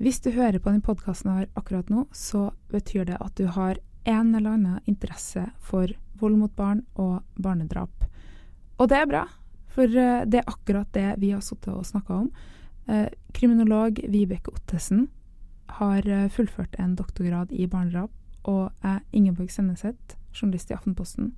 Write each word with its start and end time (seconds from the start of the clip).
Hvis 0.00 0.22
du 0.24 0.30
hører 0.32 0.56
på 0.56 0.70
denne 0.70 0.80
podkasten 0.80 1.28
her 1.28 1.48
akkurat 1.60 1.90
nå, 1.92 2.06
så 2.16 2.46
betyr 2.72 3.04
det 3.04 3.18
at 3.20 3.34
du 3.36 3.50
har 3.52 3.76
en 4.08 4.30
eller 4.32 4.54
annen 4.54 4.78
interesse 4.88 5.42
for 5.60 5.92
vold 6.16 6.38
mot 6.40 6.54
barn 6.56 6.80
og 6.94 7.18
barnedrap. 7.36 8.06
Og 8.80 8.88
det 8.88 8.96
er 8.96 9.10
bra, 9.10 9.26
for 9.68 9.84
eh, 9.84 10.24
det 10.24 10.40
er 10.40 10.48
akkurat 10.48 10.88
det 10.96 11.18
vi 11.20 11.34
har 11.34 11.44
sittet 11.44 11.74
og 11.74 11.84
snakka 11.84 12.22
om. 12.22 12.32
Eh, 12.88 13.12
kriminolog 13.36 14.00
Vibeke 14.08 14.54
Ottesen 14.56 15.10
har 15.76 16.08
eh, 16.08 16.30
fullført 16.32 16.80
en 16.80 16.96
doktorgrad 16.96 17.52
i 17.52 17.68
barnedrap, 17.68 18.16
og 18.48 18.70
jeg, 18.80 19.04
Ingeborg 19.12 19.52
Senneseth, 19.52 20.16
journalist 20.32 20.72
i 20.72 20.80
Aftenposten, 20.80 21.34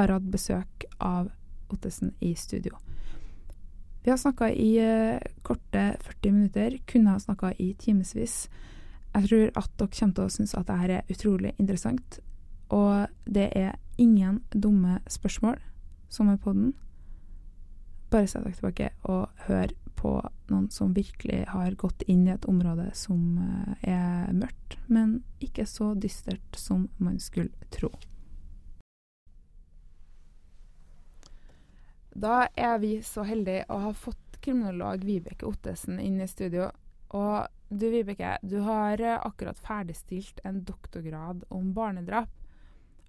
har 0.00 0.16
hatt 0.16 0.32
besøk 0.32 0.88
av 0.96 1.28
Ottesen 1.68 2.16
i 2.24 2.32
studio. 2.32 2.80
Vi 4.08 4.10
har 4.10 4.18
snakka 4.18 4.50
i 4.50 4.80
uh, 4.80 5.18
korte 5.42 5.96
40 6.00 6.32
minutter, 6.32 6.78
kunne 6.86 7.10
ha 7.10 7.20
snakka 7.20 7.50
i 7.58 7.74
timevis. 7.74 8.48
Jeg 9.12 9.28
tror 9.28 9.50
at 9.60 9.74
dere 9.76 9.90
kommer 9.98 10.14
til 10.16 10.24
å 10.24 10.32
synes 10.32 10.54
at 10.56 10.70
dette 10.70 10.94
er 10.96 11.12
utrolig 11.12 11.50
interessant. 11.58 12.16
Og 12.72 13.04
det 13.28 13.50
er 13.52 13.76
ingen 14.00 14.38
dumme 14.48 15.02
spørsmål 15.12 15.60
som 16.08 16.32
er 16.32 16.40
på 16.40 16.56
den. 16.56 16.72
Bare 18.08 18.32
sett 18.32 18.48
dere 18.48 18.56
tilbake 18.56 18.88
og 19.12 19.44
hør 19.44 19.76
på 20.00 20.14
noen 20.48 20.70
som 20.72 20.96
virkelig 20.96 21.44
har 21.52 21.76
gått 21.76 22.08
inn 22.08 22.24
i 22.30 22.32
et 22.32 22.48
område 22.48 22.88
som 22.96 23.36
uh, 23.36 23.74
er 23.84 24.32
mørkt, 24.32 24.78
men 24.88 25.18
ikke 25.44 25.68
så 25.68 25.92
dystert 25.92 26.56
som 26.56 26.88
man 26.96 27.20
skulle 27.20 27.52
tro. 27.76 27.92
Da 32.18 32.48
er 32.58 32.78
vi 32.82 32.96
så 33.06 33.22
heldige 33.22 33.66
å 33.70 33.78
ha 33.84 33.92
fått 33.94 34.40
kriminolog 34.42 35.04
Vibeke 35.06 35.46
Ottesen 35.46 36.00
inn 36.02 36.18
i 36.20 36.26
studio. 36.26 36.70
Og 37.14 37.46
du 37.68 37.84
Vibeke, 37.92 38.36
du 38.42 38.58
har 38.66 39.00
eh, 39.00 39.20
akkurat 39.22 39.58
ferdigstilt 39.62 40.40
en 40.48 40.64
doktorgrad 40.66 41.44
om 41.54 41.70
barnedrap. 41.76 42.32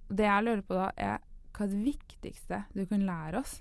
Det 0.09 0.28
jeg 0.28 0.45
lurer 0.45 0.61
på 0.66 0.78
da, 0.78 0.92
er 0.95 1.17
hva 1.56 1.66
er 1.66 1.72
det 1.72 1.81
viktigste 1.88 2.61
du 2.75 2.84
kan 2.89 3.06
lære 3.08 3.42
oss? 3.42 3.56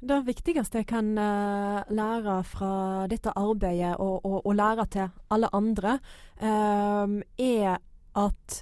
Det 0.00 0.16
viktigste 0.24 0.80
jeg 0.80 0.88
kan 0.88 1.12
uh, 1.18 1.84
lære 1.92 2.38
fra 2.48 2.72
dette 3.10 3.34
arbeidet, 3.36 3.92
og, 4.00 4.24
og, 4.24 4.38
og 4.48 4.56
lære 4.56 4.86
til 4.94 5.10
alle 5.30 5.50
andre, 5.52 5.98
um, 6.40 7.18
er 7.36 7.76
at 8.16 8.56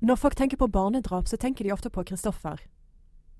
når 0.00 0.16
folk 0.16 0.38
tenker 0.40 0.56
på 0.56 0.70
barnedrap, 0.72 1.28
så 1.28 1.36
tenker 1.36 1.68
de 1.68 1.74
ofte 1.74 1.92
på 1.92 2.06
Kristoffer. 2.08 2.64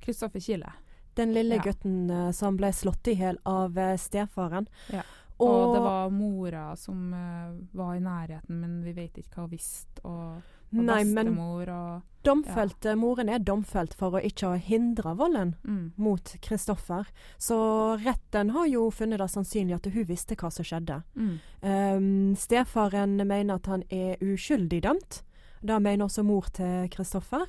Kristoffer 0.04 0.44
Kile. 0.44 0.74
Den 1.18 1.32
lille 1.34 1.58
ja. 1.58 1.64
gutten 1.64 2.10
uh, 2.10 2.28
som 2.36 2.58
ble 2.58 2.72
slått 2.72 3.10
i 3.10 3.16
hjel 3.18 3.40
av 3.48 3.78
uh, 3.78 3.96
stefaren. 3.98 4.68
Ja. 4.92 5.02
Og, 5.40 5.48
og, 5.48 5.74
det 5.74 5.80
var 5.80 6.10
mora 6.12 6.64
som 6.76 7.12
uh, 7.16 7.52
var 7.72 7.94
i 7.96 8.00
nærheten, 8.04 8.60
men 8.60 8.80
vi 8.84 8.92
vet 8.96 9.20
ikke 9.20 9.38
hva 9.38 9.46
hun 9.46 9.54
visste. 9.54 10.02
Og, 10.04 10.42
og 10.70 10.82
Nei, 10.84 11.00
bestemor 11.08 11.70
og 11.72 12.26
domfelt, 12.26 12.84
ja. 12.84 12.92
Moren 13.00 13.30
er 13.32 13.40
domfelt 13.40 13.96
for 13.96 14.18
å 14.18 14.20
ikke 14.22 14.52
hindre 14.66 15.14
volden 15.16 15.54
mm. 15.64 15.86
mot 15.96 16.34
Kristoffer. 16.44 17.08
Så 17.40 17.56
retten 18.04 18.52
har 18.52 18.68
jo 18.68 18.90
funnet 18.92 19.22
det 19.22 19.30
sannsynlig 19.32 19.78
at 19.78 19.88
hun 19.88 20.06
visste 20.08 20.36
hva 20.36 20.52
som 20.52 20.66
skjedde. 20.68 21.00
Mm. 21.16 21.32
Um, 21.64 22.36
stefaren 22.36 23.16
mener 23.24 23.56
at 23.56 23.72
han 23.72 23.86
er 23.88 24.20
uskyldig 24.20 24.84
dømt. 24.84 25.22
Det 25.64 25.80
mener 25.80 26.06
også 26.06 26.24
mor 26.24 26.52
til 26.52 26.88
Kristoffer. 26.92 27.48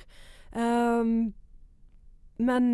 Um, 0.56 1.34
men 2.40 2.66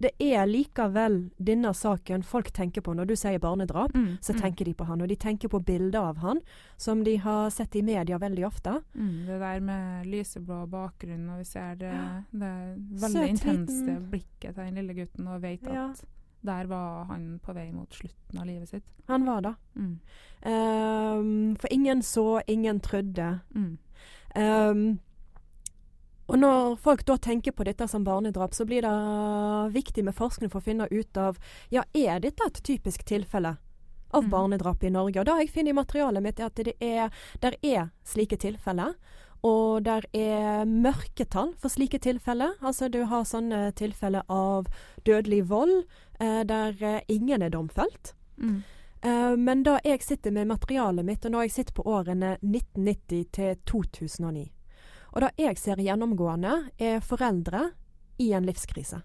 det 0.00 0.10
er 0.24 0.46
likevel 0.48 1.18
denne 1.36 1.72
saken 1.76 2.22
folk 2.24 2.50
tenker 2.56 2.80
på. 2.84 2.94
Når 2.96 3.10
du 3.10 3.14
sier 3.20 3.40
barnedrap, 3.42 3.92
mm, 3.94 4.14
så 4.24 4.32
mm. 4.32 4.38
tenker 4.40 4.68
de 4.68 4.72
på 4.78 4.86
han. 4.88 5.02
Og 5.04 5.10
de 5.10 5.16
tenker 5.20 5.52
på 5.52 5.60
bilder 5.60 6.00
av 6.12 6.22
han, 6.22 6.40
som 6.80 7.02
de 7.04 7.18
har 7.20 7.50
sett 7.52 7.76
i 7.76 7.82
media 7.84 8.18
veldig 8.20 8.46
ofte. 8.48 8.78
Mm, 8.94 9.26
det 9.26 9.40
der 9.42 9.60
med 9.66 10.08
lyseblå 10.08 10.62
bakgrunn, 10.72 11.26
og 11.34 11.42
vi 11.42 11.50
ser 11.50 11.76
det, 11.82 11.92
det 12.32 12.54
veldig 13.02 13.26
intense 13.34 13.98
blikket 14.14 14.54
til 14.54 14.62
den 14.62 14.80
lille 14.80 14.96
gutten, 15.02 15.28
og 15.28 15.44
vet 15.44 15.68
at 15.68 15.76
ja. 15.76 15.86
der 16.48 16.72
var 16.72 17.04
han 17.12 17.28
på 17.44 17.56
vei 17.56 17.68
mot 17.74 18.00
slutten 18.00 18.40
av 18.40 18.48
livet 18.48 18.72
sitt. 18.72 18.88
Han 19.12 19.28
var 19.28 19.44
det. 19.44 19.54
Um, 19.76 21.56
for 21.60 21.68
ingen 21.68 22.00
så, 22.02 22.40
ingen 22.48 22.80
trodde. 22.80 23.34
Um, 24.32 25.00
og 26.30 26.38
når 26.38 26.76
folk 26.78 27.02
da 27.08 27.16
tenker 27.18 27.54
på 27.56 27.64
dette 27.66 27.88
som 27.90 28.04
barnedrap, 28.06 28.54
så 28.54 28.64
blir 28.68 28.84
det 28.86 29.72
viktig 29.74 30.04
med 30.06 30.14
forskning 30.14 30.50
for 30.52 30.60
å 30.60 30.66
finne 30.68 30.86
ut 30.90 31.18
av 31.18 31.40
ja, 31.74 31.82
er 31.90 32.22
dette 32.22 32.46
et 32.46 32.60
typisk 32.62 33.02
tilfelle 33.08 33.56
av 34.10 34.26
mm. 34.26 34.30
barnedrap 34.30 34.84
i 34.86 34.92
Norge. 34.94 35.18
Og 35.20 35.26
det 35.26 35.34
jeg 35.40 35.50
finner 35.56 35.74
i 35.74 35.80
materialet 35.80 36.22
mitt, 36.22 36.42
at 36.42 36.62
det 36.62 36.76
er, 36.78 37.10
der 37.42 37.56
er 37.66 37.90
slike 38.06 38.38
tilfeller. 38.38 38.94
Og 39.46 39.82
der 39.82 40.04
er 40.14 40.68
mørketall 40.68 41.54
for 41.58 41.72
slike 41.72 41.98
tilfeller. 42.04 42.54
Altså 42.60 42.90
du 42.92 43.02
har 43.10 43.26
sånne 43.26 43.70
tilfeller 43.74 44.22
av 44.30 44.70
dødelig 45.08 45.48
vold 45.50 45.80
eh, 46.20 46.44
der 46.46 46.78
eh, 46.78 47.00
ingen 47.08 47.42
er 47.42 47.50
domfelt. 47.50 48.14
Mm. 48.36 48.62
Eh, 49.02 49.34
men 49.34 49.66
da 49.66 49.80
jeg 49.82 50.04
sitter 50.06 50.30
med 50.36 50.52
materialet 50.52 51.10
mitt, 51.10 51.26
og 51.26 51.34
når 51.34 51.48
jeg 51.48 51.56
sitter 51.58 51.78
på 51.80 51.88
årene 51.90 52.36
1990 52.38 53.26
til 53.34 53.60
2009 53.66 54.46
og 55.12 55.24
det 55.24 55.30
jeg 55.38 55.58
ser 55.58 55.82
gjennomgående, 55.82 56.70
er 56.78 57.00
foreldre 57.04 57.70
i 58.20 58.32
en 58.36 58.46
livskrise. 58.46 59.00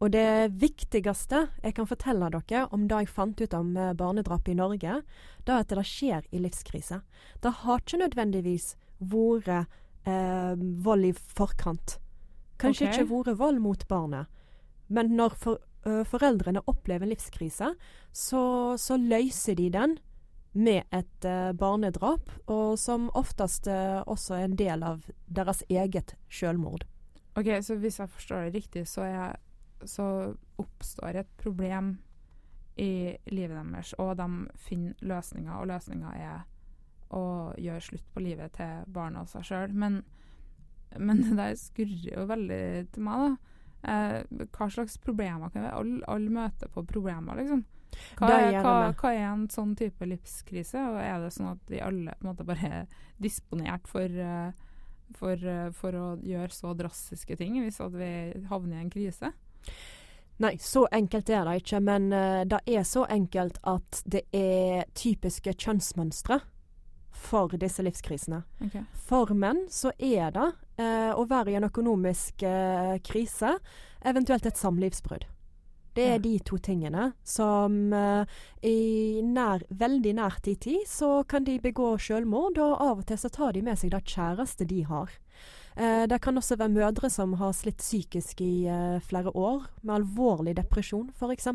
Og 0.00 0.12
det 0.14 0.52
viktigste 0.56 1.42
jeg 1.60 1.74
kan 1.76 1.88
fortelle 1.88 2.30
dere 2.32 2.64
om 2.72 2.86
det 2.88 3.02
jeg 3.02 3.12
fant 3.12 3.40
ut 3.40 3.56
om 3.56 3.74
eh, 3.76 3.92
barnedrap 3.92 4.48
i 4.48 4.56
Norge, 4.56 5.02
det 5.44 5.52
er 5.52 5.64
at 5.64 5.74
det 5.76 5.84
skjer 5.88 6.24
i 6.32 6.40
livskrise. 6.40 7.02
Det 7.44 7.52
har 7.64 7.82
ikke 7.82 8.00
nødvendigvis 8.00 8.74
vært 9.12 9.68
eh, 10.08 10.54
vold 10.56 11.10
i 11.10 11.12
forkant. 11.12 11.98
Kanskje 12.60 12.88
okay. 12.88 12.96
ikke 12.96 13.10
vært 13.12 13.40
vold 13.40 13.60
mot 13.60 13.84
barnet. 13.88 14.32
Men 14.88 15.12
når 15.16 15.36
for, 15.38 15.60
ø, 15.86 16.00
foreldrene 16.08 16.64
opplever 16.66 17.06
livskrise, 17.06 17.68
så, 18.10 18.42
så 18.76 18.96
løser 18.98 19.54
de 19.54 19.68
den 19.70 19.98
med 20.52 20.82
et 20.90 21.26
uh, 21.26 21.52
barnedrap, 21.54 22.30
og 22.50 22.78
som 22.78 23.08
oftest 23.14 23.68
uh, 23.70 24.02
også 24.06 24.38
er 24.38 24.48
en 24.48 24.58
del 24.58 24.82
av 24.82 25.04
deres 25.26 25.62
eget 25.68 26.16
selvmord. 26.28 26.86
Ok, 27.38 27.52
Så 27.62 27.76
hvis 27.78 28.00
jeg 28.00 28.10
forstår 28.10 28.48
det 28.48 28.54
riktig, 28.54 28.88
så, 28.88 29.04
jeg, 29.06 29.36
så 29.86 30.34
oppstår 30.58 31.22
et 31.22 31.34
problem 31.38 31.98
i 32.76 33.16
livet 33.30 33.56
deres, 33.56 33.92
og 33.98 34.16
de 34.18 34.28
finner 34.56 34.94
løsninger, 35.00 35.52
og 35.52 35.68
løsninga 35.70 36.14
er 36.16 36.40
å 37.10 37.52
gjøre 37.58 37.82
slutt 37.84 38.08
på 38.14 38.22
livet 38.24 38.54
til 38.58 38.90
barna 38.94 39.24
og 39.24 39.30
seg 39.30 39.46
sjøl. 39.46 39.74
Men, 39.74 40.00
men, 40.96 41.22
det 41.26 41.36
der 41.38 41.56
skurrer 41.58 42.06
jo 42.14 42.26
veldig 42.30 42.62
til 42.94 43.06
meg, 43.06 43.26
da. 43.26 43.56
Eh, 43.80 44.46
hva 44.52 44.66
slags 44.68 44.98
problemer 45.00 45.48
kan 45.48 45.62
vi 45.64 45.70
Alle 45.72 46.08
all 46.12 46.26
møter 46.28 46.68
på 46.68 46.84
problemer, 46.84 47.38
liksom. 47.40 47.64
Hva 48.18 48.32
er, 48.36 48.58
hva, 48.62 48.74
hva 48.94 49.12
er, 49.12 49.28
en 49.30 49.46
sånn 49.52 49.76
type 49.78 50.06
livskrise? 50.06 50.82
Og 50.92 50.98
er 51.02 51.22
det 51.22 51.32
sånn 51.34 51.52
at 51.52 51.72
vi 51.72 51.82
alle 51.84 52.16
på 52.16 52.26
en 52.26 52.32
måte 52.32 52.46
bare 52.48 52.72
er 52.80 53.06
disponert 53.22 53.88
for, 53.90 54.04
eh, 54.06 54.50
for, 55.16 55.46
eh, 55.54 55.70
for 55.76 55.96
å 55.98 56.10
gjøre 56.24 56.54
så 56.54 56.74
drastiske 56.78 57.38
ting 57.40 57.58
hvis 57.62 57.80
at 57.84 57.96
vi 57.96 58.12
havner 58.50 58.78
i 58.78 58.84
en 58.84 58.92
krise? 58.92 59.32
Nei, 60.40 60.54
så 60.56 60.86
enkelt 60.92 61.28
er 61.28 61.44
det 61.44 61.58
ikke. 61.60 61.82
Men 61.84 62.08
uh, 62.12 62.42
det 62.48 62.62
er 62.64 62.86
så 62.88 63.04
enkelt 63.12 63.58
at 63.68 64.00
det 64.08 64.24
er 64.32 64.86
typiske 64.96 65.52
kjønnsmønstre 65.52 66.40
for 67.20 67.52
disse 67.60 67.84
livskrisene. 67.84 68.40
Okay. 68.64 68.86
For 69.04 69.34
menn 69.36 69.66
så 69.72 69.92
er 69.98 70.32
det 70.32 70.46
uh, 70.80 71.12
å 71.12 71.26
være 71.28 71.52
i 71.52 71.58
en 71.58 71.68
økonomisk 71.68 72.46
uh, 72.48 72.96
krise, 73.04 73.58
eventuelt 74.00 74.48
et 74.48 74.60
samlivsbrudd. 74.60 75.28
Det 75.96 76.04
er 76.06 76.18
ja. 76.18 76.22
de 76.22 76.34
to 76.46 76.58
tingene 76.62 77.10
som 77.26 77.78
uh, 77.92 78.22
i 78.62 79.20
nær, 79.26 79.64
veldig 79.68 80.12
nært 80.20 80.46
i 80.50 80.54
tid 80.60 80.86
så 80.88 81.22
kan 81.28 81.46
de 81.46 81.58
begå 81.62 81.96
selvmord, 81.98 82.60
og 82.62 82.76
av 82.76 83.02
og 83.02 83.08
til 83.08 83.18
så 83.20 83.30
tar 83.32 83.56
de 83.56 83.64
med 83.66 83.80
seg 83.80 83.92
det 83.94 84.04
kjæreste 84.12 84.68
de 84.70 84.84
har. 84.86 85.10
Uh, 85.74 86.06
det 86.10 86.20
kan 86.22 86.38
også 86.38 86.58
være 86.60 86.76
mødre 86.76 87.10
som 87.10 87.34
har 87.40 87.56
slitt 87.56 87.82
psykisk 87.82 88.44
i 88.46 88.68
uh, 88.70 89.02
flere 89.02 89.34
år, 89.34 89.66
med 89.82 89.98
alvorlig 90.00 90.56
depresjon 90.60 91.10
f.eks. 91.16 91.50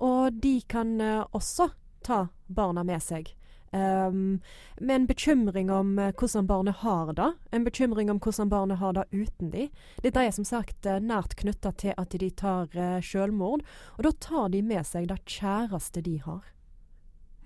Og 0.00 0.40
de 0.40 0.54
kan 0.64 0.94
også 1.36 1.66
ta 2.06 2.22
barna 2.48 2.86
med 2.86 3.02
seg. 3.04 3.34
Um, 3.72 4.40
med 4.80 4.96
en 4.96 5.06
bekymring 5.06 5.70
om 5.70 5.98
uh, 5.98 6.10
hvordan 6.10 6.46
barnet 6.46 6.80
har 6.82 7.12
det. 7.12 7.32
En 7.54 7.64
bekymring 7.64 8.10
om 8.10 8.18
hvordan 8.18 8.48
barnet 8.50 8.78
har 8.78 8.96
det 8.96 9.04
uten 9.12 9.52
de. 9.52 9.68
Dette 10.02 10.24
er 10.26 10.32
som 10.34 10.44
sagt 10.44 10.86
uh, 10.90 10.98
nært 10.98 11.36
knytta 11.38 11.70
til 11.78 11.94
at 11.94 12.16
de 12.18 12.30
tar 12.34 12.66
uh, 12.74 12.98
selvmord. 12.98 13.62
Og 13.98 14.08
da 14.08 14.12
tar 14.18 14.48
de 14.50 14.62
med 14.66 14.82
seg 14.88 15.06
det 15.12 15.20
kjæreste 15.22 16.02
de 16.02 16.16
har. 16.24 16.42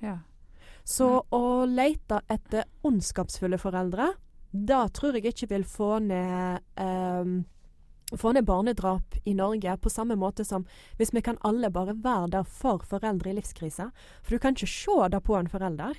Ja. 0.01 0.19
Så 0.85 1.11
ja. 1.13 1.21
å 1.37 1.67
lete 1.69 2.23
etter 2.33 2.65
ondskapsfulle 2.85 3.61
foreldre, 3.61 4.15
da 4.49 4.87
tror 4.97 5.19
jeg 5.19 5.35
ikke 5.35 5.51
vil 5.53 5.69
få 5.69 5.99
ned 6.07 6.65
um, 6.81 7.43
få 8.15 8.33
ned 8.33 8.47
barnedrap 8.47 9.17
i 9.25 9.35
Norge 9.35 9.77
på 9.77 9.91
samme 9.91 10.15
måte 10.17 10.45
som 10.45 10.65
hvis 10.97 11.13
vi 11.13 11.23
kan 11.25 11.41
alle 11.43 11.73
bare 11.73 11.97
være 12.05 12.31
der 12.37 12.49
for 12.49 12.85
foreldre 12.87 13.33
i 13.33 13.37
livskrise. 13.41 13.91
For 14.23 14.37
du 14.37 14.41
kan 14.41 14.57
ikke 14.57 14.71
se 14.71 14.99
det 15.11 15.25
på 15.25 15.37
en 15.37 15.51
forelder 15.51 15.99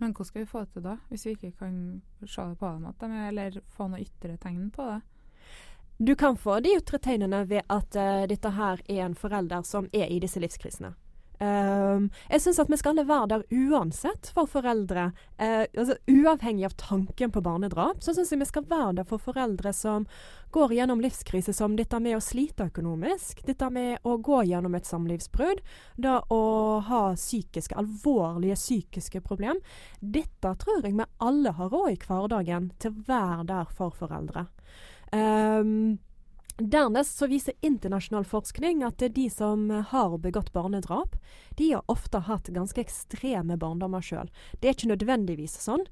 Men 0.00 0.14
hvordan 0.14 0.28
skal 0.30 0.40
vi 0.40 0.48
få 0.48 0.64
det 0.64 0.72
til 0.72 0.84
da, 0.86 0.96
hvis 1.10 1.26
vi 1.26 1.32
ikke 1.36 1.52
kan 1.60 1.74
se 2.24 2.44
det 2.48 2.58
på 2.58 2.68
dem, 2.72 2.86
at 2.88 3.02
de 3.02 3.08
er, 3.12 3.26
eller 3.28 3.58
få 3.76 3.88
noe 3.92 4.00
ytre 4.00 4.38
tegn 4.40 4.70
på 4.72 4.86
det? 4.88 5.00
Du 6.00 6.14
kan 6.16 6.38
få 6.40 6.56
de 6.64 6.72
ytre 6.78 6.98
tegnene 7.04 7.42
ved 7.48 7.66
at 7.68 7.96
uh, 8.00 8.24
dette 8.28 8.54
her 8.56 8.80
er 8.88 9.02
en 9.04 9.14
forelder 9.14 9.66
som 9.68 9.90
er 9.92 10.08
i 10.08 10.16
disse 10.22 10.40
livskrisene. 10.40 10.94
Um, 11.40 12.10
jeg 12.28 12.42
syns 12.44 12.58
at 12.60 12.68
vi 12.68 12.76
skal 12.76 12.92
alle 12.92 13.06
være 13.08 13.28
der 13.30 13.44
uansett 13.72 14.28
for 14.36 14.48
foreldre. 14.50 15.06
Uh, 15.40 15.64
altså, 15.64 15.96
uavhengig 16.10 16.66
av 16.68 16.74
tanken 16.76 17.32
på 17.32 17.40
barnedrap, 17.44 18.02
så 18.04 18.12
syns 18.12 18.34
jeg 18.34 18.42
vi 18.42 18.48
skal 18.50 18.66
være 18.68 18.98
der 18.98 19.08
for 19.08 19.22
foreldre 19.24 19.72
som 19.72 20.04
går 20.52 20.74
gjennom 20.76 21.00
livskrise 21.00 21.54
som 21.56 21.78
dette 21.78 21.96
med 22.02 22.18
å 22.18 22.20
slite 22.24 22.66
økonomisk, 22.68 23.40
dette 23.46 23.70
med 23.72 24.04
å 24.04 24.18
gå 24.20 24.42
gjennom 24.50 24.76
et 24.76 24.88
samlivsbrudd, 24.88 25.62
det 25.96 26.18
å 26.28 26.42
ha 26.90 27.02
psykiske, 27.16 27.78
alvorlige 27.78 28.58
psykiske 28.60 29.24
problem. 29.24 29.62
Dette 30.00 30.52
tror 30.60 30.84
jeg 30.84 30.98
vi 30.98 31.08
alle 31.24 31.56
har 31.56 31.72
råd 31.72 31.94
i 31.94 31.98
hverdagen 32.04 32.68
til 32.82 32.92
å 32.92 33.08
være 33.08 33.48
der 33.54 33.74
for 33.80 33.96
foreldre. 33.96 34.44
Um, 35.10 35.98
Dernest 36.60 37.18
så 37.18 37.26
viser 37.26 37.56
internasjonal 37.60 38.24
forskning 38.24 38.84
at 38.84 39.02
de 39.14 39.30
som 39.30 39.70
har 39.70 40.18
begått 40.18 40.52
barnedrap, 40.52 41.16
de 41.56 41.72
har 41.72 41.82
ofte 41.86 42.18
hatt 42.26 42.52
ganske 42.52 42.80
ekstreme 42.80 43.56
barndommer 43.56 44.04
sjøl. 44.04 44.30
Det 44.60 44.68
er 44.68 44.76
ikke 44.76 44.92
nødvendigvis 44.92 45.56
sånn, 45.64 45.86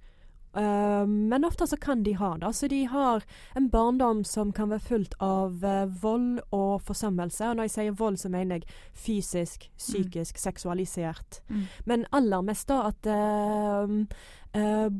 uh, 0.56 1.05
men 1.09 1.47
ofte 1.49 1.67
så 1.67 1.76
kan 1.81 2.03
de 2.05 2.15
ha 2.20 2.35
det. 2.38 2.53
Så 2.56 2.69
de 2.69 2.85
har 2.91 3.25
en 3.59 3.69
barndom 3.73 4.25
som 4.25 4.53
kan 4.53 4.73
være 4.73 4.87
fullt 4.88 5.19
av 5.25 5.65
uh, 5.65 5.85
vold 6.03 6.41
og 6.50 6.82
forsømmelse. 6.87 7.49
Og 7.49 7.59
når 7.59 7.70
jeg 7.70 7.76
sier 7.76 8.00
vold, 8.00 8.20
så 8.20 8.32
mener 8.32 8.61
jeg 8.61 8.81
fysisk, 8.93 9.70
psykisk, 9.76 10.37
mm. 10.37 10.43
seksualisert. 10.47 11.43
Mm. 11.49 11.69
Men 11.85 12.09
aller 12.12 12.44
mest 12.44 12.69
da 12.69 12.82
at 12.93 13.12
uh, 13.12 14.91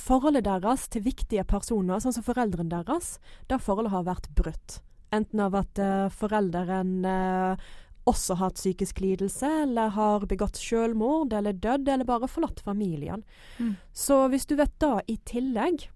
forholdet 0.00 0.46
deres 0.46 0.86
til 0.92 1.04
viktige 1.06 1.44
personer, 1.48 2.00
sånn 2.02 2.14
som 2.16 2.26
foreldrene 2.26 2.72
deres, 2.72 3.16
det 3.50 3.62
forholdet 3.64 3.94
har 3.94 4.06
vært 4.06 4.30
brutt. 4.38 4.80
Enten 5.14 5.42
av 5.42 5.56
at 5.58 5.80
uh, 5.80 6.06
forelderen 6.12 6.94
uh, 7.06 7.66
også 8.06 8.36
hatt 8.38 8.58
psykisk 8.58 9.00
lidelse, 9.02 9.48
eller 9.64 9.94
har 9.96 10.26
begått 10.30 10.58
selvmord, 10.60 11.34
eller 11.34 11.56
dødd, 11.56 11.88
eller 11.88 12.08
bare 12.08 12.30
forlatt 12.30 12.62
familien. 12.62 13.24
Mm. 13.58 13.74
Så 13.92 14.26
hvis 14.32 14.46
du 14.46 14.56
vet 14.58 14.74
da 14.82 14.98
i 15.06 15.18
tillegg 15.26 15.88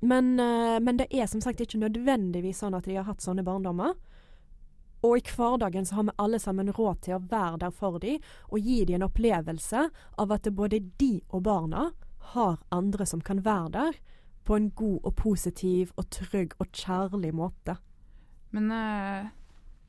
men, 0.00 0.40
uh, 0.40 0.78
men, 0.80 0.96
det 0.96 1.10
er 1.12 1.26
som 1.28 1.42
sagt 1.44 1.60
ikke 1.60 1.80
nødvendigvis 1.82 2.62
sånn 2.62 2.76
at 2.78 2.86
de 2.88 2.96
har 2.96 3.04
hatt 3.04 3.20
sånne 3.20 3.44
barndommer. 3.44 3.98
Og 5.04 5.16
i 5.16 5.24
hverdagen 5.24 5.86
så 5.88 5.98
har 5.98 6.06
vi 6.08 6.16
alle 6.20 6.40
sammen 6.40 6.72
råd 6.76 7.02
til 7.04 7.16
å 7.16 7.24
være 7.30 7.60
der 7.64 7.72
for 7.72 8.00
dem 8.00 8.20
og 8.48 8.64
gi 8.64 8.82
dem 8.88 9.00
en 9.00 9.08
opplevelse 9.08 9.86
av 10.20 10.32
at 10.36 10.48
både 10.56 10.82
de 11.00 11.14
og 11.30 11.44
barna 11.46 11.90
har 12.34 12.60
andre 12.74 13.06
som 13.06 13.22
kan 13.24 13.42
være 13.44 13.72
der 13.74 13.98
på 14.46 14.56
en 14.56 14.70
god 14.74 15.06
og 15.06 15.14
positiv 15.18 15.92
og 16.00 16.08
trygg 16.10 16.56
og 16.58 16.70
kjærlig 16.72 17.32
måte. 17.36 17.76
Men 18.54 18.70
uh, 18.74 19.28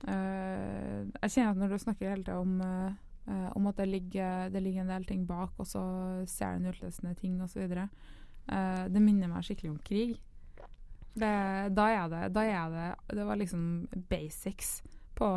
uh, 0.06 0.98
jeg 1.24 1.34
kjenner 1.34 1.54
at 1.54 1.62
når 1.62 1.72
du 1.72 1.82
snakker 1.82 2.12
hele 2.12 2.26
tida 2.26 2.38
om, 2.42 2.60
uh, 2.62 3.50
om 3.56 3.70
at 3.72 3.80
det 3.82 3.88
ligger, 3.90 4.50
det 4.54 4.62
ligger, 4.62 4.86
en 4.86 4.94
del 4.94 5.08
ting 5.10 5.26
bak, 5.28 5.56
og 5.58 5.68
så 5.68 5.84
ser 6.30 6.58
en 6.58 6.70
utløsende 6.70 7.16
ting 7.18 7.40
osv. 7.42 7.64
Uh, 7.72 8.86
det 8.92 9.02
minner 9.02 9.32
meg 9.32 9.48
skikkelig 9.48 9.74
om 9.74 9.82
krig. 9.86 10.18
Det, 11.12 11.34
da, 11.76 11.90
er 11.92 12.08
det, 12.08 12.20
da 12.32 12.44
er 12.48 12.70
det 12.72 13.18
Det 13.18 13.24
var 13.28 13.36
liksom 13.36 13.64
basics 14.08 14.78
på 15.18 15.28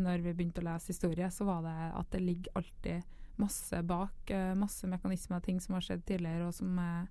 når 0.00 0.22
vi 0.24 0.32
begynte 0.32 0.62
å 0.62 0.68
lese 0.70 0.94
historie, 0.94 1.28
så 1.30 1.44
var 1.44 1.66
det 1.66 1.76
at 1.98 2.14
det 2.14 2.22
ligger 2.24 2.56
alltid 2.56 3.17
masse 3.38 3.82
bak. 3.82 4.30
Eh, 4.30 4.54
masse 4.58 4.86
mekanismer, 4.86 5.40
ting 5.40 5.60
som 5.60 5.76
har 5.76 5.86
skjedd 5.86 6.04
tidligere 6.08 6.48
og 6.48 6.54
som 6.56 6.78
er 6.82 7.08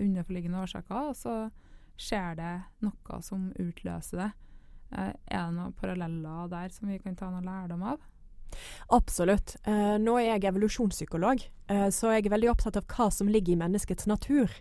underforliggende 0.00 0.62
årsaker. 0.64 1.10
Og 1.10 1.16
så 1.18 1.34
skjer 2.00 2.38
det 2.38 2.54
noe 2.84 3.20
som 3.22 3.50
utløser 3.60 4.22
det. 4.22 4.30
Eh, 4.94 5.12
er 5.12 5.46
det 5.46 5.56
noen 5.58 5.76
paralleller 5.78 6.50
der 6.52 6.74
som 6.74 6.90
vi 6.90 6.98
kan 7.02 7.16
ta 7.18 7.30
noe 7.32 7.44
lærdom 7.44 7.84
av? 7.94 8.02
Absolutt. 8.94 9.56
Eh, 9.66 9.96
nå 9.98 10.18
er 10.20 10.34
jeg 10.34 10.46
evolusjonspsykolog, 10.52 11.42
så 11.96 12.10
jeg 12.12 12.26
er 12.26 12.34
veldig 12.34 12.50
opptatt 12.52 12.76
av 12.76 12.84
hva 12.92 13.06
som 13.10 13.30
ligger 13.32 13.54
i 13.54 13.60
menneskets 13.62 14.06
natur. 14.06 14.52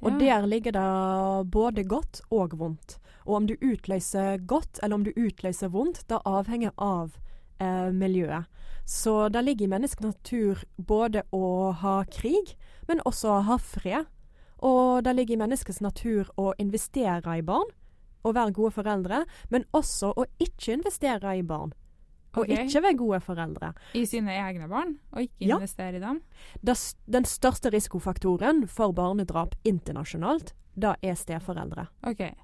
Og 0.00 0.14
ja. 0.14 0.18
der 0.18 0.46
ligger 0.48 0.72
det 0.72 1.50
både 1.52 1.84
godt 1.84 2.22
og 2.30 2.54
vondt. 2.58 2.96
Og 3.26 3.34
om 3.36 3.46
du 3.46 3.54
utløser 3.60 4.38
godt 4.48 4.80
eller 4.82 4.96
om 4.96 5.04
du 5.04 5.12
utløser 5.12 5.68
vondt, 5.68 6.06
det 6.08 6.22
avhenger 6.24 6.72
av 6.76 7.18
eh, 7.60 7.90
miljøet. 7.92 8.46
Så 8.88 9.28
det 9.28 9.42
ligger 9.44 9.66
i 9.66 9.72
menneskets 9.74 10.06
natur 10.06 10.62
både 10.76 11.22
å 11.34 11.72
ha 11.76 11.98
krig, 12.08 12.54
men 12.88 13.02
også 13.04 13.34
å 13.34 13.42
ha 13.50 13.58
fred. 13.60 14.08
Og 14.64 15.04
det 15.04 15.12
ligger 15.14 15.36
i 15.36 15.42
menneskets 15.42 15.82
natur 15.84 16.30
å 16.40 16.54
investere 16.58 17.36
i 17.38 17.44
barn 17.44 17.68
og 18.26 18.34
være 18.34 18.54
gode 18.56 18.74
foreldre, 18.74 19.20
men 19.52 19.66
også 19.76 20.10
å 20.16 20.24
ikke 20.42 20.74
investere 20.78 21.36
i 21.38 21.44
barn. 21.46 21.74
Og 22.36 22.44
okay. 22.44 22.66
ikke 22.66 22.82
være 22.84 22.98
gode 22.98 23.20
foreldre. 23.24 23.70
I 23.96 24.04
sine 24.06 24.34
egne 24.36 24.68
barn, 24.70 24.96
og 25.12 25.24
ikke 25.24 25.48
investere 25.48 25.96
ja. 25.96 26.00
i 26.00 26.02
dem? 26.02 26.20
den 27.06 27.28
største 27.28 27.72
risikofaktoren 27.74 28.66
for 28.68 28.92
barnedrap 28.92 29.56
internasjonalt, 29.68 30.52
da 30.78 30.94
er 31.02 31.16
steforeldre. 31.18 31.88
Okay. 32.06 32.34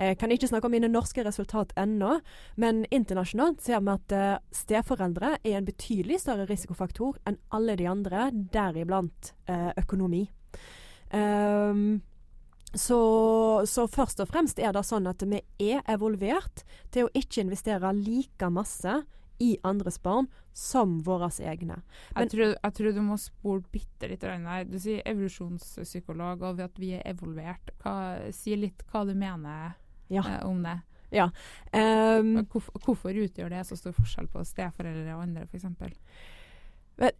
Jeg 0.00 0.16
kan 0.16 0.32
ikke 0.32 0.48
snakke 0.48 0.68
om 0.68 0.72
mine 0.72 0.88
norske 0.88 1.20
resultat 1.26 1.74
ennå, 1.78 2.14
men 2.56 2.86
internasjonalt 2.88 3.60
ser 3.60 3.82
vi 3.84 3.92
at 3.92 4.14
uh, 4.16 4.38
steforeldre 4.54 5.34
er 5.44 5.58
en 5.58 5.66
betydelig 5.66 6.22
større 6.22 6.46
risikofaktor 6.48 7.18
enn 7.28 7.36
alle 7.52 7.76
de 7.76 7.88
andre, 7.90 8.30
deriblant 8.32 9.34
uh, 9.50 9.74
økonomi. 9.80 10.24
Um, 11.12 12.00
så, 12.72 13.00
så, 13.66 13.86
først 13.90 14.22
og 14.22 14.30
fremst 14.30 14.60
er 14.62 14.72
det 14.72 14.86
sånn 14.86 15.08
at 15.10 15.24
vi 15.26 15.42
er 15.58 15.82
evolvert 15.90 16.62
til 16.94 17.08
å 17.08 17.14
ikke 17.18 17.42
investere 17.44 17.92
like 17.98 18.48
masse 18.54 19.02
i 19.40 19.56
andres 19.66 19.98
barn 20.00 20.28
som 20.56 20.98
våre 21.04 21.30
egne. 21.40 21.80
Men, 22.14 22.24
jeg, 22.24 22.32
tror, 22.34 22.54
jeg, 22.54 22.74
tror, 22.76 22.92
du 22.94 23.02
må 23.04 23.16
spole 23.20 23.64
bitte 23.72 24.08
litt 24.10 24.24
her. 24.24 24.64
Du 24.68 24.78
sier 24.80 25.04
evolusjonspsykolog 25.08 26.44
og 26.46 26.64
at 26.64 26.80
vi 26.80 26.94
er 26.98 27.06
evolvert. 27.08 27.72
Hva, 27.82 27.94
si 28.36 28.56
litt 28.56 28.84
hva 28.92 29.04
du 29.08 29.14
mener 29.16 29.76
ja. 30.10 30.24
eh, 30.26 30.46
om 30.46 30.62
det. 30.66 30.78
Ja. 31.10 31.30
Um, 31.72 32.36
hvorfor, 32.50 32.78
hvorfor, 32.84 33.16
utgjør 33.24 33.50
det 33.50 33.64
så 33.66 33.78
stor 33.78 33.94
forskjell 33.96 34.28
på 34.30 34.44
steforeldre 34.46 35.16
og 35.16 35.24
andre, 35.24 35.46
f.eks.? 35.50 35.66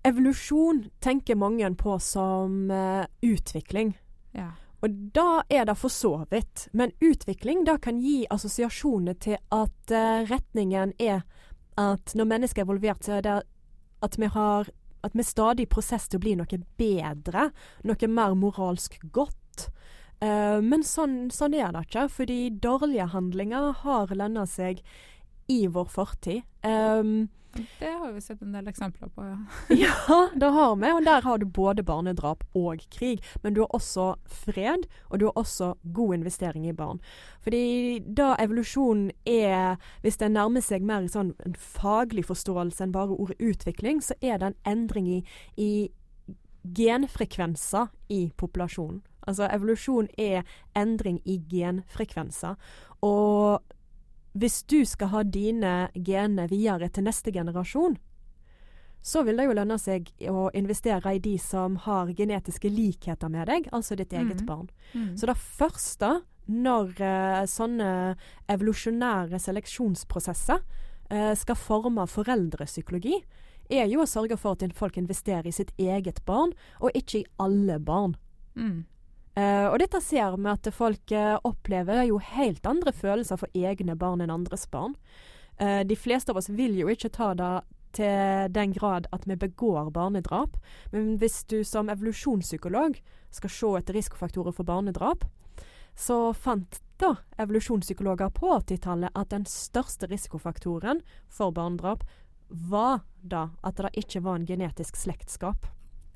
Evolusjon 0.07 0.85
tenker 1.01 1.39
mange 1.41 1.71
på 1.81 1.97
som 2.05 2.71
uh, 2.71 3.05
utvikling. 3.25 3.95
Ja. 4.37 4.53
Og 4.81 4.97
da 5.14 5.43
er 5.53 5.67
det 5.69 5.76
for 5.81 5.93
så 5.93 6.12
vidt. 6.31 6.69
Men 6.73 6.93
utvikling 7.00 7.64
da 7.67 7.76
kan 7.83 8.00
gi 8.00 8.25
assosiasjoner 8.31 9.17
til 9.21 9.41
at 9.53 9.95
uh, 9.95 10.23
retningen 10.31 10.95
er 11.00 11.25
at 11.81 12.14
når 12.14 12.29
mennesker 12.29 12.62
er 12.62 12.69
involvert, 12.69 13.05
så 13.05 13.19
er 13.19 13.26
det 13.26 13.41
at 14.05 14.21
vi 14.21 14.29
har 14.31 14.69
at 15.00 15.14
vi 15.17 15.25
stadig 15.25 15.69
prosess 15.73 16.09
til 16.09 16.21
å 16.21 16.25
bli 16.25 16.35
noe 16.37 16.59
bedre, 16.76 17.47
noe 17.88 18.09
mer 18.12 18.35
moralsk 18.37 18.99
godt. 19.12 19.71
Uh, 20.21 20.61
men 20.61 20.85
sånn, 20.85 21.31
sånn, 21.33 21.57
er 21.57 21.73
det 21.73 21.87
ikke, 21.87 22.09
fordi 22.12 22.41
dårlige 22.61 23.09
handlinger 23.15 23.71
har 23.85 24.12
lønna 24.12 24.47
seg 24.49 24.83
i 25.50 25.65
vår 25.67 25.89
fortid. 25.91 26.43
Um, 26.62 27.31
det 27.79 27.87
har 27.87 28.12
vi 28.12 28.21
sett 28.21 28.43
en 28.43 28.53
del 28.53 28.69
eksempler 28.69 29.09
på, 29.09 29.25
ja. 29.25 29.39
ja, 30.09 30.29
det 30.35 30.47
har 30.47 30.77
vi. 30.77 30.93
Og 30.93 31.05
der 31.05 31.23
har 31.23 31.39
du 31.39 31.47
både 31.47 31.83
barnedrap 31.83 32.45
og 32.55 32.85
krig. 32.95 33.25
Men 33.43 33.55
du 33.55 33.61
har 33.61 33.75
også 33.75 34.15
fred, 34.27 34.87
og 35.09 35.19
du 35.19 35.27
har 35.27 35.39
også 35.39 35.75
god 35.83 36.15
investering 36.15 36.69
i 36.69 36.73
barn. 36.77 37.00
Fordi 37.43 37.99
da 38.07 38.35
evolusjonen 38.39 39.11
er 39.27 39.77
Hvis 40.03 40.17
det 40.17 40.31
nærmer 40.31 40.62
seg 40.62 40.83
mer 40.87 41.09
sånn 41.09 41.35
en 41.45 41.57
faglig 41.59 42.25
forståelse 42.29 42.85
enn 42.85 42.95
bare 42.95 43.17
ordet 43.17 43.41
utvikling, 43.41 44.03
så 44.03 44.15
er 44.23 44.39
det 44.39 44.53
en 44.53 44.61
endring 44.65 45.09
i, 45.09 45.21
i 45.57 45.91
genfrekvenser 46.77 47.91
i 48.09 48.31
populasjonen. 48.37 49.03
Altså 49.29 49.49
evolusjon 49.50 50.09
er 50.19 50.47
endring 50.79 51.21
i 51.25 51.41
genfrekvenser. 51.50 52.57
Og 53.05 53.61
hvis 54.33 54.62
du 54.71 54.85
skal 54.87 55.11
ha 55.15 55.25
dine 55.27 55.75
gener 55.95 56.49
videre 56.50 56.89
til 56.89 57.05
neste 57.09 57.33
generasjon, 57.35 57.99
så 59.03 59.23
vil 59.25 59.41
det 59.41 59.47
jo 59.49 59.57
lønne 59.57 59.79
seg 59.81 60.11
å 60.29 60.50
investere 60.57 61.15
i 61.17 61.23
de 61.25 61.37
som 61.41 61.79
har 61.87 62.12
genetiske 62.17 62.69
likheter 62.69 63.33
med 63.33 63.49
deg, 63.49 63.71
altså 63.73 63.97
ditt 63.97 64.12
eget 64.12 64.43
mm. 64.43 64.47
barn. 64.49 64.69
Mm. 64.93 65.15
Så 65.17 65.31
det 65.31 65.39
første 65.41 66.19
når 66.50 66.93
uh, 66.99 67.43
sånne 67.49 67.91
evolusjonære 68.50 69.39
seleksjonsprosesser 69.41 70.61
uh, 70.61 71.33
skal 71.39 71.59
forme 71.59 72.07
foreldrepsykologi, 72.11 73.23
er 73.71 73.87
jo 73.87 74.03
å 74.03 74.09
sørge 74.11 74.37
for 74.41 74.59
at 74.59 74.75
folk 74.77 74.99
investerer 74.99 75.47
i 75.47 75.55
sitt 75.55 75.71
eget 75.79 76.25
barn, 76.27 76.53
og 76.83 76.97
ikke 76.99 77.23
i 77.23 77.29
alle 77.41 77.79
barn. 77.79 78.17
Mm. 78.59 78.83
Uh, 79.39 79.71
og 79.71 79.79
dette 79.79 80.01
ser 80.03 80.35
vi 80.35 80.49
at 80.51 80.69
folk 80.75 81.13
uh, 81.15 81.37
opplever 81.47 82.03
jo 82.09 82.19
helt 82.33 82.65
andre 82.67 82.93
følelser 82.93 83.39
for 83.39 83.53
egne 83.55 83.95
barn 83.99 84.25
enn 84.25 84.33
andres 84.35 84.67
barn. 84.71 84.97
Uh, 85.61 85.83
de 85.87 85.97
fleste 85.97 86.33
av 86.33 86.41
oss 86.41 86.51
vil 86.51 86.75
jo 86.81 86.91
ikke 86.91 87.13
ta 87.15 87.31
det 87.39 87.53
til 87.95 88.51
den 88.55 88.75
grad 88.75 89.07
at 89.15 89.27
vi 89.27 89.37
begår 89.39 89.91
barnedrap. 89.95 90.57
Men 90.93 91.17
hvis 91.19 91.45
du 91.51 91.63
som 91.67 91.91
evolusjonspsykolog 91.91 92.99
skal 93.31 93.55
se 93.55 93.73
etter 93.79 93.99
risikofaktorer 93.99 94.55
for 94.55 94.67
barnedrap, 94.67 95.25
så 95.95 96.33
fant 96.35 96.81
da 97.01 97.15
evolusjonspsykologer 97.41 98.31
på 98.37 98.51
80-tallet 98.61 99.15
at 99.15 99.31
den 99.33 99.47
største 99.49 100.09
risikofaktoren 100.11 101.03
for 101.29 101.55
barnedrap 101.55 102.05
var 102.51 103.03
da 103.23 103.51
at 103.67 103.79
det 103.79 103.95
ikke 104.03 104.23
var 104.25 104.39
en 104.39 104.47
genetisk 104.49 104.99
slektskap. 104.99 105.67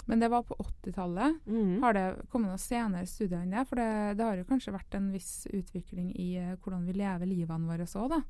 Men 0.04 0.20
det 0.20 0.28
var 0.28 0.42
på 0.42 0.54
80-tallet. 0.54 1.34
Mm. 1.46 1.82
Har 1.82 1.94
det 1.96 2.04
kommet 2.30 2.52
noen 2.52 2.60
senere 2.60 3.06
studier 3.08 3.40
enn 3.40 3.54
det? 3.54 3.64
For 3.68 3.80
det, 3.80 3.88
det, 4.18 4.26
har 4.26 4.36
jo 4.36 4.46
kanskje 4.48 4.74
vært 4.74 4.96
en 4.98 5.10
viss 5.14 5.46
utvikling 5.48 6.10
i 6.20 6.28
uh, 6.40 6.54
hvordan 6.60 6.84
vi 6.84 6.96
lever 6.98 7.30
livene 7.30 7.68
våre 7.70 7.88
òg, 7.88 8.12
da? 8.12 8.20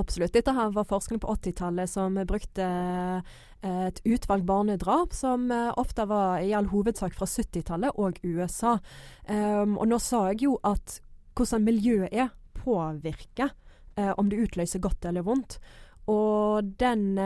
Absolutt. 0.00 0.34
Dette 0.34 0.54
her 0.56 0.74
var 0.74 0.88
forskning 0.90 1.22
på 1.22 1.30
80-tallet 1.36 1.90
som 1.90 2.18
brukte 2.26 2.66
uh, 2.66 3.36
et 3.64 4.02
utvalg 4.04 4.44
barnedrap, 4.48 5.14
som 5.14 5.46
uh, 5.54 5.70
ofte 5.80 6.08
var 6.10 6.42
i 6.42 6.50
all 6.56 6.68
hovedsak 6.72 7.14
fra 7.14 7.30
70-tallet 7.30 7.94
og 7.94 8.18
USA. 8.26 8.76
Um, 9.28 9.78
og 9.78 9.86
nå 9.92 10.00
sa 10.02 10.26
jeg 10.32 10.48
jo 10.48 10.58
at 10.66 10.98
hvordan 11.38 11.66
miljøet 11.66 12.10
er, 12.14 12.34
påvirker 12.54 13.50
om 14.18 14.26
det 14.30 14.38
utløser 14.42 14.80
godt 14.82 15.04
eller 15.06 15.22
vondt. 15.22 15.56
Og 16.10 16.70
den 16.80 17.18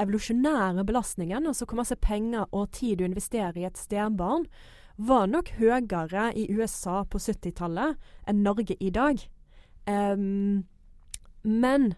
evolusjonære 0.00 0.84
belastningen, 0.88 1.46
altså 1.46 1.66
hvor 1.68 1.80
masse 1.82 1.96
penger 2.00 2.48
og 2.50 2.70
tid 2.76 3.00
du 3.00 3.04
investerer 3.04 3.58
i 3.58 3.66
et 3.68 3.78
stebarn, 3.78 4.46
var 4.96 5.26
nok 5.26 5.54
høyere 5.56 6.30
i 6.36 6.46
USA 6.52 7.02
på 7.08 7.18
70-tallet 7.18 7.96
enn 8.28 8.42
Norge 8.44 8.76
i 8.80 8.90
dag. 8.92 9.22
Um, 9.88 10.66
men 11.42 11.94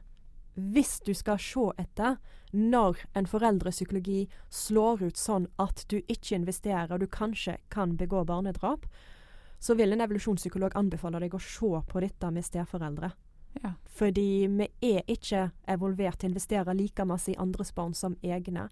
hvis 0.54 1.00
du 1.00 1.14
skal 1.16 1.40
se 1.42 1.64
etter 1.80 2.18
når 2.52 3.00
en 3.16 3.26
foreldrepsykologi 3.26 4.26
slår 4.52 5.06
ut 5.08 5.18
sånn 5.18 5.48
at 5.62 5.86
du 5.88 5.98
ikke 6.02 6.36
investerer 6.36 6.92
og 6.92 7.00
du 7.00 7.08
kanskje 7.08 7.56
kan 7.72 7.96
begå 7.96 8.26
barnedrap, 8.28 8.84
så 9.62 9.74
vil 9.78 9.94
en 9.94 10.04
evolusjonspsykolog 10.04 10.76
anbefale 10.76 11.22
deg 11.22 11.34
å 11.34 11.42
se 11.42 11.70
på 11.88 12.02
dette 12.04 12.30
med 12.34 12.44
steforeldre. 12.44 13.12
Ja. 13.60 13.74
Fordi 13.92 14.46
vi 14.48 14.68
er 14.94 15.02
ikke 15.10 15.50
evolvert 15.68 16.20
til 16.20 16.30
å 16.30 16.32
investere 16.32 16.74
like 16.76 17.04
masse 17.04 17.32
i 17.32 17.38
andres 17.40 17.74
barn 17.76 17.94
som 17.94 18.16
egne. 18.22 18.68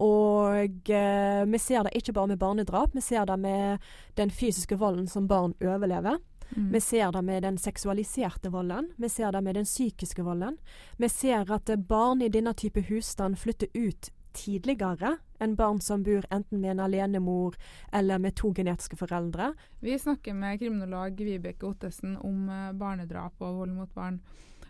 Og 0.00 0.90
eh, 0.90 1.44
vi 1.44 1.60
ser 1.60 1.84
det 1.84 1.96
ikke 1.96 2.14
bare 2.16 2.32
med 2.32 2.40
barnedrap, 2.40 2.94
vi 2.96 3.02
ser 3.04 3.26
det 3.28 3.36
med 3.40 3.90
den 4.16 4.30
fysiske 4.32 4.78
volden 4.80 5.08
som 5.08 5.28
barn 5.28 5.52
overlever. 5.60 6.20
Mm. 6.56 6.70
Vi 6.72 6.80
ser 6.80 7.12
det 7.12 7.22
med 7.22 7.42
den 7.42 7.58
seksualiserte 7.58 8.50
volden, 8.50 8.90
vi 8.96 9.08
ser 9.08 9.32
det 9.32 9.42
med 9.44 9.54
den 9.54 9.68
psykiske 9.68 10.24
volden. 10.24 10.56
Vi 10.96 11.08
ser 11.08 11.52
at 11.52 11.70
barn 11.88 12.22
i 12.22 12.32
denne 12.32 12.54
type 12.56 12.80
husstand 12.88 13.38
flytter 13.38 13.68
ut 13.74 14.10
tidligere 14.36 15.16
enn 15.40 15.56
barn 15.56 15.80
som 15.80 16.02
bor 16.04 16.26
enten 16.30 16.60
med 16.60 16.74
en 16.74 16.82
alenemor 16.84 17.56
eller 17.92 18.20
med 18.22 18.36
to 18.38 18.52
genetiske 18.56 18.98
foreldre. 19.00 19.52
Vi 19.80 19.96
snakker 19.98 20.36
med 20.36 20.60
kriminolog 20.60 21.20
Vibeke 21.20 21.66
Ottesen 21.68 22.16
om 22.16 22.48
uh, 22.50 22.72
barnedrap 22.76 23.40
og 23.40 23.62
vold 23.62 23.74
mot 23.78 23.94
barn. 23.96 24.20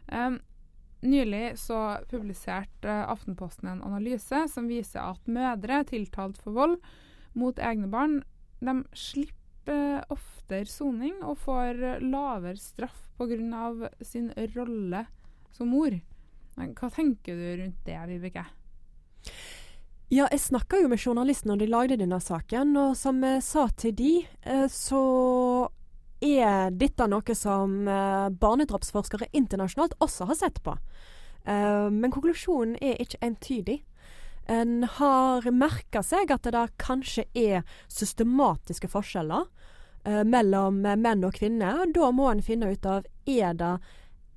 Um, 0.07 0.39
nylig 1.03 1.59
så 1.59 2.01
publiserte 2.11 2.89
uh, 2.89 3.11
Aftenposten 3.13 3.73
en 3.73 3.85
analyse 3.87 4.47
som 4.53 4.71
viser 4.71 5.03
at 5.03 5.31
mødre 5.31 5.83
tiltalt 5.91 6.41
for 6.41 6.57
vold 6.57 6.79
mot 7.39 7.59
egne 7.63 7.91
barn, 7.91 8.21
de 8.61 8.81
slipper 8.97 10.03
oftere 10.11 10.67
soning 10.67 11.21
og 11.23 11.39
får 11.45 12.01
lavere 12.03 12.59
straff 12.59 13.07
pga. 13.21 13.91
sin 14.01 14.33
rolle 14.55 15.05
som 15.53 15.69
mor. 15.69 15.95
Hva 16.57 16.91
tenker 16.93 17.37
du 17.37 17.63
rundt 17.63 17.85
det, 17.87 18.01
Vibeke? 18.09 18.45
Ja, 20.11 20.25
jeg 20.27 20.41
snakka 20.43 20.81
jo 20.81 20.89
med 20.91 20.99
journalisten 20.99 21.53
når 21.53 21.61
de 21.61 21.67
lagde 21.71 21.97
denne 22.01 22.17
saken, 22.19 22.73
og 22.75 22.97
som 22.99 23.21
jeg 23.23 23.45
sa 23.47 23.69
til 23.79 23.93
de, 23.95 24.15
eh, 24.43 24.65
så 24.67 25.69
er 26.19 26.75
dette 26.75 27.07
noe 27.07 27.37
som 27.39 27.87
eh, 27.87 28.27
barnedrapsforskere 28.43 29.29
internasjonalt 29.31 29.95
også 30.03 30.27
har 30.33 30.41
sett 30.41 30.59
på. 30.67 30.75
Eh, 31.47 31.87
men 31.95 32.11
konklusjonen 32.11 32.75
er 32.83 32.99
ikke 32.99 33.23
entydig. 33.23 33.79
En 34.51 34.83
har 34.99 35.47
merka 35.55 36.03
seg 36.03 36.35
at 36.35 36.43
det 36.43 36.57
da 36.59 36.67
kanskje 36.83 37.29
er 37.39 37.63
systematiske 37.87 38.91
forskjeller 38.91 39.47
mellom 40.27 40.81
menn 40.81 41.23
og 41.29 41.37
kvinner. 41.37 41.85
Da 41.95 42.09
må 42.11 42.33
en 42.33 42.41
finne 42.43 42.73
ut 42.73 42.87
av 42.89 43.05
er 43.31 43.53
det 43.55 43.75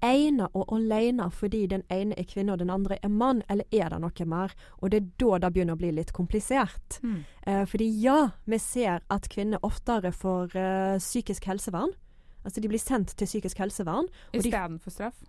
ene 0.03 0.49
og 0.53 0.71
alene 0.75 1.29
fordi 1.31 1.63
den 1.71 1.83
ene 1.93 2.15
er 2.19 2.27
kvinne 2.29 2.53
og 2.53 2.61
den 2.61 2.71
andre 2.73 2.97
er 3.01 3.11
mann, 3.11 3.41
eller 3.49 3.65
er 3.71 3.89
det 3.93 3.99
noe 4.03 4.27
mer? 4.29 4.53
Og 4.81 4.91
det 4.91 5.01
er 5.01 5.09
da 5.23 5.39
det 5.45 5.53
begynner 5.55 5.77
å 5.77 5.81
bli 5.81 5.91
litt 5.95 6.13
komplisert. 6.13 6.99
Mm. 7.03 7.19
Eh, 7.47 7.63
fordi 7.69 7.89
ja, 8.03 8.17
vi 8.45 8.59
ser 8.59 9.03
at 9.13 9.29
kvinner 9.31 9.63
oftere 9.63 10.11
får 10.11 10.57
eh, 10.59 10.97
psykisk 10.99 11.47
helsevern. 11.49 11.95
Altså 12.43 12.61
de 12.61 12.71
blir 12.71 12.81
sendt 12.81 13.15
til 13.17 13.29
psykisk 13.29 13.63
helsevern. 13.63 14.09
Istedenfor 14.35 14.91
straff? 14.91 15.23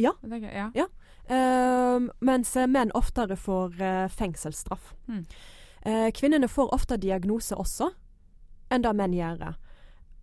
Ja. 0.00 0.14
Tenker, 0.22 0.50
ja. 0.50 0.70
ja. 0.74 0.88
Eh, 1.28 2.08
mens 2.24 2.54
menn 2.68 2.92
oftere 2.94 3.36
får 3.36 3.76
uh, 3.80 4.08
fengselsstraff. 4.10 4.94
Mm. 5.06 5.22
Uh, 5.84 6.08
kvinnene 6.16 6.48
får 6.48 6.72
ofte 6.74 6.96
diagnose 6.96 7.56
også, 7.56 7.90
enn 8.72 8.84
det 8.84 8.92
menn 8.96 9.14
gjør. 9.14 9.54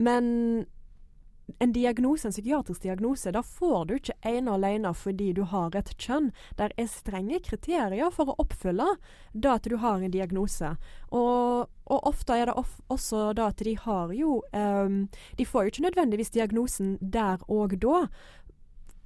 Men 0.02 0.26
en 1.60 1.74
diagnose, 1.74 2.28
en 2.28 2.32
psykiatrisk 2.34 2.82
diagnose, 2.84 3.32
da 3.32 3.44
får 3.44 3.86
du 3.86 3.94
ikke 3.98 4.18
ene 4.28 4.52
og 4.52 4.60
alene 4.60 4.94
fordi 4.98 5.32
du 5.38 5.44
har 5.50 5.76
et 5.78 5.94
kjønn. 5.98 6.32
Der 6.60 6.74
er 6.78 6.90
strenge 6.92 7.42
kriterier 7.46 8.12
for 8.14 8.32
å 8.32 8.38
oppfylle 8.42 8.88
da 9.34 9.58
at 9.58 9.70
du 9.70 9.78
har 9.82 10.02
en 10.02 10.14
diagnose. 10.14 10.76
Og, 11.12 11.72
og 11.86 12.08
ofte 12.08 12.38
er 12.38 12.52
det 12.52 12.58
of 12.60 12.78
også 12.92 13.32
da 13.38 13.50
at 13.52 13.64
de 13.64 13.76
har 13.80 14.14
jo 14.16 14.42
um, 14.56 15.08
De 15.38 15.46
får 15.46 15.64
jo 15.64 15.72
ikke 15.74 15.88
nødvendigvis 15.88 16.32
diagnosen 16.36 16.98
der 17.02 17.44
og 17.48 17.76
da. 17.82 18.06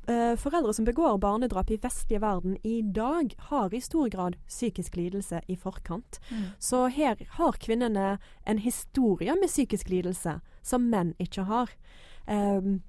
Uh, 0.06 0.36
foreldre 0.38 0.74
som 0.74 0.86
begår 0.86 1.18
barnedrap 1.18 1.72
i 1.74 1.80
vestlige 1.82 2.22
verden 2.22 2.60
i 2.64 2.82
dag, 2.82 3.32
har 3.50 3.74
i 3.74 3.82
stor 3.82 4.10
grad 4.14 4.36
psykisk 4.48 4.96
lidelse 4.96 5.42
i 5.48 5.56
forkant. 5.58 6.20
Mm. 6.30 6.44
Så 6.60 6.86
her 6.94 7.18
har 7.40 7.58
kvinnene 7.58 8.18
en 8.46 8.62
historie 8.62 9.34
med 9.34 9.50
psykisk 9.50 9.90
lidelse 9.90 10.40
som 10.62 10.90
menn 10.92 11.16
ikke 11.18 11.48
har. 11.50 11.74
Um, 12.28 12.82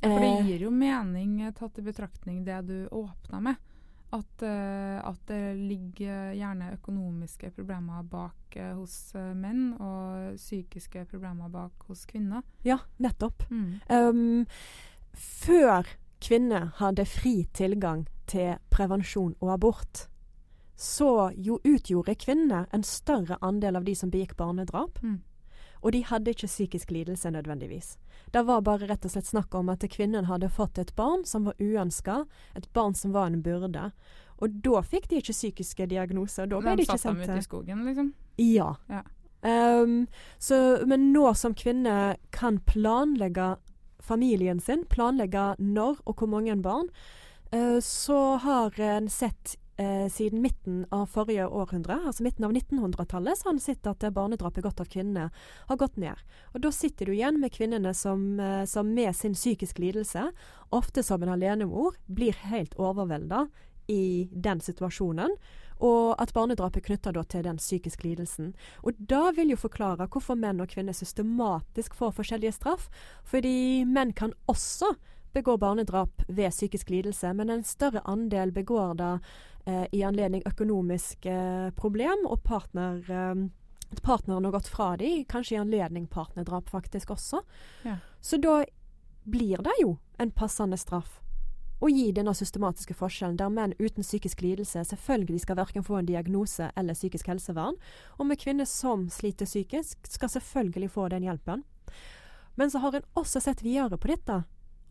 For 0.00 0.22
det 0.22 0.46
gir 0.46 0.66
jo 0.68 0.70
mening, 0.70 1.40
eh, 1.42 1.54
tatt 1.54 1.78
i 1.78 1.82
betraktning 1.82 2.44
det 2.46 2.60
du 2.68 2.88
åpna 2.94 3.40
med. 3.40 3.64
At, 4.10 4.42
uh, 4.42 5.04
at, 5.04 5.18
det 5.28 5.54
ligger 5.58 6.32
gjerne 6.32 6.70
økonomiske 6.78 7.50
problemer 7.52 8.06
bak 8.08 8.56
hos 8.78 9.12
menn, 9.36 9.74
og 9.76 10.38
psykiske 10.38 11.02
problemer 11.10 11.50
bak 11.52 11.84
hos 11.90 12.06
kvinner. 12.08 12.46
Ja, 12.64 12.78
nettopp. 12.96 13.44
Mm. 13.50 13.74
Um, 13.92 14.46
før 15.12 15.84
kvinner 16.24 16.72
hadde 16.80 17.04
fri 17.04 17.42
tilgang 17.52 18.06
til 18.26 18.56
prevensjon 18.70 19.34
og 19.40 19.52
abort, 19.52 20.08
så 20.78 21.30
jo 21.34 21.58
utgjorde 21.66 22.14
kvinner 22.14 22.68
en 22.72 22.84
større 22.86 23.38
andel 23.42 23.76
av 23.76 23.84
de 23.84 23.94
som 23.98 24.10
begikk 24.10 24.36
barnedrap. 24.38 25.00
Mm. 25.02 25.20
Og 25.82 25.92
de 25.94 26.04
hadde 26.06 26.30
ikke 26.30 26.50
psykisk 26.50 26.90
lidelse 26.90 27.30
nødvendigvis. 27.30 27.96
Det 28.32 28.42
var 28.48 28.64
bare 28.66 28.88
rett 28.88 29.04
og 29.04 29.12
slett 29.12 29.28
snakk 29.28 29.54
om 29.56 29.70
at 29.72 29.84
kvinnen 29.90 30.28
hadde 30.28 30.50
fått 30.52 30.78
et 30.78 30.94
barn 30.96 31.24
som 31.28 31.48
var 31.48 31.58
uønska, 31.60 32.24
et 32.58 32.66
barn 32.76 32.94
som 32.94 33.14
var 33.16 33.30
en 33.30 33.42
byrde. 33.42 33.90
Og 34.38 34.58
da 34.64 34.82
fikk 34.86 35.08
de 35.10 35.22
ikke 35.22 35.34
psykiske 35.34 35.88
diagnoser. 35.90 36.46
Da 36.50 36.60
ble 36.62 36.76
de, 36.78 36.86
ikke 36.86 36.98
sendt 37.00 37.24
til 37.24 37.32
ute 37.32 37.40
i 37.40 37.46
skogen, 37.46 37.86
liksom? 37.88 38.12
Ja. 38.38 38.74
ja. 38.90 39.02
Um, 39.42 40.06
så, 40.38 40.78
men 40.86 41.12
nå 41.12 41.30
som 41.38 41.54
kvinne 41.58 42.16
kan 42.34 42.60
planlegge 42.66 43.56
familien 44.02 44.60
sin, 44.62 44.84
planlegge 44.90 45.52
når 45.58 46.02
og 46.06 46.20
hvor 46.20 46.30
mange 46.30 46.56
barn, 46.62 46.90
uh, 47.54 47.78
så 47.82 48.38
har 48.44 48.78
en 48.82 49.10
sett 49.10 49.56
eh, 49.78 50.08
siden 50.12 50.42
midten 50.42 50.82
av 50.90 51.06
forrige 51.12 51.46
århundre, 51.46 52.00
altså 52.06 52.26
midten 52.26 52.44
av 52.44 52.52
1900-tallet, 52.52 53.38
så 53.38 53.48
har 53.48 53.54
han 53.54 53.62
sett 53.62 53.86
at 53.86 54.04
barnedrap 54.14 54.58
begått 54.58 54.82
av 54.82 54.90
kvinnene 54.90 55.30
har 55.68 55.80
gått 55.80 55.96
ned. 55.96 56.18
Og 56.54 56.60
Da 56.60 56.72
sitter 56.74 57.06
du 57.06 57.14
igjen 57.14 57.40
med 57.40 57.54
kvinnene 57.54 57.94
som, 57.94 58.40
eh, 58.40 58.64
som 58.64 58.92
med 58.94 59.16
sin 59.16 59.34
psykisk 59.34 59.78
lidelse, 59.78 60.30
ofte 60.70 61.02
som 61.02 61.22
en 61.22 61.34
alenemor, 61.36 61.96
blir 62.06 62.34
helt 62.50 62.74
overvelda 62.74 63.48
i 63.88 64.28
den 64.32 64.60
situasjonen. 64.60 65.36
Og 65.78 66.16
at 66.18 66.32
barnedrap 66.34 66.76
er 66.76 66.82
knytta 66.82 67.12
til 67.24 67.42
den 67.46 67.56
psykiske 67.56 68.02
lidelsen. 68.02 68.54
Og 68.82 68.98
da 68.98 69.30
vil 69.30 69.50
jo 69.50 69.56
forklare 69.56 70.08
hvorfor 70.08 70.34
menn 70.34 70.60
og 70.60 70.68
kvinner 70.68 70.92
systematisk 70.92 71.94
får 71.94 72.16
forskjellige 72.16 72.56
straff. 72.58 72.88
Fordi 73.24 73.84
menn 73.86 74.12
kan 74.12 74.34
også 74.48 74.96
begå 75.38 75.56
barnedrap 75.60 76.24
ved 76.28 76.50
psykisk 76.54 76.90
lidelse, 76.90 77.32
men 77.34 77.50
en 77.50 77.64
større 77.64 78.02
andel 78.04 78.52
begår 78.52 78.98
det 78.98 79.12
eh, 79.66 79.86
i 79.92 80.02
anledning 80.06 80.42
økonomiske 80.46 81.32
eh, 81.32 81.70
problem, 81.78 82.26
og 82.26 82.42
partner, 82.46 82.98
eh, 83.06 84.00
partneren 84.02 84.48
har 84.48 84.58
gått 84.58 84.72
fra 84.72 84.90
dem, 85.00 85.22
kanskje 85.30 85.56
i 85.56 85.62
anledning 85.62 86.10
partnerdrap 86.10 86.68
faktisk 86.70 87.14
også. 87.16 87.44
Ja. 87.86 87.96
Så 88.20 88.40
da 88.42 88.60
blir 89.28 89.62
det 89.64 89.78
jo 89.82 89.96
en 90.18 90.34
passende 90.34 90.78
straff 90.80 91.20
å 91.78 91.88
gi 91.90 92.10
denne 92.12 92.34
systematiske 92.34 92.96
forskjellen, 92.98 93.36
der 93.38 93.52
menn 93.54 93.74
uten 93.78 94.02
psykisk 94.02 94.42
lidelse 94.42 94.82
selvfølgelig 94.88 95.44
skal 95.44 95.60
verken 95.60 95.86
få 95.86 96.00
en 96.00 96.08
diagnose 96.08 96.72
eller 96.78 96.98
psykisk 96.98 97.30
helsevern, 97.30 97.78
og 98.18 98.26
med 98.26 98.40
kvinner 98.42 98.66
som 98.66 99.06
sliter 99.12 99.46
psykisk, 99.46 100.00
skal 100.10 100.32
selvfølgelig 100.32 100.90
få 100.94 101.08
den 101.12 101.28
hjelpen. 101.28 101.62
Men 102.58 102.72
så 102.72 102.82
har 102.82 102.98
en 102.98 103.06
også 103.14 103.40
sett 103.44 103.62
videre 103.62 103.98
på 103.98 104.10
dette, 104.10 104.42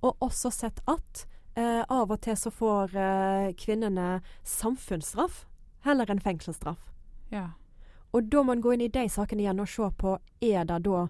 og 0.02 0.24
også 0.24 0.52
sett 0.54 0.82
at 0.86 1.26
eh, 1.58 1.84
av 1.84 2.12
og 2.12 2.22
til 2.22 2.38
så 2.38 2.52
får 2.54 2.96
eh, 2.96 3.54
kvinnene 3.58 4.22
samfunnsstraff 4.44 5.46
heller 5.86 6.10
enn 6.12 6.22
fengselsstraff. 6.24 6.90
Ja. 7.34 7.52
Og 8.16 8.30
da 8.32 8.44
må 8.44 8.56
en 8.56 8.64
gå 8.64 8.74
inn 8.74 8.86
i 8.86 8.92
de 8.92 9.08
sakene 9.12 9.44
igjen 9.44 9.62
og 9.62 9.70
se 9.72 9.90
på 10.00 10.18
er 10.44 10.68
det 10.68 10.82
da 10.88 11.08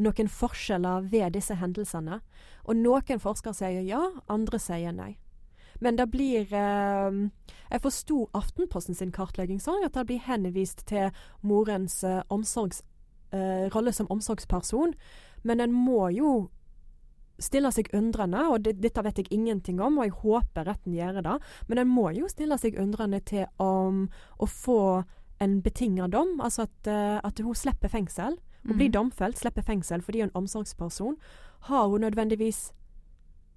noen 0.00 0.30
forskjeller 0.32 1.08
ved 1.12 1.34
disse 1.36 1.56
hendelsene. 1.60 2.20
Og 2.64 2.76
noen 2.76 3.20
forskere 3.20 3.56
sier 3.56 3.84
ja, 3.84 4.02
andre 4.28 4.60
sier 4.60 4.94
nei. 4.96 5.14
Men 5.80 5.96
det 5.96 6.10
blir 6.12 6.52
eh, 6.52 7.18
Jeg 7.70 7.80
forsto 7.80 8.26
Aftenposten 8.36 8.94
sin 8.94 9.12
kartlegging 9.16 9.60
sånn 9.62 9.86
at 9.86 9.96
det 9.96 10.06
blir 10.10 10.24
henvist 10.26 10.84
til 10.90 11.08
morens 11.40 12.02
eh, 12.04 12.20
omsorgs, 12.28 12.82
eh, 13.32 13.68
rolle 13.72 13.92
som 13.96 14.10
omsorgsperson. 14.12 14.92
Men 15.42 15.60
en 15.64 15.72
må 15.72 16.10
jo 16.12 16.50
stille 17.40 17.70
seg 17.72 17.88
undrende, 17.96 18.42
og 18.52 18.64
det, 18.64 18.76
dette 18.82 19.02
vet 19.04 19.22
jeg 19.22 19.30
ingenting 19.34 19.80
om, 19.82 19.98
og 19.98 20.06
jeg 20.06 20.18
håper 20.22 20.68
retten 20.68 20.94
gjør 20.96 21.22
det, 21.24 21.38
men 21.68 21.82
en 21.82 21.90
må 21.90 22.10
jo 22.16 22.28
stille 22.30 22.58
seg 22.60 22.78
undrende 22.80 23.22
til 23.26 23.46
om 23.62 24.06
å 24.38 24.48
få 24.48 24.80
en 25.40 25.60
betinget 25.64 26.12
dom, 26.12 26.36
altså 26.44 26.66
at, 26.68 26.90
uh, 26.90 27.18
at, 27.24 27.40
hun 27.40 27.56
slipper 27.56 27.88
fengsel. 27.88 28.36
Hun 28.62 28.74
mm. 28.74 28.76
blir 28.76 28.92
domfelt, 28.92 29.38
slipper 29.40 29.64
fengsel 29.64 30.02
fordi 30.04 30.20
hun 30.20 30.28
er 30.28 30.32
en 30.34 30.42
omsorgsperson. 30.42 31.16
Har 31.70 31.88
hun 31.88 32.04
nødvendigvis 32.04 32.72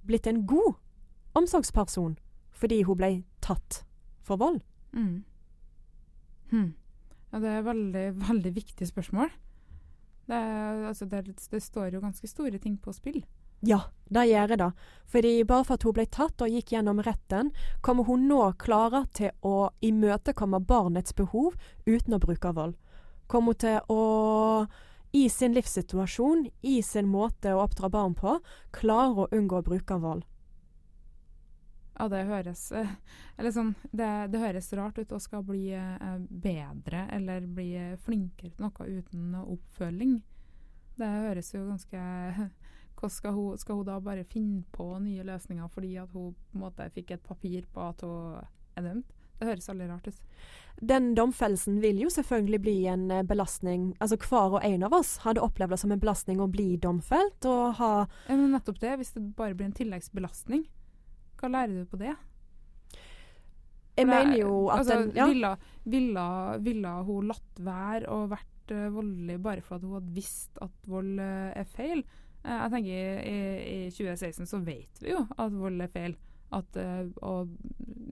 blitt 0.08 0.28
en 0.28 0.46
god 0.48 0.80
omsorgsperson 1.36 2.16
fordi 2.56 2.84
hun 2.88 2.98
ble 2.98 3.12
tatt 3.44 3.84
for 4.24 4.40
vold? 4.40 4.62
Mm. 4.96 5.26
Hm. 6.54 6.72
Ja, 7.34 7.40
det 7.40 7.50
er 7.50 7.68
veldig, 7.68 8.06
veldig 8.30 8.56
viktig 8.56 8.88
spørsmål. 8.88 9.32
Det, 10.28 10.40
altså, 10.88 11.06
det, 11.06 11.26
det, 11.52 11.64
står 11.64 11.94
jo 11.94 12.00
ganske 12.00 12.28
store 12.28 12.58
ting 12.58 12.78
på 12.80 12.94
spill. 12.96 13.26
Ja, 13.64 13.80
det 14.12 14.26
gjør 14.28 14.52
jeg 14.54 14.60
da. 14.60 14.70
Fordi 15.14 15.34
bare 15.48 15.64
for 15.68 15.78
at 15.78 15.86
hun 15.88 15.96
ble 15.96 16.06
tatt 16.12 16.42
og 16.44 16.52
gikk 16.52 16.74
gjennom 16.74 17.00
retten, 17.06 17.52
kommer 17.86 18.08
hun 18.08 18.26
nå 18.28 18.42
klare 18.60 19.06
til 19.16 19.32
å 19.46 19.70
imøtekomme 19.86 20.60
barnets 20.68 21.16
behov 21.16 21.56
uten 21.86 22.18
å 22.18 22.22
bruke 22.24 22.52
vold. 22.56 22.76
Kommer 23.32 23.54
hun 23.54 23.62
til 23.64 23.94
å, 23.94 24.02
i 25.16 25.28
sin 25.30 25.56
livssituasjon, 25.56 26.48
i 26.62 26.82
sin 26.84 27.08
måte 27.08 27.54
å 27.54 27.64
oppdra 27.64 27.92
barn 27.94 28.18
på, 28.20 28.40
klare 28.76 29.26
å 29.26 29.32
unngå 29.32 29.62
å 29.62 29.68
bruke 29.70 30.00
vold. 30.02 30.28
Ja, 31.94 32.08
det 32.10 32.24
høres 32.26 32.72
eh, 32.74 32.90
Eller 33.38 33.52
sånn 33.54 33.76
det, 33.92 34.08
det, 34.34 34.40
høres 34.42 34.72
rart 34.74 34.98
ut 34.98 35.12
å 35.14 35.20
skal 35.22 35.44
bli 35.46 35.68
eh, 35.78 36.16
bedre 36.26 37.04
eller 37.14 37.46
bli 37.46 37.70
flinkere 38.02 38.50
til 38.50 38.66
noe 38.66 38.88
uten 38.90 39.36
oppfølging. 39.44 40.16
Det 40.98 41.10
høres 41.28 41.54
jo 41.54 41.68
ganske 41.68 42.02
skal 43.12 43.36
hun, 43.36 43.58
skal 43.60 43.80
hun, 43.80 43.88
da 43.88 44.00
bare 44.04 44.24
finne 44.30 44.64
på 44.72 44.88
nye 45.04 45.26
løsninger 45.28 45.68
fordi 45.74 45.96
at 46.02 46.12
hun 46.14 46.34
på 46.34 46.58
en 46.58 46.64
måte 46.64 46.90
fikk 46.96 47.16
et 47.16 47.26
papir 47.26 47.68
på 47.74 47.84
at 47.90 48.06
hun 48.06 48.40
er 48.78 48.88
dømt? 48.88 49.14
Det 49.40 49.50
høres 49.50 49.68
veldig 49.68 49.88
rart 49.90 50.08
ut. 50.08 50.20
Den 50.82 51.14
domfellelsen 51.18 51.80
vil 51.84 52.00
jo 52.04 52.10
selvfølgelig 52.14 52.60
bli 52.64 52.76
en 52.90 53.10
eh, 53.12 53.26
belastning. 53.28 53.90
Altså 54.00 54.18
Hver 54.22 54.58
og 54.58 54.66
en 54.66 54.86
av 54.88 54.96
oss 54.96 55.18
hadde 55.26 55.44
opplevd 55.44 55.76
det 55.76 55.80
som 55.82 55.92
en 55.94 56.02
belastning 56.02 56.42
å 56.42 56.50
bli 56.52 56.78
domfelt 56.82 57.48
og 57.50 57.76
ha 57.82 57.92
Ja, 58.30 58.38
men 58.38 58.54
nettopp 58.56 58.80
det. 58.82 58.96
Hvis 59.02 59.14
det 59.18 59.26
bare 59.38 59.58
blir 59.58 59.68
en 59.70 59.76
tilleggsbelastning, 59.78 60.64
hva 61.42 61.52
lærer 61.52 61.84
du 61.84 61.90
på 61.90 62.00
det? 62.02 62.16
Jeg 63.94 64.10
mener 64.10 64.38
jo 64.40 64.54
at 64.74 64.82
altså, 64.82 64.96
den 65.04 65.18
ja. 65.20 65.28
ville, 65.30 65.52
ville, 65.86 66.26
ville, 66.66 66.94
hun 67.06 67.30
latt 67.30 67.60
være 67.62 68.10
og 68.10 68.32
vært 68.32 68.74
uh, 68.74 68.88
voldelig 68.96 69.38
bare 69.44 69.62
for 69.66 69.78
at 69.78 69.86
hun 69.86 69.98
hadde 70.00 70.16
visst 70.16 70.58
at 70.66 70.90
vold 70.90 71.20
uh, 71.22 71.52
er 71.54 71.68
feil? 71.70 72.02
Eh, 72.44 72.60
jeg 72.60 72.74
tenker 72.74 73.24
i, 73.24 73.40
i, 73.64 73.80
2016 73.94 74.50
så 74.50 74.60
vet 74.64 75.02
vi 75.04 75.14
jo 75.14 75.24
at 75.38 75.56
vold 75.56 75.84
er 75.84 75.92
feil. 75.94 76.16
At 76.54 76.76
uh, 76.78 77.08
å 77.26 77.48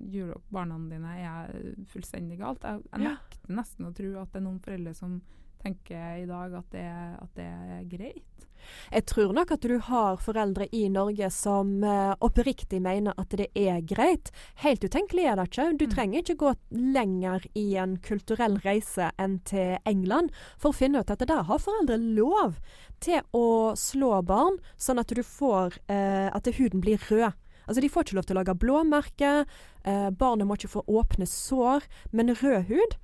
gjøre 0.09 0.39
opp 0.39 0.47
barna 0.49 0.79
dine 0.89 1.11
er 1.21 1.51
fullstendig 1.91 2.39
galt. 2.39 2.63
Jeg, 2.65 2.81
jeg 2.89 3.03
nekter 3.05 3.53
nesten 3.53 3.85
å 3.85 3.91
tro 3.93 4.15
at 4.17 4.31
det 4.33 4.39
er 4.39 4.45
noen 4.47 4.63
foreldre 4.65 4.95
som 4.97 5.19
tenker 5.61 6.23
i 6.23 6.25
dag 6.25 6.55
at 6.57 6.71
det, 6.73 6.87
at 7.21 7.35
det 7.37 7.45
er 7.45 7.83
greit. 7.91 8.47
Jeg 8.91 9.05
tror 9.09 9.33
nok 9.35 9.53
at 9.55 9.65
du 9.67 9.77
har 9.87 10.19
foreldre 10.21 10.67
i 10.75 10.85
Norge 10.91 11.29
som 11.33 11.73
uh, 11.83 12.13
oppriktig 12.23 12.81
mener 12.83 13.17
at 13.21 13.35
det 13.37 13.49
er 13.57 13.81
greit. 13.87 14.31
Helt 14.63 14.83
utenkelig 14.83 15.27
er 15.27 15.39
det 15.39 15.47
ikke. 15.49 15.67
Du 15.79 15.85
mm. 15.87 15.93
trenger 15.95 16.21
ikke 16.21 16.39
gå 16.43 16.53
lenger 16.71 17.45
i 17.57 17.67
en 17.81 17.97
kulturell 18.03 18.59
reise 18.65 19.11
enn 19.21 19.39
til 19.47 19.77
England 19.89 20.31
for 20.57 20.71
å 20.71 20.77
finne 20.77 21.01
ut 21.01 21.13
at 21.13 21.23
der 21.27 21.45
har 21.47 21.61
foreldre 21.61 21.99
lov 22.01 22.57
til 23.01 23.21
å 23.35 23.73
slå 23.79 24.19
barn, 24.25 24.59
sånn 24.77 25.01
at 25.01 25.11
du 25.11 25.23
får 25.25 25.79
uh, 25.89 26.29
at 26.31 26.49
huden 26.57 26.83
blir 26.83 27.01
rød. 27.09 27.31
Altså, 27.67 27.81
De 27.81 27.89
får 27.89 28.05
ikke 28.05 28.17
lov 28.17 28.27
til 28.27 28.37
å 28.37 28.41
lage 28.41 28.57
blåmerker, 28.59 29.45
uh, 29.87 30.09
barnet 30.11 30.47
må 30.47 30.57
ikke 30.57 30.75
få 30.75 30.85
åpne 30.89 31.29
sår, 31.29 31.87
men 32.11 32.35
rød 32.35 32.69
hud 32.69 32.99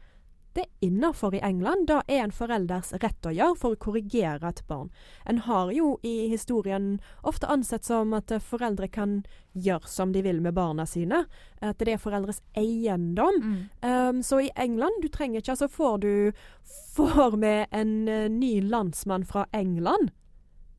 det 0.57 0.63
er 0.65 0.87
innafor 0.87 1.35
i 1.37 1.41
England. 1.45 1.87
Det 1.87 2.01
er 2.07 2.23
en 2.23 2.33
forelders 2.33 2.89
rett 2.97 3.27
å 3.29 3.33
gjøre 3.33 3.57
for 3.61 3.75
å 3.75 3.79
korrigere 3.87 4.49
et 4.49 4.63
barn. 4.67 4.89
En 5.29 5.43
har 5.45 5.69
jo 5.75 5.97
i 6.01 6.27
historien 6.31 6.95
ofte 7.21 7.49
ansett 7.51 7.85
som 7.85 8.15
at 8.17 8.33
foreldre 8.43 8.89
kan 8.89 9.19
gjøre 9.53 9.89
som 9.89 10.13
de 10.13 10.23
vil 10.25 10.41
med 10.41 10.55
barna 10.57 10.85
sine. 10.89 11.23
At 11.61 11.77
det 11.81 11.93
er 11.93 12.01
foreldres 12.01 12.41
eiendom. 12.57 13.37
Mm. 13.43 13.59
Um, 13.85 14.23
så 14.23 14.41
i 14.47 14.51
England, 14.55 15.01
du 15.01 15.09
trenger 15.13 15.41
ikke 15.41 15.53
Altså 15.57 15.69
får 15.71 15.97
du 16.03 16.11
får 16.95 17.37
med 17.37 17.67
en 17.71 17.93
uh, 18.09 18.25
ny 18.29 18.61
landsmann 18.61 19.25
fra 19.25 19.45
England, 19.53 20.11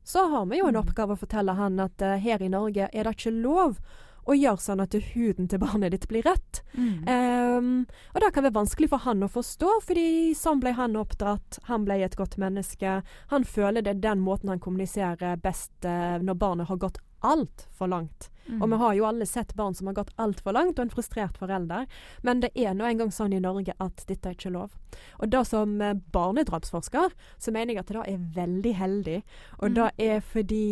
så 0.03 0.27
har 0.29 0.45
vi 0.45 0.59
jo 0.59 0.67
en 0.67 0.75
mm. 0.75 0.83
oppgave 0.83 1.15
å 1.15 1.19
fortelle 1.19 1.55
han 1.57 1.79
at 1.83 2.03
uh, 2.03 2.15
her 2.19 2.43
i 2.43 2.51
Norge 2.51 2.87
er 2.91 3.07
det 3.07 3.15
ikke 3.17 3.35
lov 3.35 3.79
og 4.25 4.37
gjør 4.37 4.59
sånn 4.61 4.83
at 4.83 4.95
huden 5.13 5.49
til 5.49 5.61
barnet 5.61 5.93
ditt 5.95 6.07
blir 6.11 6.25
rett. 6.27 6.61
Mm. 6.73 7.07
Um, 7.07 7.69
og 8.13 8.21
det 8.23 8.31
kan 8.35 8.45
være 8.45 8.57
vanskelig 8.59 8.91
for 8.91 9.05
han 9.05 9.25
å 9.25 9.31
forstå, 9.31 9.75
fordi 9.87 10.07
sånn 10.37 10.63
ble 10.63 10.75
han 10.77 10.97
oppdratt. 10.99 11.61
Han 11.69 11.85
ble 11.87 12.01
et 12.05 12.17
godt 12.19 12.39
menneske. 12.41 12.99
Han 13.33 13.47
føler 13.47 13.85
det 13.85 13.97
er 13.97 14.03
den 14.09 14.25
måten 14.25 14.51
han 14.53 14.63
kommuniserer 14.63 15.39
best 15.43 15.73
uh, 15.87 16.17
når 16.21 16.41
barnet 16.41 16.71
har 16.71 16.81
gått 16.81 17.01
altfor 17.19 17.87
langt. 17.87 18.29
Mm. 18.49 18.61
Og 18.61 18.69
vi 18.69 18.75
har 18.81 18.93
jo 18.97 19.05
alle 19.05 19.25
sett 19.25 19.53
barn 19.53 19.75
som 19.75 19.87
har 19.87 19.93
gått 19.99 20.13
altfor 20.15 20.55
langt, 20.55 20.79
og 20.79 20.87
en 20.87 20.93
frustrert 20.93 21.37
forelder. 21.37 21.85
Men 22.25 22.41
det 22.41 22.49
er 22.57 22.73
nå 22.73 22.87
engang 22.87 23.11
sånn 23.13 23.35
i 23.35 23.41
Norge 23.43 23.75
at 23.77 24.05
dette 24.09 24.31
er 24.31 24.37
ikke 24.37 24.53
lov. 24.55 24.73
Og 25.19 25.29
da 25.29 25.43
som 25.45 25.77
eh, 25.85 25.97
barnedrapsforsker, 26.13 27.13
så 27.37 27.53
mener 27.53 27.75
jeg 27.75 27.83
at 27.83 27.91
det 27.91 27.99
da 27.99 28.05
er 28.09 28.27
veldig 28.39 28.75
heldig. 28.79 29.17
Og 29.59 29.69
mm. 29.69 29.77
det 29.77 29.89
er 30.09 30.23
fordi 30.25 30.69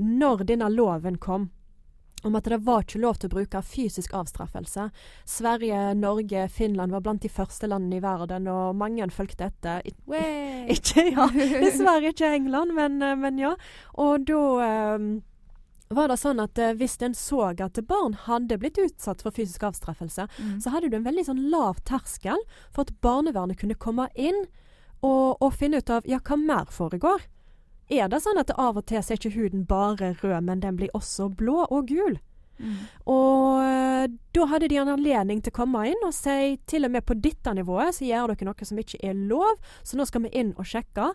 når 0.00 0.46
denne 0.48 0.70
loven 0.72 1.20
kom, 1.20 1.50
om 2.22 2.36
at 2.36 2.48
det 2.50 2.60
var 2.66 2.84
ikke 2.84 3.00
lov 3.02 3.20
til 3.20 3.30
å 3.30 3.36
bruke 3.36 3.62
fysisk 3.64 4.14
avstraffelse. 4.16 4.88
Sverige, 5.28 5.94
Norge, 5.98 6.48
Finland 6.52 6.92
var 6.92 7.04
blant 7.04 7.24
de 7.24 7.32
første 7.32 7.70
landene 7.70 8.00
i 8.00 8.04
verden, 8.04 8.48
og 8.50 8.76
mange 8.78 9.08
fulgte 9.14 9.48
etter. 9.50 9.82
ikke, 10.74 11.06
ja, 11.10 11.26
Dessverre 11.32 12.12
ikke 12.12 12.34
England, 12.36 12.76
men, 12.76 13.00
eh, 13.02 13.16
men 13.18 13.40
ja. 13.40 13.54
Og 14.00 14.26
da 14.28 14.44
um, 14.96 15.10
var 15.90 16.10
det 16.10 16.20
sånn 16.20 16.42
at 16.42 16.58
uh, 16.60 16.72
hvis 16.78 16.98
en 17.02 17.16
så 17.18 17.48
at 17.50 17.80
barn 17.88 18.14
hadde 18.26 18.60
blitt 18.60 18.78
utsatt 18.78 19.24
for 19.24 19.34
fysisk 19.34 19.64
avstraffelse, 19.66 20.28
mm. 20.38 20.56
så 20.62 20.74
hadde 20.74 20.90
du 20.90 20.98
en 21.00 21.08
veldig 21.08 21.26
sånn 21.26 21.44
lav 21.50 21.80
terskel 21.88 22.38
for 22.70 22.86
at 22.86 22.94
barnevernet 23.02 23.58
kunne 23.60 23.78
komme 23.78 24.10
inn 24.14 24.44
og, 25.00 25.40
og 25.40 25.54
finne 25.56 25.80
ut 25.80 25.90
av 25.90 26.06
ja, 26.08 26.20
hva 26.22 26.38
mer 26.38 26.70
foregår. 26.74 27.24
Er 27.90 28.10
det 28.10 28.22
sånn 28.22 28.38
at 28.38 28.52
av 28.54 28.78
og 28.78 28.86
til 28.86 29.02
så 29.02 29.14
er 29.14 29.20
ikke 29.20 29.34
huden 29.34 29.64
bare 29.66 30.12
rød, 30.22 30.40
men 30.46 30.62
den 30.62 30.76
blir 30.78 30.92
også 30.94 31.28
blå 31.34 31.64
og 31.66 31.90
gul? 31.90 32.18
Mm. 32.60 32.76
Og 33.08 33.62
eh, 33.64 34.06
da 34.36 34.46
hadde 34.50 34.68
de 34.68 34.78
en 34.82 34.92
anledning 34.92 35.40
til 35.40 35.52
å 35.52 35.58
komme 35.62 35.86
inn 35.88 36.02
og 36.06 36.12
si 36.14 36.58
til 36.68 36.86
og 36.86 36.92
med 36.94 37.06
på 37.08 37.16
dette 37.16 37.54
nivået 37.56 37.96
så 37.96 38.04
gjør 38.04 38.34
dere 38.34 38.50
noe 38.50 38.68
som 38.68 38.80
ikke 38.80 39.00
er 39.02 39.16
lov, 39.16 39.56
så 39.82 39.96
nå 39.96 40.06
skal 40.08 40.26
vi 40.26 40.34
inn 40.42 40.52
og 40.56 40.68
sjekke. 40.68 41.10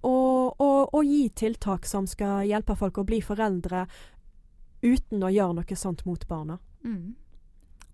Og, 0.00 0.60
og, 0.64 0.94
og 0.96 1.04
gi 1.04 1.26
tiltak 1.36 1.84
som 1.88 2.06
skal 2.08 2.46
hjelpe 2.48 2.76
folk 2.76 2.98
å 3.00 3.06
bli 3.06 3.20
foreldre 3.20 3.84
uten 4.80 5.24
å 5.24 5.32
gjøre 5.32 5.58
noe 5.60 5.76
sånt 5.76 6.06
mot 6.08 6.22
barna. 6.28 6.56
Mm. 6.84 7.14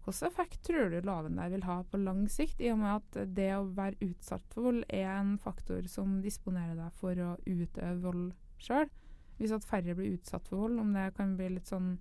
Hvilken 0.06 0.28
effekt 0.28 0.60
tror 0.62 0.92
du 0.92 1.00
loven 1.02 1.34
der 1.34 1.48
vil 1.50 1.64
ha 1.66 1.80
på 1.82 1.98
lang 1.98 2.28
sikt, 2.30 2.60
i 2.62 2.70
og 2.70 2.78
med 2.78 3.00
at 3.00 3.16
det 3.34 3.48
å 3.56 3.64
være 3.74 3.98
utsatt 4.06 4.44
for 4.54 4.68
vold 4.68 4.84
er 4.86 5.08
en 5.16 5.32
faktor 5.42 5.88
som 5.90 6.20
disponerer 6.22 6.76
deg 6.78 6.94
for 7.00 7.18
å 7.18 7.32
utøve 7.42 7.96
vold 8.04 8.28
sjøl? 8.62 8.86
Hvis 9.40 9.52
at 9.56 9.66
færre 9.66 9.96
blir 9.98 10.14
utsatt 10.14 10.46
for 10.46 10.62
vold, 10.62 10.78
om 10.78 10.94
det 10.94 11.08
kan 11.16 11.34
bli 11.36 11.50
litt 11.56 11.66
sånn 11.66 11.96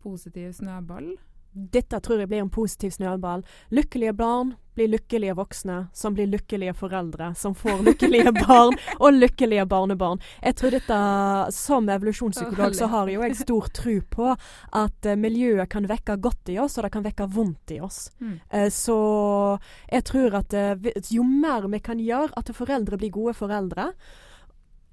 positiv 0.00 0.56
snøball? 0.56 1.12
Dette 1.54 2.00
tror 2.02 2.20
jeg 2.22 2.30
blir 2.30 2.42
en 2.42 2.52
positiv 2.52 2.90
snøball. 2.96 3.44
Lykkelige 3.74 4.14
barn 4.18 4.54
blir 4.74 4.88
lykkelige 4.90 5.36
voksne, 5.38 5.76
som 5.94 6.14
blir 6.14 6.26
lykkelige 6.26 6.74
foreldre, 6.74 7.30
som 7.38 7.54
får 7.54 7.84
lykkelige 7.86 8.32
barn 8.46 8.74
og 8.98 9.14
lykkelige 9.14 9.66
barnebarn. 9.70 10.18
Jeg 10.42 10.56
tror 10.58 10.74
dette, 10.74 10.98
Som 11.54 11.88
evolusjonspsykolog 11.88 12.74
så 12.74 12.88
har 12.90 13.08
jo 13.08 13.22
jeg 13.22 13.38
stor 13.38 13.70
tro 13.74 13.94
på 14.10 14.32
at 14.34 15.06
uh, 15.06 15.14
miljøet 15.14 15.70
kan 15.70 15.86
vekke 15.88 16.18
godt 16.18 16.50
i 16.50 16.58
oss, 16.58 16.78
og 16.78 16.86
det 16.86 16.92
kan 16.96 17.06
vekke 17.06 17.28
vondt 17.30 17.76
i 17.76 17.80
oss. 17.80 18.08
Mm. 18.18 18.36
Uh, 18.50 18.68
så 18.74 18.98
jeg 19.92 20.04
tror 20.10 20.40
at 20.42 20.58
uh, 20.58 20.90
jo 21.10 21.22
mer 21.22 21.68
vi 21.70 21.78
kan 21.78 22.02
gjøre 22.02 22.34
at 22.36 22.54
foreldre 22.54 22.98
blir 22.98 23.14
gode 23.14 23.38
foreldre, 23.38 23.92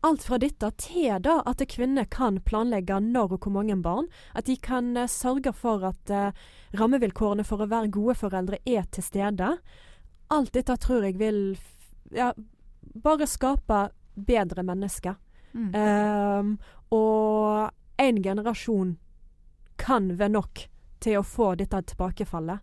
alt 0.02 0.24
fra 0.24 0.38
dette 0.42 0.72
til 0.82 1.20
da 1.22 1.38
at 1.46 1.62
kvinner 1.70 2.08
kan 2.10 2.40
planlegge 2.46 2.98
når 3.06 3.36
og 3.36 3.46
hvor 3.46 3.54
mange 3.60 3.78
barn. 3.84 4.08
At 4.34 4.50
de 4.50 4.58
kan 4.58 4.96
uh, 4.98 5.08
sørge 5.10 5.54
for 5.54 5.86
at 5.86 6.14
uh, 6.14 6.32
rammevilkårene 6.78 7.46
for 7.46 7.62
å 7.62 7.70
være 7.70 7.94
gode 7.94 8.18
foreldre 8.18 8.62
er 8.66 8.88
til 8.90 9.06
stede. 9.06 9.54
Alt 10.32 10.54
dette 10.58 10.78
tror 10.82 11.06
jeg 11.06 11.20
vil 11.22 11.42
ja, 12.16 12.32
bare 12.82 13.28
skape 13.30 13.90
bedre 14.16 14.66
mennesker. 14.66 15.16
Mm. 15.54 15.72
Um, 15.76 16.52
og 16.92 18.02
én 18.02 18.22
generasjon 18.24 18.96
kan 19.82 20.14
være 20.18 20.36
nok 20.38 20.66
til 21.02 21.20
å 21.20 21.26
få 21.26 21.54
dette 21.60 21.82
tilbakefallet. 21.92 22.62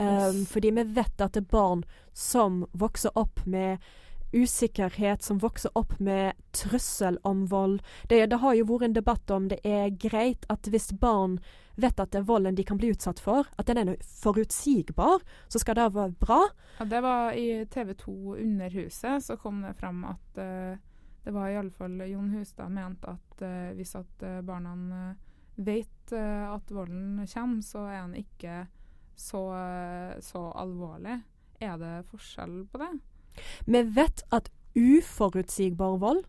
Um, 0.00 0.06
yes. 0.06 0.44
Fordi 0.48 0.70
vi 0.74 0.84
vet 0.96 1.20
at 1.20 1.34
det 1.36 1.44
er 1.44 1.52
barn 1.52 1.84
som 2.16 2.64
vokser 2.72 3.12
opp 3.18 3.42
med 3.44 3.78
usikkerhet 4.32 5.22
som 5.22 5.38
vokser 5.38 5.70
opp 5.74 5.98
med 5.98 6.32
trussel 6.52 7.18
om 7.22 7.46
vold. 7.46 7.80
Det, 8.08 8.26
det, 8.26 8.38
har 8.42 8.54
jo 8.54 8.68
vært 8.68 8.88
en 8.88 8.96
debatt 8.96 9.30
om 9.34 9.48
det 9.50 9.60
er 9.66 9.90
greit 9.90 10.46
at 10.52 10.68
hvis 10.70 10.90
barn 11.00 11.38
vet 11.80 12.00
at 12.00 12.12
det 12.12 12.20
er 12.20 12.28
volden 12.28 12.58
de 12.58 12.64
kan 12.66 12.78
bli 12.80 12.90
utsatt 12.92 13.20
for, 13.22 13.48
at 13.58 13.68
den 13.68 13.80
er 13.80 13.96
forutsigbar, 14.20 15.24
så 15.48 15.62
skal 15.62 15.78
det 15.78 15.88
være 15.94 16.16
bra. 16.20 16.42
Ja, 16.78 16.84
Det 16.84 17.00
var 17.02 17.32
i 17.32 17.64
TV 17.70 17.94
2 17.94 18.36
Under 18.36 18.70
huset, 18.70 19.24
så 19.24 19.36
kom 19.36 19.62
det 19.62 19.74
fram 19.80 20.04
at 20.04 20.38
uh, 20.38 20.76
det 21.24 21.34
var 21.34 21.48
i 21.48 21.56
alle 21.56 21.70
fall 21.70 22.00
Jon 22.08 22.30
Hustad 22.30 22.68
mente 22.72 23.08
at 23.08 23.42
uh, 23.42 23.72
hvis 23.76 23.94
at 23.96 24.22
uh, 24.24 24.40
barna 24.40 25.14
vet 25.60 26.12
at 26.12 26.70
volden 26.72 27.20
kommer, 27.28 27.62
så 27.62 27.84
er 27.86 28.00
den 28.00 28.14
ikke 28.24 28.54
så, 29.14 29.42
så 30.24 30.40
alvorlig. 30.56 31.18
Er 31.60 31.76
det 31.78 31.90
forskjell 32.08 32.64
på 32.72 32.80
det? 32.80 32.88
Vi 33.66 33.82
vet 33.96 34.24
at 34.30 34.50
uforutsigbar 34.76 35.98
vold 36.00 36.24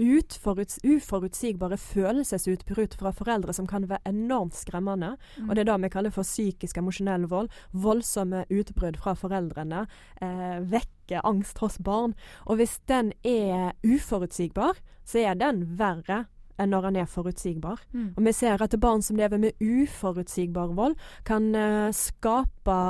Utforuts, 0.00 0.78
uforutsigbare 0.84 1.76
følelsesutbrudd 1.76 2.94
fra 2.96 3.12
foreldre 3.12 3.52
som 3.52 3.66
kan 3.68 3.84
være 3.90 4.00
enormt 4.08 4.56
skremmende. 4.56 5.16
Mm. 5.36 5.48
Og 5.48 5.54
det 5.54 5.62
er 5.62 5.68
det 5.68 5.78
vi 5.82 5.90
kaller 5.92 6.14
for 6.14 6.26
psykisk 6.26 6.80
emosjonell 6.80 7.26
vold. 7.28 7.50
Voldsomme 7.72 8.46
utbrudd 8.50 8.96
fra 8.96 9.12
foreldrene 9.18 9.84
eh, 10.24 10.58
vekker 10.72 11.26
angst 11.28 11.60
hos 11.60 11.76
barn. 11.78 12.16
Og 12.46 12.56
hvis 12.56 12.78
den 12.88 13.12
er 13.22 13.76
uforutsigbar, 13.84 14.80
så 15.04 15.26
er 15.26 15.36
den 15.36 15.66
verre 15.78 16.24
enn 16.60 16.72
når 16.72 16.88
den 16.88 17.02
er 17.02 17.10
forutsigbar. 17.10 17.84
Mm. 17.92 18.14
Og 18.16 18.24
vi 18.24 18.34
ser 18.36 18.64
at 18.64 18.80
barn 18.80 19.04
som 19.04 19.20
lever 19.20 19.40
med 19.40 19.60
uforutsigbar 19.60 20.72
vold, 20.78 20.96
kan 21.28 21.52
eh, 21.54 21.92
skape 21.92 22.80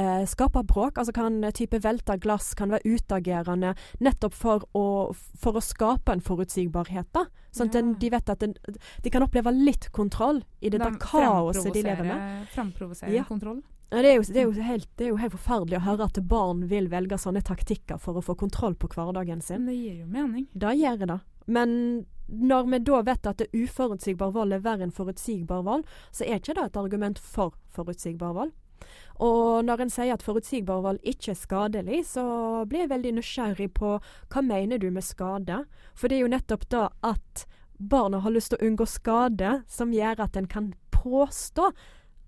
eh, 0.00 0.24
skaper 0.28 0.64
bråk. 0.66 0.98
Altså 0.98 1.12
kan 1.16 1.40
type 1.56 1.80
velte 1.84 2.18
glass, 2.22 2.54
kan 2.54 2.72
være 2.74 2.96
utagerende 2.96 3.74
nettopp 4.04 4.36
for 4.36 4.66
å, 4.76 4.86
for 5.14 5.58
å 5.58 5.64
skape 5.64 6.14
en 6.14 6.24
forutsigbarhet. 6.24 7.08
da. 7.16 7.26
Sånn 7.56 7.72
at 7.72 7.78
ja. 7.80 7.84
de 8.02 8.10
vet 8.12 8.34
at 8.34 8.42
den, 8.42 8.56
de 9.02 9.12
kan 9.12 9.24
oppleve 9.24 9.52
litt 9.54 9.88
kontroll 9.96 10.42
i 10.60 10.72
det 10.72 10.82
de 10.82 10.92
kaoset 11.00 11.72
de 11.72 11.86
lever 11.86 12.04
med. 12.04 12.44
Framprovosere 12.52 13.14
ja. 13.14 13.24
kontroll? 13.28 13.62
Ja, 13.90 14.02
det, 14.02 14.08
er 14.10 14.16
jo, 14.16 14.22
det, 14.26 14.42
er 14.42 14.66
helt, 14.66 14.88
det, 14.98 15.04
er 15.04 15.12
jo, 15.12 15.20
helt, 15.20 15.34
forferdelig 15.36 15.78
å 15.78 15.84
høre 15.84 16.08
at 16.10 16.18
barn 16.26 16.64
vil 16.66 16.88
velge 16.90 17.20
sånne 17.22 17.44
taktikker 17.46 18.00
for 18.02 18.18
å 18.18 18.24
få 18.24 18.34
kontroll 18.38 18.74
på 18.74 18.90
hverdagen 18.90 19.40
sin. 19.44 19.62
Men 19.62 19.70
det 19.70 19.76
gir 19.78 20.00
jo 20.02 20.08
mening. 20.10 20.48
Det 20.58 20.74
gjør 20.74 21.04
det. 21.04 21.18
Men 21.46 21.70
når 22.26 22.66
vi 22.72 22.80
da 22.82 23.00
vet 23.06 23.28
at 23.30 23.38
det 23.38 23.52
uforutsigbar 23.54 24.32
vold 24.34 24.56
er 24.56 24.64
verre 24.64 24.88
enn 24.88 24.94
forutsigbar 24.94 25.62
vold, 25.66 25.86
så 26.10 26.26
er 26.26 26.40
ikke 26.40 26.56
det 26.58 26.64
et 26.66 26.80
argument 26.80 27.22
for 27.22 27.54
forutsigbar 27.76 28.34
vold. 28.34 28.50
Og 29.22 29.64
når 29.64 29.84
en 29.84 29.92
sier 29.92 30.14
at 30.14 30.24
forutsigbar 30.24 30.82
valg 30.84 31.04
ikke 31.06 31.32
er 31.32 31.40
skadelig, 31.40 32.02
så 32.12 32.24
blir 32.68 32.84
jeg 32.84 32.92
veldig 32.92 33.14
nysgjerrig 33.18 33.70
på 33.76 33.96
hva 34.00 34.44
mener 34.44 34.80
du 34.82 34.90
med 34.92 35.06
skade? 35.06 35.62
For 35.96 36.08
det 36.08 36.18
er 36.18 36.26
jo 36.26 36.32
nettopp 36.34 36.66
da 36.72 36.88
at 37.06 37.46
barna 37.76 38.22
har 38.24 38.32
lyst 38.32 38.52
til 38.52 38.60
å 38.60 38.68
unngå 38.70 38.88
skade, 38.88 39.60
som 39.68 39.92
gjør 39.92 40.24
at 40.24 40.36
en 40.36 40.48
kan 40.48 40.72
påstå 40.94 41.70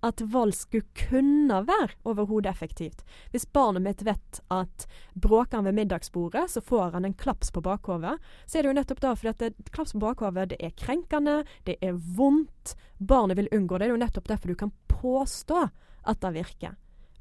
at 0.07 0.20
vold 0.31 0.55
skulle 0.55 0.87
kunne 0.94 1.57
være 1.66 1.96
overhodet 2.07 2.53
effektivt. 2.53 3.03
Hvis 3.33 3.48
barnet 3.53 3.83
mitt 3.83 4.05
vet 4.07 4.40
at 4.55 4.87
bråker 5.18 5.59
han 5.59 5.66
ved 5.66 5.74
middagsbordet, 5.74 6.44
så 6.53 6.62
får 6.62 6.94
han 6.94 7.09
en 7.09 7.16
klaps 7.18 7.51
på 7.51 7.62
bakhodet. 7.64 8.14
Så 8.46 8.59
er 8.59 8.62
det 8.62 8.70
jo 8.70 8.77
nettopp 8.79 9.03
da 9.03 9.14
fordi 9.18 9.33
at 9.33 9.42
det, 9.42 9.72
klaps 9.74 9.96
på 9.96 10.03
bakhodet 10.05 10.53
det 10.53 10.61
er 10.62 10.77
krenkende, 10.79 11.40
det 11.66 11.79
er 11.83 11.98
vondt. 11.98 12.77
Barnet 12.98 13.40
vil 13.40 13.51
unngå 13.51 13.79
det. 13.79 13.88
Det 13.88 13.90
er 13.90 13.96
jo 13.96 14.05
nettopp 14.05 14.31
derfor 14.31 14.55
du 14.55 14.61
kan 14.62 14.74
påstå 14.92 15.66
at 16.04 16.20
det 16.22 16.34
virker. 16.37 16.74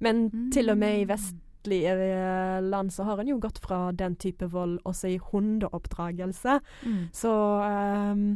Men 0.04 0.28
mm. 0.30 0.50
til 0.54 0.70
og 0.70 0.78
med 0.78 1.02
i 1.02 1.08
vestlige 1.10 1.94
eh, 1.94 2.60
land 2.62 2.94
så 2.94 3.08
har 3.08 3.22
en 3.22 3.32
jo 3.32 3.40
gått 3.42 3.58
fra 3.64 3.92
den 3.92 4.16
type 4.22 4.46
vold 4.54 4.78
også 4.86 5.14
i 5.16 5.22
hundeoppdragelse. 5.32 6.60
Mm. 6.86 7.08
Så 7.14 7.32
um, 7.64 8.28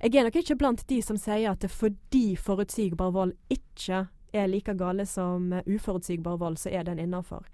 jeg 0.00 0.16
er 0.16 0.24
nok 0.28 0.40
ikke 0.40 0.56
blant 0.56 0.86
de 0.88 1.02
som 1.04 1.20
sier 1.20 1.52
at 1.52 1.66
fordi 1.70 2.32
forutsigbar 2.40 3.12
vold 3.16 3.36
ikke 3.52 4.06
er 4.32 4.46
like 4.46 4.74
gale 4.78 5.06
som 5.06 5.50
uforutsigbar 5.66 6.38
vold, 6.38 6.58
så 6.58 6.70
er 6.70 6.84
den 6.86 6.98
innafor. 7.02 7.46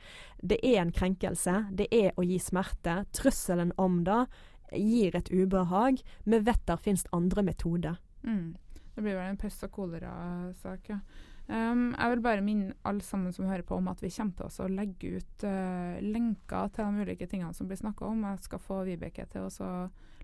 Det 0.42 0.58
er 0.62 0.82
en 0.82 0.92
krenkelse. 0.92 1.66
Det 1.72 1.88
er 1.90 2.12
å 2.16 2.24
gi 2.26 2.38
smerte. 2.42 3.00
Trusselen 3.16 3.72
om 3.80 4.02
det 4.04 4.26
gir 4.72 5.16
et 5.16 5.30
ubehag. 5.32 6.02
Vi 6.24 6.38
vet 6.38 6.66
der 6.68 6.82
finnes 6.82 7.06
andre 7.16 7.42
metoder. 7.46 7.96
Mm. 8.22 8.56
Det 8.94 9.02
blir 9.04 9.16
vel 9.16 9.30
en 9.30 9.40
pest 9.40 9.64
og 9.66 9.72
kolera-sak, 9.76 10.92
ja. 10.92 11.00
Um, 11.46 11.92
jeg 11.94 12.10
vil 12.10 12.22
bare 12.24 12.42
minne 12.42 12.74
alle 12.82 13.04
sammen 13.06 13.30
som 13.34 13.46
hører 13.46 13.62
på 13.62 13.76
om 13.78 13.86
at 13.86 14.00
vi 14.02 14.10
kommer 14.10 14.34
til 14.50 14.64
å 14.64 14.72
legge 14.72 15.20
ut 15.20 15.44
uh, 15.46 15.94
lenker 16.02 16.72
til 16.74 16.88
de 16.90 17.06
ulike 17.06 17.28
tingene 17.30 17.54
som 17.54 17.68
blir 17.70 17.78
snakka 17.78 18.08
om. 18.08 18.24
Jeg 18.26 18.42
skal 18.48 18.62
få 18.64 18.80
Vibeke 18.88 19.28
til 19.30 19.46
å 19.46 19.70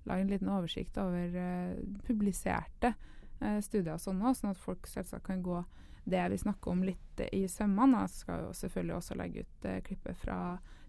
lage 0.02 0.24
en 0.24 0.32
liten 0.32 0.50
oversikt 0.50 0.98
over 0.98 1.36
uh, 1.38 1.78
publiserte 2.08 2.94
uh, 3.38 3.60
studier 3.62 3.94
og 3.94 4.02
sånn 4.02 4.24
sånn 4.34 4.50
at 4.50 4.58
folk 4.64 4.90
selvsagt 4.90 5.28
kan 5.28 5.46
gå 5.46 5.62
det 6.10 6.24
vi 6.32 6.42
snakker 6.42 6.74
om 6.74 6.82
litt 6.82 7.22
i 7.30 7.44
sømmene. 7.46 8.02
Jeg 8.02 8.16
skal 8.16 8.48
jo 8.48 8.54
selvfølgelig 8.58 8.96
også 8.96 9.18
legge 9.20 9.46
ut 9.46 9.66
klippet 9.86 10.18
fra 10.18 10.38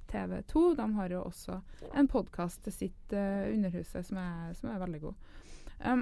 TV 0.09 0.39
2. 0.49 0.63
De 0.79 0.87
har 0.97 1.13
jo 1.13 1.27
også 1.27 1.59
en 1.93 2.09
podkast 2.09 2.63
til 2.65 2.73
sitt 2.73 3.13
Underhuset 3.13 4.09
som 4.09 4.17
er, 4.17 4.55
som 4.57 4.71
er 4.73 4.81
veldig 4.81 5.03
god. 5.03 5.27
Um, 5.85 6.01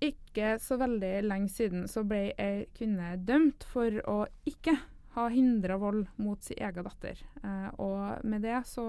ikke 0.00 0.54
så 0.62 0.78
veldig 0.80 1.12
lenge 1.26 1.52
siden 1.52 1.88
så 1.90 2.04
ble 2.08 2.30
ei 2.40 2.64
kvinne 2.76 3.14
dømt 3.28 3.66
for 3.68 4.00
å 4.08 4.22
ikke 4.48 4.78
ha 5.16 5.26
hindra 5.28 5.76
vold 5.80 6.06
mot 6.22 6.42
sin 6.42 6.60
egen 6.62 6.86
datter. 6.86 7.18
Eh, 7.42 7.68
og 7.82 8.24
med 8.24 8.44
det 8.46 8.60
så 8.70 8.84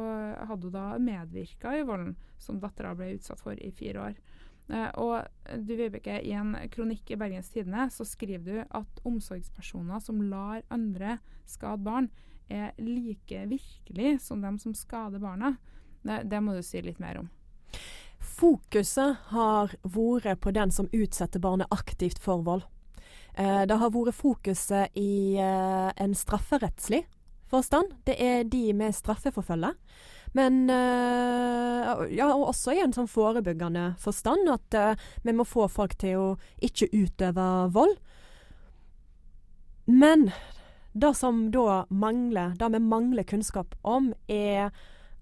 hadde 0.47 0.69
hun 0.69 0.75
da 0.75 0.85
medvirka 1.01 1.73
i 1.77 1.85
volden 1.87 2.13
som 2.41 2.61
dattera 2.61 2.93
ble 2.97 3.15
utsatt 3.15 3.41
for 3.41 3.57
i 3.57 3.71
fire 3.75 4.05
år. 4.05 4.19
Eh, 4.69 4.89
og 5.01 5.25
du 5.65 5.73
Vibeke, 5.75 6.19
i 6.21 6.35
en 6.37 6.53
kronikk 6.71 7.11
i 7.11 7.19
Bergens 7.19 7.49
Tidende 7.51 7.89
så 7.91 8.05
skriver 8.07 8.45
du 8.45 8.61
at 8.69 9.01
omsorgspersoner 9.07 10.03
som 10.03 10.21
lar 10.29 10.61
andre 10.69 11.17
skade 11.49 11.81
barn, 11.83 12.11
er 12.51 12.75
like 12.77 13.45
virkelig 13.47 14.17
som 14.25 14.41
dem 14.43 14.57
som 14.59 14.75
skader 14.75 15.21
barna. 15.23 15.55
Det, 16.03 16.23
det 16.27 16.41
må 16.43 16.53
du 16.55 16.63
si 16.65 16.81
litt 16.83 16.99
mer 16.99 17.21
om. 17.23 17.29
Fokuset 18.21 19.17
har 19.33 19.73
vært 19.81 20.41
på 20.43 20.53
den 20.53 20.71
som 20.71 20.89
utsetter 20.93 21.41
barnet 21.41 21.71
aktivt 21.73 22.21
for 22.21 22.43
vold. 22.45 22.67
Eh, 23.33 23.63
det 23.65 23.77
har 23.81 23.93
vært 23.93 24.17
fokuset 24.17 24.93
i 24.97 25.37
eh, 25.41 25.89
en 25.89 26.13
strafferettslig 26.15 27.03
forstand. 27.51 27.95
Det 28.05 28.15
er 28.21 28.45
de 28.45 28.63
vi 28.77 28.91
straffeforfølger. 28.93 29.73
Men 30.37 30.69
eh, 30.69 32.05
ja, 32.15 32.29
og 32.29 32.51
også 32.53 32.75
i 32.75 32.83
en 32.83 32.93
sånn 32.95 33.09
forebyggende 33.11 33.95
forstand, 33.99 34.47
at 34.53 35.01
vi 35.25 35.35
må 35.35 35.43
få 35.47 35.67
folk 35.67 35.97
til 35.99 36.21
å 36.21 36.29
ikke 36.63 36.91
utøve 36.93 37.49
vold. 37.73 37.97
Men 39.91 40.29
det 40.93 41.15
som 41.17 41.49
da 41.51 41.83
mangler, 41.89 42.53
det 42.59 42.69
vi 42.75 42.79
mangler 42.83 43.27
kunnskap 43.27 43.75
om, 43.81 44.13
er 44.27 44.71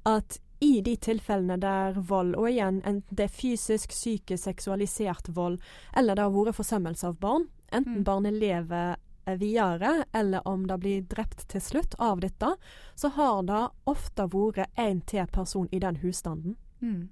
at 0.09 0.39
i 0.59 0.81
de 0.81 0.95
tilfellene 0.99 1.57
der 1.57 1.99
vold, 2.09 2.35
og 2.35 2.49
igjen 2.49 2.81
enten 2.83 3.15
det 3.15 3.29
er 3.29 3.35
fysisk, 3.35 3.93
psykisk, 3.95 4.43
seksualisert 4.43 5.29
vold, 5.35 5.59
eller 5.95 6.15
det 6.15 6.25
har 6.25 6.33
vært 6.33 6.57
forsømmelse 6.57 7.07
av 7.07 7.19
barn, 7.21 7.47
enten 7.71 8.01
mm. 8.01 8.07
barnet 8.07 8.35
lever 8.35 8.97
eh, 9.25 9.37
videre, 9.39 9.93
eller 10.11 10.47
om 10.47 10.65
det 10.67 10.79
blir 10.83 11.05
drept 11.07 11.47
til 11.53 11.63
slutt 11.63 11.95
av 11.99 12.19
dette, 12.25 12.51
så 12.95 13.13
har 13.15 13.45
det 13.47 13.61
ofte 13.87 14.27
vært 14.33 14.67
én 14.75 14.99
til 15.07 15.31
person 15.31 15.69
i 15.71 15.79
den 15.79 16.01
husstanden. 16.03 16.57
Mm. 16.83 17.07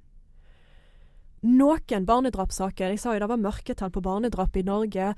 Noen 1.48 2.06
barnedrapssaker 2.08 2.90
Jeg 2.90 3.00
sa 3.00 3.14
jo 3.14 3.22
det 3.22 3.30
var 3.30 3.40
mørketall 3.40 3.92
på 3.94 4.02
barnedrap 4.02 4.56
i 4.58 4.64
Norge. 4.66 5.14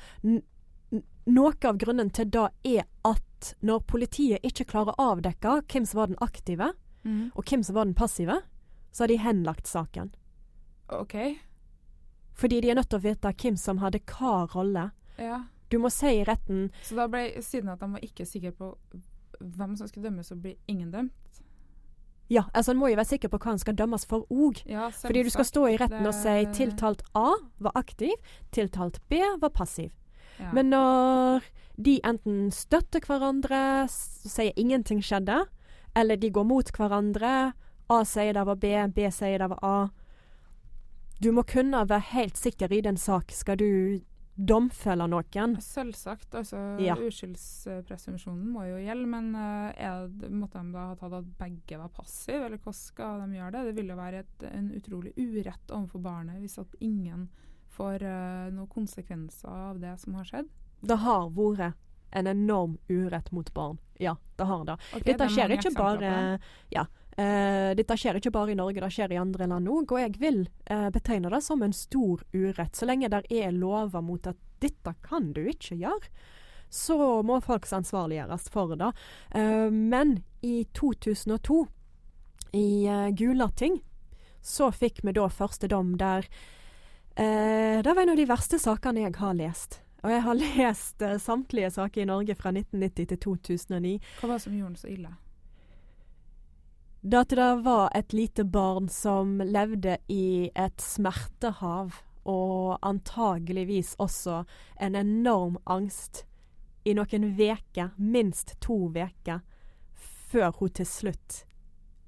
noe 1.25 1.53
av 1.69 1.77
grunnen 1.77 2.09
til 2.09 2.29
det 2.29 2.49
er 2.65 2.85
at 3.05 3.53
når 3.61 3.79
politiet 3.87 4.43
ikke 4.43 4.65
klarer 4.65 4.97
å 4.97 5.13
avdekke 5.13 5.61
hvem 5.71 5.85
som 5.85 6.01
var 6.01 6.07
den 6.11 6.19
aktive, 6.19 6.73
mm. 7.03 7.31
og 7.35 7.43
hvem 7.43 7.63
som 7.63 7.75
var 7.75 7.88
den 7.88 7.97
passive, 7.97 8.41
så 8.91 9.03
har 9.03 9.12
de 9.12 9.19
henlagt 9.21 9.67
saken. 9.67 10.12
OK. 10.88 11.15
Fordi 12.39 12.62
de 12.62 12.71
er 12.71 12.79
nødt 12.79 12.89
til 12.89 12.99
å 12.99 13.05
vite 13.05 13.33
hvem 13.43 13.57
som 13.59 13.81
hadde 13.83 14.01
hva 14.09 14.47
rolle. 14.55 14.89
Ja. 15.19 15.43
Du 15.69 15.77
må 15.77 15.91
si 15.93 16.09
i 16.17 16.25
retten 16.25 16.71
Så 16.81 16.95
da 16.97 17.05
ble, 17.12 17.27
siden 17.45 17.69
at 17.69 17.81
de 17.83 17.91
var 17.93 18.05
ikke 18.05 18.25
sikre 18.25 18.51
på 18.55 18.71
hvem 19.39 19.75
som 19.77 19.88
skulle 19.88 20.09
dømmes, 20.09 20.27
så 20.27 20.35
blir 20.35 20.57
ingen 20.67 20.91
dømt? 20.91 21.13
Ja, 22.29 22.43
altså 22.53 22.71
han 22.71 22.79
må 22.79 22.91
jo 22.91 22.97
være 22.99 23.09
sikker 23.09 23.31
på 23.31 23.39
hva 23.41 23.53
han 23.55 23.62
skal 23.62 23.77
dømmes 23.77 24.03
for 24.05 24.27
òg. 24.29 24.59
Ja, 24.69 24.89
Fordi 24.93 25.23
du 25.25 25.31
skal 25.33 25.47
stå 25.47 25.63
i 25.71 25.77
retten 25.81 26.05
og 26.05 26.13
si 26.13 26.35
tiltalt 26.53 27.01
A 27.17 27.31
var 27.57 27.79
aktiv, 27.79 28.13
tiltalt 28.53 28.99
B 29.09 29.21
var 29.41 29.49
passiv. 29.55 29.89
Ja. 30.39 30.51
Men 30.53 30.69
når 30.69 31.47
de 31.81 31.97
enten 32.05 32.51
støtter 32.53 33.01
hverandre, 33.07 33.88
sier 33.89 34.53
ingenting 34.59 35.01
skjedde, 35.03 35.41
eller 35.97 36.17
de 36.17 36.30
går 36.34 36.45
mot 36.47 36.71
hverandre, 36.75 37.54
A 37.89 38.04
sier 38.06 38.36
det 38.38 38.45
var 38.45 38.60
B, 38.62 38.73
B 38.93 39.08
sier 39.12 39.41
det 39.41 39.47
var 39.49 39.63
A 39.65 39.78
Du 41.19 41.32
må 41.34 41.41
kunne 41.43 41.82
være 41.89 42.13
helt 42.13 42.38
sikker 42.38 42.71
i 42.71 42.84
den 42.86 42.97
sak 42.97 43.34
skal 43.34 43.58
du 43.60 43.71
domfelle 44.39 45.04
noen. 45.10 45.58
Selvsagt. 45.60 46.36
altså 46.36 46.60
ja. 46.80 46.95
Uskyldspresumpsjonen 46.95 48.54
må 48.54 48.63
jo 48.69 48.78
gjelde, 48.80 49.08
men 49.12 49.34
er, 49.36 50.06
måtte 50.32 50.62
de 50.62 50.71
da 50.75 50.86
ha 50.93 50.95
tatt 50.99 51.17
at 51.17 51.28
begge 51.41 51.80
var 51.82 51.91
passive, 51.91 52.45
eller 52.45 52.62
hvordan 52.62 52.78
skal 52.78 53.25
de 53.25 53.39
gjøre 53.39 53.52
det? 53.58 53.65
Det 53.67 53.75
vil 53.82 53.91
jo 53.91 53.99
være 53.99 54.23
et, 54.23 54.47
en 54.54 54.71
utrolig 54.78 55.13
urett 55.17 55.75
overfor 55.75 56.06
barnet 56.08 56.39
hvis 56.39 56.56
at 56.62 56.80
ingen 56.80 57.28
får 57.75 58.04
uh, 58.04 58.47
noen 58.56 58.71
konsekvenser 58.71 59.52
av 59.52 59.84
det 59.84 59.93
som 60.02 60.15
har 60.19 60.28
skjedd. 60.28 60.49
Det 60.88 60.99
har 61.04 61.28
vært 61.36 61.75
en 62.12 62.28
enorm 62.28 62.78
urett 62.88 63.32
mot 63.32 63.54
barn. 63.54 63.78
Ja, 64.00 64.15
det 64.36 64.48
har 64.48 64.65
det. 64.65 64.78
Okay, 64.93 65.12
Dette 65.12 65.28
skjer 65.34 65.54
ikke 65.58 65.74
bare 65.76 66.13
ja, 66.72 66.86
Uh, 67.19 67.76
dette 67.76 67.98
skjer 68.00 68.15
ikke 68.15 68.32
bare 68.32 68.54
i 68.54 68.56
Norge, 68.56 68.80
det 68.80 68.93
skjer 68.95 69.12
i 69.12 69.19
andre 69.19 69.48
land 69.50 69.67
òg. 69.67 69.91
Og 69.91 70.00
jeg 70.00 70.15
vil 70.22 70.43
uh, 70.72 70.88
betegne 70.93 71.32
det 71.34 71.41
som 71.43 71.63
en 71.65 71.76
stor 71.76 72.22
urett. 72.32 72.78
Så 72.78 72.88
lenge 72.88 73.10
det 73.12 73.26
er 73.28 73.52
lover 73.56 74.04
mot 74.06 74.30
at 74.30 74.39
dette 74.63 74.93
kan 75.04 75.34
du 75.36 75.41
ikke 75.52 75.76
gjøre, 75.82 76.12
så 76.72 77.19
må 77.26 77.39
folk 77.43 77.67
ansvarliggjøres 77.76 78.48
for 78.54 78.76
det. 78.80 78.93
Uh, 79.36 79.67
men 79.67 80.22
i 80.45 80.63
2002, 80.78 81.65
i 82.56 82.88
Gulating, 83.13 83.82
så 84.41 84.72
fikk 84.74 85.04
vi 85.04 85.13
da 85.13 85.28
første 85.30 85.67
dom 85.69 85.91
der 86.00 86.26
Det 87.19 87.84
var 87.86 88.00
en 88.02 88.13
av 88.13 88.17
de 88.17 88.26
verste 88.26 88.58
sakene 88.58 89.04
jeg 89.04 89.17
har 89.19 89.36
lest. 89.36 89.82
Og 90.03 90.12
jeg 90.12 90.21
har 90.23 90.39
lest 90.43 91.07
samtlige 91.23 91.71
saker 91.71 92.01
i 92.01 92.09
Norge 92.09 92.35
fra 92.35 92.53
1990 92.55 93.09
til 93.13 93.19
2009. 93.25 93.97
Hva 94.19 94.29
var 94.29 94.38
det 94.38 94.45
som 94.45 94.55
gjorde 94.55 94.73
den 94.73 94.83
så 94.83 94.93
ille? 94.93 95.15
Da 97.01 97.21
at 97.23 97.31
det 97.31 97.51
var 97.63 97.91
et 97.95 98.13
lite 98.13 98.43
barn 98.43 98.89
som 98.91 99.38
levde 99.39 99.97
i 100.12 100.51
et 100.55 100.81
smertehav, 100.83 101.93
og 102.27 102.79
antageligvis 102.83 103.95
også 103.97 104.43
en 104.81 104.95
enorm 104.95 105.57
angst, 105.65 106.25
i 106.83 106.93
noen 106.95 107.29
veker, 107.38 107.93
minst 107.97 108.55
to 108.63 108.89
veker, 108.91 109.39
før 110.31 110.51
hun 110.59 110.75
til 110.75 110.88
slutt, 110.88 111.43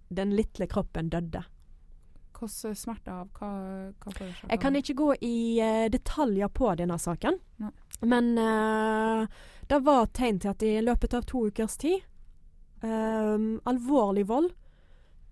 den 0.10 0.36
lille 0.36 0.68
kroppen, 0.68 1.10
døde. 1.10 1.44
Hvilke 2.36 2.76
smertehav? 2.76 3.30
Hva, 3.38 3.50
hva 4.02 4.12
forårsaka 4.18 4.50
Jeg 4.50 4.60
kan 4.60 4.76
ikke 4.76 4.98
gå 4.98 5.10
i 5.22 5.36
uh, 5.62 5.88
detaljer 5.94 6.52
på 6.52 6.74
denne 6.76 6.98
saken, 7.00 7.40
Nei. 7.62 7.72
Men 8.02 8.32
uh, 8.38 9.28
det 9.70 9.80
var 9.86 10.10
tegn 10.16 10.40
til 10.42 10.54
at 10.54 10.64
i 10.66 10.74
løpet 10.82 11.14
av 11.14 11.28
to 11.30 11.46
ukers 11.48 11.78
tid 11.80 12.02
um, 12.82 13.60
Alvorlig 13.70 14.26
vold 14.28 14.50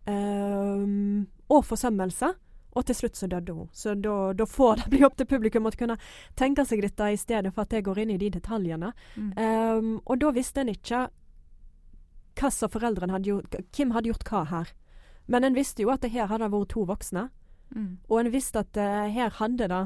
Um, 0.09 1.27
og 1.49 1.65
forsømmelse. 1.65 2.33
Og 2.77 2.85
til 2.85 2.95
slutt 2.95 3.17
så 3.17 3.27
døde 3.27 3.53
hun. 3.53 3.69
Så 3.73 3.95
da, 3.97 4.45
får 4.45 4.83
det 4.83 4.89
bli 4.93 5.05
opp 5.05 5.17
til 5.17 5.27
publikum 5.29 5.67
å 5.67 5.73
kunne 5.73 5.97
tenke 6.37 6.65
seg 6.65 6.83
dette, 6.85 7.11
i 7.11 7.17
stedet 7.17 7.53
for 7.53 7.65
at 7.65 7.73
jeg 7.73 7.85
går 7.87 8.03
inn 8.03 8.13
i 8.13 8.19
de 8.21 8.29
detaljene. 8.37 8.91
Mm. 9.15 9.31
Um, 9.37 9.95
og 10.05 10.21
da 10.21 10.31
visste 10.35 10.63
en 10.63 10.73
ikke 10.73 11.07
hva 12.39 12.51
som 12.53 12.71
foreldrene 12.71 13.17
hadde 13.17 13.33
gjort, 13.33 13.57
hvem 13.75 13.95
hadde 13.95 14.13
gjort 14.13 14.29
hva 14.29 14.43
her. 14.53 14.73
Men 15.29 15.45
en 15.45 15.57
visste 15.57 15.83
jo 15.83 15.91
at 15.93 16.05
det 16.05 16.13
her 16.13 16.29
hadde 16.29 16.51
vært 16.53 16.71
to 16.73 16.85
voksne. 16.87 17.27
Mm. 17.75 17.89
Og 18.07 18.21
en 18.21 18.31
visste 18.33 18.63
at 18.63 18.77
uh, 18.79 19.09
her 19.11 19.33
hadde 19.41 19.67
det 19.69 19.83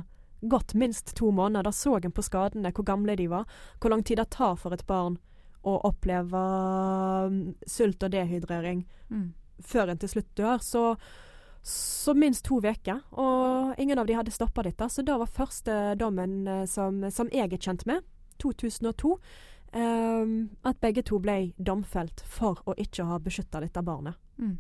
gått 0.50 0.74
minst 0.80 1.16
to 1.16 1.32
måneder. 1.32 1.70
Da 1.70 1.72
så 1.76 1.98
en 2.00 2.16
på 2.16 2.26
skadene, 2.26 2.72
hvor 2.76 2.88
gamle 2.88 3.16
de 3.20 3.30
var, 3.32 3.46
hvor 3.80 3.94
lang 3.94 4.04
tid 4.04 4.20
det 4.22 4.32
tar 4.36 4.58
for 4.60 4.76
et 4.76 4.86
barn 4.88 5.20
å 5.64 5.78
oppleve 5.88 6.40
um, 7.30 7.40
sult 7.68 8.04
og 8.04 8.12
dehydrering. 8.12 8.84
Mm 9.10 9.32
før 9.64 9.92
en 9.92 10.02
til 10.02 10.12
slutt 10.12 10.36
dør, 10.38 10.58
så, 10.64 10.84
så 11.64 12.14
minst 12.18 12.46
to 12.48 12.60
uker. 12.64 13.02
Og 13.12 13.80
ingen 13.82 14.00
av 14.00 14.08
de 14.08 14.18
hadde 14.18 14.34
stoppa 14.34 14.64
dette. 14.64 14.90
Så 14.90 15.06
det 15.06 15.18
var 15.18 15.32
første 15.32 15.96
dommen 16.00 16.48
eh, 16.48 16.66
som, 16.70 17.04
som, 17.12 17.32
jeg 17.34 17.52
er 17.52 17.62
kjent 17.62 17.86
med, 17.90 18.04
2002. 18.44 19.18
Um, 19.74 19.80
eh, 19.82 20.70
at 20.70 20.82
begge 20.82 21.06
to 21.06 21.20
ble 21.22 21.54
domfelt 21.58 22.24
for 22.30 22.62
å 22.70 22.76
ikke 22.78 23.08
ha 23.10 23.20
beskytta 23.22 23.64
dette 23.64 23.86
barnet. 23.86 24.20
Mm. 24.38 24.58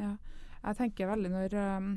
Ja, 0.00 0.14
jeg 0.62 0.76
tenker 0.78 1.10
veldig 1.10 1.30
når 1.32 1.56
um, 1.58 1.90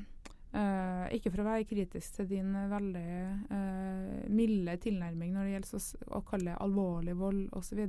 uh, 0.55 1.05
Ikke 1.13 1.31
for 1.31 1.43
å 1.43 1.47
være 1.47 1.67
kritisk 1.69 2.19
til 2.19 2.29
din 2.29 2.53
veldig 2.71 3.09
uh, 3.49 4.29
milde 4.33 4.77
tilnærming 4.83 5.33
når 5.33 5.47
det 5.47 5.55
gjelder 5.55 5.79
å, 5.79 5.83
å 6.19 6.23
kalle 6.27 6.59
alvorlig 6.63 7.17
vold 7.19 7.43
osv., 7.57 7.83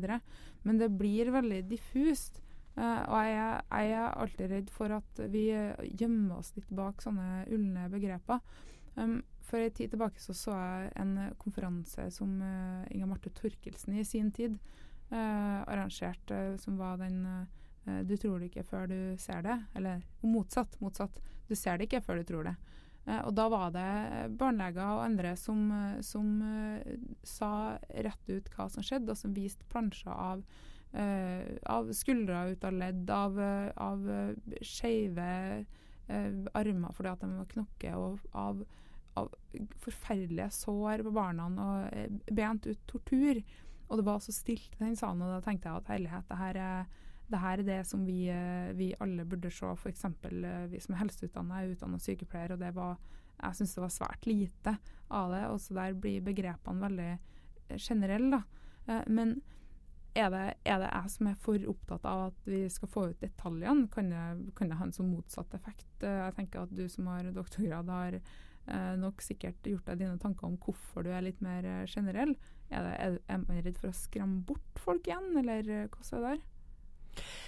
men 0.65 0.81
det 0.81 0.91
blir 0.93 1.33
veldig 1.35 1.63
diffust. 1.71 2.41
Uh, 2.75 3.05
og 3.07 3.19
jeg, 3.23 3.35
jeg, 3.71 3.93
er 3.95 4.17
alltid 4.19 4.51
redd 4.51 4.71
for 4.75 4.97
at 4.97 5.25
vi 5.31 5.47
gjemmer 5.95 6.41
oss 6.41 6.55
litt 6.57 6.73
bak 6.75 7.05
sånne 7.05 7.45
ulne 7.55 7.87
begreper. 7.93 8.43
Um, 8.95 9.21
for 9.45 9.59
en 9.59 9.71
tid 9.71 9.91
tilbake 9.93 10.23
så, 10.23 10.35
så 10.35 10.55
jeg 10.55 10.93
en 11.03 11.17
konferanse 11.39 12.07
som 12.15 12.31
uh, 12.41 12.87
Inga 12.95 13.09
Marte 13.11 13.33
Torkelsen 13.35 13.99
i 13.99 14.05
sin 14.07 14.31
tid 14.35 14.57
uh, 15.11 15.61
arrangerte, 15.67 16.57
som 16.63 16.79
var 16.79 16.99
den 17.03 17.25
Du 17.85 18.15
tror 18.17 18.41
det 18.41 18.51
ikke 18.51 18.65
før 18.65 18.87
du 18.89 18.99
ser 19.21 19.43
det. 19.45 19.59
Eller 19.77 20.05
motsatt. 20.21 20.79
motsatt. 20.81 21.19
Du 21.49 21.55
ser 21.55 21.79
det 21.79 21.89
ikke 21.89 22.05
før 22.05 22.23
du 22.23 22.29
tror 22.29 22.51
det. 22.51 22.55
og 23.27 23.35
da 23.37 23.49
var 23.53 23.73
det 23.75 24.31
barneleger 24.41 24.85
og 24.95 25.03
andre 25.05 25.35
som, 25.37 25.67
som 26.01 26.31
sa 27.23 27.77
rett 27.93 28.31
ut 28.31 28.49
hva 28.55 28.71
som 28.73 28.83
skjedde, 28.83 29.13
og 29.13 29.21
som 29.21 29.35
viste 29.37 29.69
plansjer 29.69 30.13
av 30.13 30.41
av 31.67 31.93
skuldre 31.93 32.53
ut 32.53 32.65
av 32.65 32.73
ledd, 32.73 33.11
av, 33.11 33.39
av 33.75 34.05
skeive 34.63 35.65
armer 36.07 36.95
fordi 36.95 37.11
at 37.11 37.25
de 37.25 37.31
var 37.33 37.51
knokke, 37.51 37.95
og 37.97 38.19
av, 38.37 38.65
av, 39.19 39.31
forferdelige 39.83 40.51
sår 40.55 41.05
på 41.07 41.15
barna 41.15 41.49
og 41.49 42.35
bent 42.35 42.69
ut 42.69 42.85
tortur. 42.91 43.41
Og 43.89 44.01
det 44.01 44.07
var 44.07 44.21
så 44.23 44.33
stilt 44.33 44.77
i 44.79 44.85
den 44.85 44.97
salen, 44.97 45.23
og 45.23 45.35
da 45.35 45.41
tenkte 45.45 45.69
jeg 45.69 45.83
at 45.83 45.91
herlighet, 45.93 46.29
det 46.31 46.41
her 46.41 46.61
er 46.61 47.01
det 47.31 47.41
her 47.41 47.61
er 47.61 47.67
det 47.67 47.81
som 47.89 48.03
vi, 48.07 48.27
vi 48.77 48.91
alle 49.01 49.25
burde 49.25 49.51
se. 49.53 49.71
F.eks. 49.73 50.05
vi 50.71 50.81
som 50.83 50.95
er 50.95 51.01
helseutdanna, 51.01 51.63
er 51.63 51.73
utdanna 51.73 52.01
sykepleier, 52.03 52.53
og 52.55 52.61
det 52.61 52.75
var, 52.77 52.99
jeg 53.39 53.59
syns 53.59 53.75
det 53.77 53.85
var 53.85 53.95
svært 53.95 54.29
lite 54.29 54.77
av 55.09 55.33
det. 55.33 55.43
Og 55.49 55.61
så 55.65 55.79
der 55.79 55.97
blir 55.97 56.25
begrepene 56.27 56.85
veldig 56.85 57.11
generelle, 57.81 58.43
da. 58.85 59.01
men 59.09 59.39
er 60.15 60.31
det, 60.31 60.43
er 60.63 60.79
det, 60.79 60.89
jeg 60.93 61.11
som 61.11 61.29
er 61.29 61.39
for 61.43 61.69
opptatt 61.71 62.05
av 62.07 62.21
at 62.29 62.47
vi 62.47 62.61
skal 62.71 62.91
få 62.91 63.07
ut 63.11 63.23
detaljene? 63.23 63.89
Kan 63.91 64.13
det, 64.13 64.53
kan 64.55 64.71
det 64.71 64.79
ha 64.79 64.87
en 64.87 64.95
sånn 64.95 65.11
motsatt 65.11 65.55
effekt? 65.59 65.89
Eh, 66.03 66.21
jeg 66.21 66.37
tenker 66.37 66.63
at 66.63 66.75
du 66.75 66.85
som 66.91 67.09
har 67.11 67.27
doktorgrad, 67.35 67.91
har 67.91 68.19
eh, 68.21 68.93
nok 69.01 69.25
sikkert 69.25 69.67
gjort 69.67 69.91
deg 69.91 70.05
dine 70.05 70.21
tanker 70.23 70.47
om 70.47 70.59
hvorfor 70.63 71.07
du 71.07 71.11
er 71.11 71.27
litt 71.27 71.43
mer 71.45 71.67
eh, 71.67 71.83
generell. 71.91 72.37
Er, 72.71 72.87
det, 72.87 72.95
er, 72.95 73.19
er, 73.27 73.43
man 73.43 73.63
redd 73.67 73.81
for 73.81 73.91
å 73.91 73.99
skremme 74.05 74.45
bort 74.47 74.83
folk 74.85 75.11
igjen, 75.11 75.33
eller 75.43 75.67
eh, 75.81 75.89
hva 75.91 76.07
er 76.07 76.15
det 76.15 76.31
der? 76.31 76.45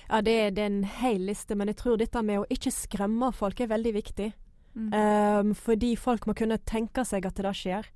Ja, 0.09 0.23
det, 0.23 0.37
det, 0.57 0.63
er 0.63 0.71
en 0.71 0.83
hel 1.01 1.27
liste, 1.29 1.57
men 1.59 1.73
jeg 1.73 1.81
tror 1.83 2.01
dette 2.01 2.23
med 2.23 2.43
å 2.43 2.49
ikke 2.53 2.75
skremme 2.75 3.33
folk 3.35 3.61
er 3.61 3.73
veldig 3.73 3.95
viktig. 3.97 4.33
Mm. 4.77 4.91
Um, 4.93 5.55
fordi 5.57 5.95
folk 5.97 6.27
må 6.29 6.35
kunne 6.37 6.61
tenke 6.69 7.05
seg 7.09 7.27
at 7.27 7.41
det 7.41 7.55
skjer. 7.57 7.89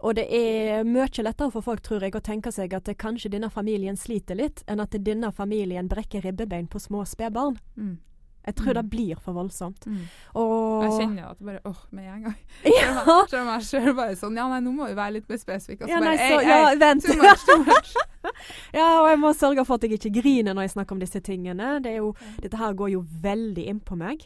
Og 0.00 0.16
det 0.16 0.26
er 0.32 0.86
mye 0.88 1.22
lettere 1.22 1.52
for 1.52 1.64
folk, 1.64 1.82
tror 1.84 2.04
jeg, 2.04 2.14
å 2.16 2.24
tenke 2.24 2.52
seg 2.52 2.72
at 2.74 2.88
kanskje 2.98 3.32
denne 3.34 3.50
familien 3.52 3.98
sliter 4.00 4.38
litt, 4.38 4.62
enn 4.66 4.80
at 4.80 4.96
denne 4.96 5.28
familien 5.32 5.90
brekker 5.90 6.24
ribbebein 6.24 6.70
på 6.72 6.80
små 6.80 7.04
spedbarn. 7.04 7.58
Mm. 7.76 7.98
Jeg 8.46 8.56
tror 8.56 8.72
mm. 8.72 8.76
det 8.78 8.84
blir 8.90 9.18
for 9.20 9.36
voldsomt. 9.36 9.86
Mm. 9.86 10.04
Og 10.40 10.84
Jeg 10.84 10.92
kjenner 10.96 11.26
at 11.28 11.38
det 11.38 11.46
bare 11.46 11.60
åh, 11.68 11.82
med 11.90 12.06
en 12.08 12.22
gang. 12.24 12.38
Ja. 12.80 13.04
Selv 13.28 13.42
om 13.42 13.50
jeg 13.52 13.66
selv 13.68 13.96
bare 13.98 14.16
sånn 14.16 14.38
Ja, 14.38 14.46
nei, 14.48 14.60
nå 14.64 14.72
må 14.72 14.88
vi 14.88 14.96
være 14.96 15.18
litt 15.18 15.28
mer 15.28 15.40
spesifikke. 15.42 15.88
Ja, 15.90 16.00
nei, 16.00 16.16
så, 16.16 16.38
ei, 16.38 16.48
ja, 16.48 16.72
vent. 16.80 17.04
Too 17.04 17.18
much, 17.20 17.44
too 17.44 17.58
much. 17.66 17.92
ja, 18.78 18.86
og 19.02 19.10
jeg 19.10 19.20
må 19.20 19.32
sørge 19.36 19.64
for 19.68 19.76
at 19.76 19.86
jeg 19.86 19.98
ikke 19.98 20.22
griner 20.22 20.56
når 20.56 20.68
jeg 20.68 20.74
snakker 20.76 20.96
om 20.96 21.02
disse 21.04 21.20
tingene. 21.24 21.76
Det 21.84 21.96
jo, 21.98 22.14
dette 22.40 22.60
her 22.60 22.76
går 22.78 22.94
jo 22.96 23.04
veldig 23.22 23.68
inn 23.74 23.84
på 23.84 23.98
meg. 24.00 24.24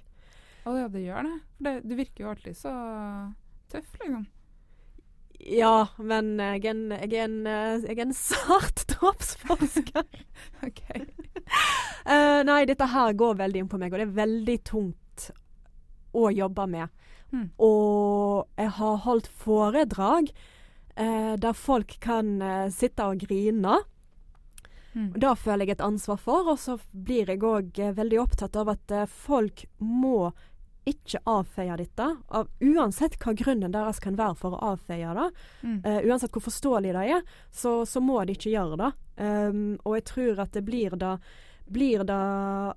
Å 0.64 0.78
ja, 0.78 0.86
det 0.88 1.04
gjør 1.04 1.26
det. 1.26 1.34
det. 1.66 1.74
Du 1.84 1.98
virker 1.98 2.24
jo 2.24 2.32
alltid 2.32 2.56
så 2.58 2.72
tøff, 3.72 3.90
liksom. 4.00 4.24
Ja, 5.44 5.88
men 5.98 6.38
jeg 6.40 6.62
er 6.62 6.70
en, 6.70 6.84
jeg 6.94 7.10
er 7.18 7.26
en, 7.26 7.40
jeg 7.84 7.98
er 7.98 8.06
en 8.06 8.16
sart 8.16 8.86
drapsforsker. 8.94 10.06
OK. 10.64 10.84
Nei, 12.44 12.64
dette 12.68 12.88
her 12.92 13.16
går 13.16 13.38
veldig 13.40 13.62
inn 13.62 13.70
på 13.70 13.80
meg, 13.80 13.92
og 13.92 14.00
det 14.00 14.06
er 14.08 14.18
veldig 14.18 14.58
tungt 14.68 15.30
å 16.14 16.28
jobbe 16.30 16.66
med. 16.70 17.08
Mm. 17.34 17.48
Og 17.66 18.60
jeg 18.60 18.70
har 18.78 19.02
holdt 19.06 19.30
foredrag 19.42 20.30
eh, 20.94 21.34
der 21.40 21.58
folk 21.58 21.96
kan 22.04 22.36
eh, 22.42 22.68
sitte 22.74 23.08
og 23.10 23.24
grine. 23.24 23.80
Mm. 24.94 25.10
Det 25.18 25.34
føler 25.42 25.66
jeg 25.66 25.78
et 25.78 25.86
ansvar 25.86 26.20
for. 26.22 26.52
Og 26.52 26.60
så 26.62 26.78
blir 26.92 27.32
jeg 27.32 27.42
òg 27.42 27.80
veldig 27.96 28.20
opptatt 28.22 28.60
av 28.60 28.76
at 28.76 28.98
folk 29.10 29.66
må 29.82 30.30
ikke 30.88 31.20
avfeie 31.28 31.76
dette, 31.80 32.06
av, 32.28 32.48
uansett 32.60 33.16
hva 33.22 33.32
grunnen 33.36 33.72
deres 33.72 34.00
kan 34.04 34.18
være 34.18 34.36
for 34.40 34.56
å 34.56 34.74
avfeie 34.74 35.14
det. 35.16 35.28
Mm. 35.64 35.78
Uh, 35.86 36.00
uansett 36.10 36.34
hvor 36.34 36.44
forståelig 36.44 36.92
det 36.96 37.04
er, 37.16 37.24
så, 37.52 37.76
så, 37.88 38.02
må 38.04 38.20
de 38.24 38.36
ikke 38.36 38.52
gjøre 38.52 38.80
det. 38.82 38.90
Um, 39.16 39.64
og 39.84 39.98
jeg 39.98 40.06
tror 40.10 40.44
at 40.44 40.56
det 40.56 40.64
blir 40.66 40.96
da 41.00 41.16
Blir 41.64 42.04
det 42.04 42.74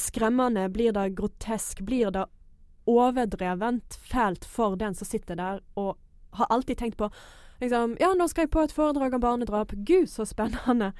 skremmende, 0.00 0.68
blir 0.72 0.92
det 0.92 1.08
grotesk, 1.18 1.80
blir 1.80 2.10
det 2.10 2.26
overdrevent 2.88 3.98
fælt 4.02 4.44
for 4.44 4.76
den 4.76 4.94
som 4.94 5.06
sitter 5.06 5.38
der 5.38 5.60
og 5.78 5.96
har 6.38 6.48
alltid 6.50 6.78
tenkt 6.78 6.98
på 6.98 7.10
liksom, 7.60 7.96
Ja, 8.00 8.14
nå 8.18 8.26
skal 8.28 8.46
jeg 8.46 8.54
på 8.54 8.64
et 8.64 8.74
foredrag 8.74 9.14
om 9.14 9.22
barnedrap. 9.22 9.74
Gud, 9.86 10.08
så 10.10 10.26
spennende 10.26 10.92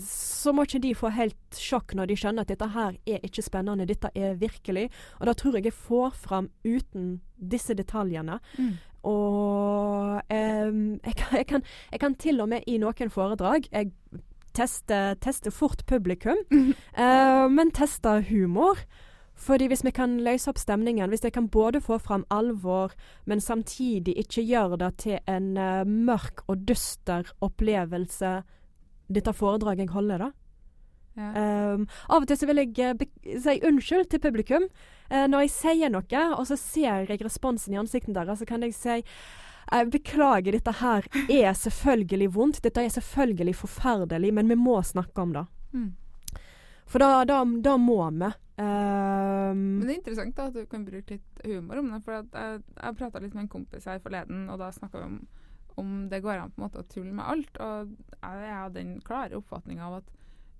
så 0.00 0.52
må 0.54 0.64
ikke 0.64 0.80
de 0.80 0.94
få 0.96 1.10
helt 1.12 1.58
sjokk 1.58 1.94
når 1.96 2.08
de 2.08 2.16
skjønner 2.18 2.44
at 2.44 2.52
dette 2.52 2.68
her 2.72 2.96
er 3.04 3.24
ikke 3.26 3.44
spennende, 3.44 3.86
dette 3.88 4.10
er 4.16 4.36
virkelig. 4.40 4.86
Og 5.20 5.28
da 5.28 5.34
tror 5.36 5.58
jeg 5.58 5.68
jeg 5.68 5.76
får 5.76 6.14
fram 6.24 6.50
uten 6.64 7.18
disse 7.36 7.76
detaljene. 7.76 8.38
Mm. 8.56 8.70
Og 9.04 10.22
um, 10.32 10.84
jeg, 11.04 11.16
kan, 11.20 11.36
jeg, 11.36 11.46
kan, 11.50 11.66
jeg, 11.92 12.00
kan, 12.00 12.14
til 12.16 12.40
og 12.40 12.48
med 12.54 12.64
i 12.70 12.78
noen 12.80 13.12
foredrag 13.12 13.68
jeg 13.68 13.92
tester, 14.54 15.16
teste 15.22 15.52
fort 15.54 15.84
publikum, 15.86 16.38
uh, 16.50 17.48
men 17.56 17.74
teste 17.74 18.20
humor. 18.30 18.84
Fordi 19.34 19.66
hvis 19.66 19.82
vi 19.82 19.90
kan 19.90 20.20
løse 20.22 20.46
opp 20.50 20.60
stemningen, 20.62 21.10
hvis 21.10 21.24
jeg 21.26 21.34
kan 21.34 21.48
både 21.50 21.80
få 21.82 21.98
fram 21.98 22.22
alvor, 22.30 22.92
men 23.26 23.42
samtidig 23.42 24.14
ikke 24.22 24.44
gjøre 24.46 24.78
det 24.84 24.92
til 25.02 25.18
en 25.26 25.56
uh, 25.58 25.82
mørk 25.82 26.44
og 26.46 26.62
dyster 26.68 27.32
opplevelse 27.42 28.36
dette 29.14 29.34
foredraget 29.34 29.84
jeg 29.84 29.94
holder, 29.94 30.28
da. 30.28 30.30
Ja. 31.14 31.30
Um, 31.74 31.84
av 32.10 32.24
og 32.24 32.26
til 32.26 32.38
så 32.40 32.46
vil 32.50 32.58
jeg 32.62 32.94
uh, 32.98 33.04
si 33.42 33.60
unnskyld 33.66 34.08
til 34.10 34.22
publikum. 34.22 34.68
Uh, 35.12 35.26
når 35.30 35.46
jeg 35.46 35.54
sier 35.54 35.92
noe, 35.92 36.22
og 36.34 36.46
så 36.48 36.58
ser 36.58 37.10
jeg 37.10 37.22
responsen 37.22 37.74
i 37.74 37.78
ansiktet 37.78 38.16
deres, 38.16 38.40
så 38.42 38.48
kan 38.48 38.64
jeg 38.66 38.74
si 38.74 39.02
jeg 39.70 39.90
beklager, 39.92 40.56
dette 40.56 40.74
her 40.80 41.08
er 41.24 41.52
selvfølgelig 41.58 42.30
vondt. 42.36 42.62
Dette 42.64 42.84
er 42.84 42.94
selvfølgelig 42.94 43.56
forferdelig, 43.64 44.32
men 44.34 44.50
vi 44.52 44.58
må 44.58 44.78
snakke 44.82 45.22
om 45.22 45.36
det. 45.36 45.44
Mm. 45.74 45.92
For 46.90 47.00
da, 47.00 47.24
da, 47.28 47.38
da, 47.64 47.76
må 47.80 48.00
vi. 48.10 48.32
Um, 48.54 49.62
men 49.80 49.86
det 49.86 49.94
er 49.94 49.96
interessant 49.98 50.36
da, 50.36 50.50
at 50.50 50.58
du 50.58 50.66
kan 50.70 50.84
bruke 50.86 51.16
litt 51.16 51.46
humor 51.46 51.80
om 51.80 51.88
det. 51.94 52.02
For 52.04 52.20
jeg, 52.20 52.60
jeg 52.76 52.98
prata 53.00 53.22
litt 53.24 53.34
med 53.34 53.46
en 53.46 53.54
kompis 53.56 53.88
her 53.88 54.02
forleden, 54.04 54.44
og 54.52 54.60
da 54.60 54.68
snakka 54.74 55.00
vi 55.00 55.08
om 55.08 55.24
om 55.74 56.08
det 56.08 56.20
går 56.20 56.38
an 56.38 56.50
på 56.50 56.60
en 56.60 56.66
måte 56.66 56.82
å 56.82 56.88
tulle 56.90 57.12
med 57.14 57.26
alt. 57.26 57.58
Og 57.62 57.94
jeg 58.20 58.54
har 58.54 58.70
den 58.74 58.96
klare 59.04 59.38
oppfatninga 59.38 59.88
av 59.88 59.98
at, 60.00 60.12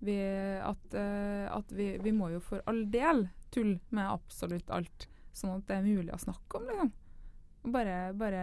vi, 0.05 0.19
at, 0.59 0.85
uh, 0.99 1.47
at 1.55 1.73
vi, 1.73 1.95
vi, 2.03 2.13
må 2.13 2.33
jo 2.35 2.43
for 2.43 2.65
all 2.71 2.85
del 2.93 3.29
tulle 3.55 3.79
med 3.95 4.11
absolutt 4.11 4.71
alt, 4.75 5.09
sånn 5.35 5.59
at 5.59 5.69
det 5.71 5.79
er 5.79 5.87
mulig 5.87 6.15
å 6.15 6.23
snakke 6.27 6.59
om, 6.59 6.69
liksom. 6.71 6.93
Bare, 7.65 8.13
bare 8.13 8.41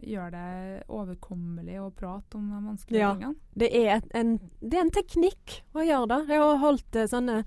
gjør 0.00 0.30
det 0.32 0.44
overkommelig 0.88 1.80
å 1.82 1.90
prate 1.92 2.38
om 2.38 2.46
de 2.48 2.60
vanskelige 2.64 3.02
ja, 3.02 3.10
tingene. 3.12 3.34
Det 3.60 3.68
er, 3.76 4.06
en, 4.16 4.38
det 4.62 4.78
er 4.78 4.86
en 4.86 4.94
teknikk 4.94 5.58
å 5.76 5.84
gjøre 5.84 6.08
det. 6.14 6.18
Jeg 6.32 6.40
har 6.40 6.62
holdt 6.62 6.96
uh, 6.96 7.04
sånne 7.10 7.42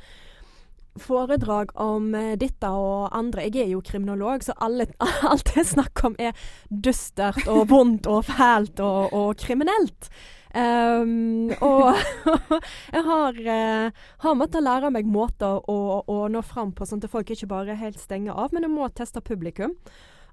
foredrag 1.02 1.74
om 1.82 2.12
uh, 2.14 2.36
dette 2.38 2.70
og 2.70 3.10
andre. 3.18 3.48
Jeg 3.48 3.64
er 3.64 3.74
jo 3.74 3.82
kriminolog, 3.88 4.46
så 4.46 4.54
alle, 4.62 4.92
alt 5.32 5.56
jeg 5.58 5.72
snakker 5.72 6.12
om 6.12 6.20
er 6.22 6.38
dystert 6.70 7.50
og 7.50 7.66
vondt 7.74 8.10
og 8.12 8.22
fælt 8.30 8.84
og, 8.86 9.10
og 9.18 9.34
kriminelt. 9.42 10.12
Um, 10.54 11.50
og 11.64 11.96
jeg 12.96 13.04
har, 13.08 13.38
uh, 13.42 14.08
har, 14.22 14.34
måttet 14.36 14.66
lære 14.66 14.90
meg 14.92 15.08
måter 15.08 15.62
å, 15.66 15.78
å, 16.04 16.24
nå 16.30 16.42
fram 16.44 16.74
på, 16.76 16.86
sånn 16.86 17.00
at 17.02 17.10
folk 17.10 17.32
ikke 17.32 17.48
bare 17.50 17.78
helt 17.80 18.02
stenger 18.02 18.36
av, 18.36 18.52
men 18.52 18.68
jeg 18.68 18.74
må 18.74 18.90
teste 18.94 19.24
publikum. 19.24 19.78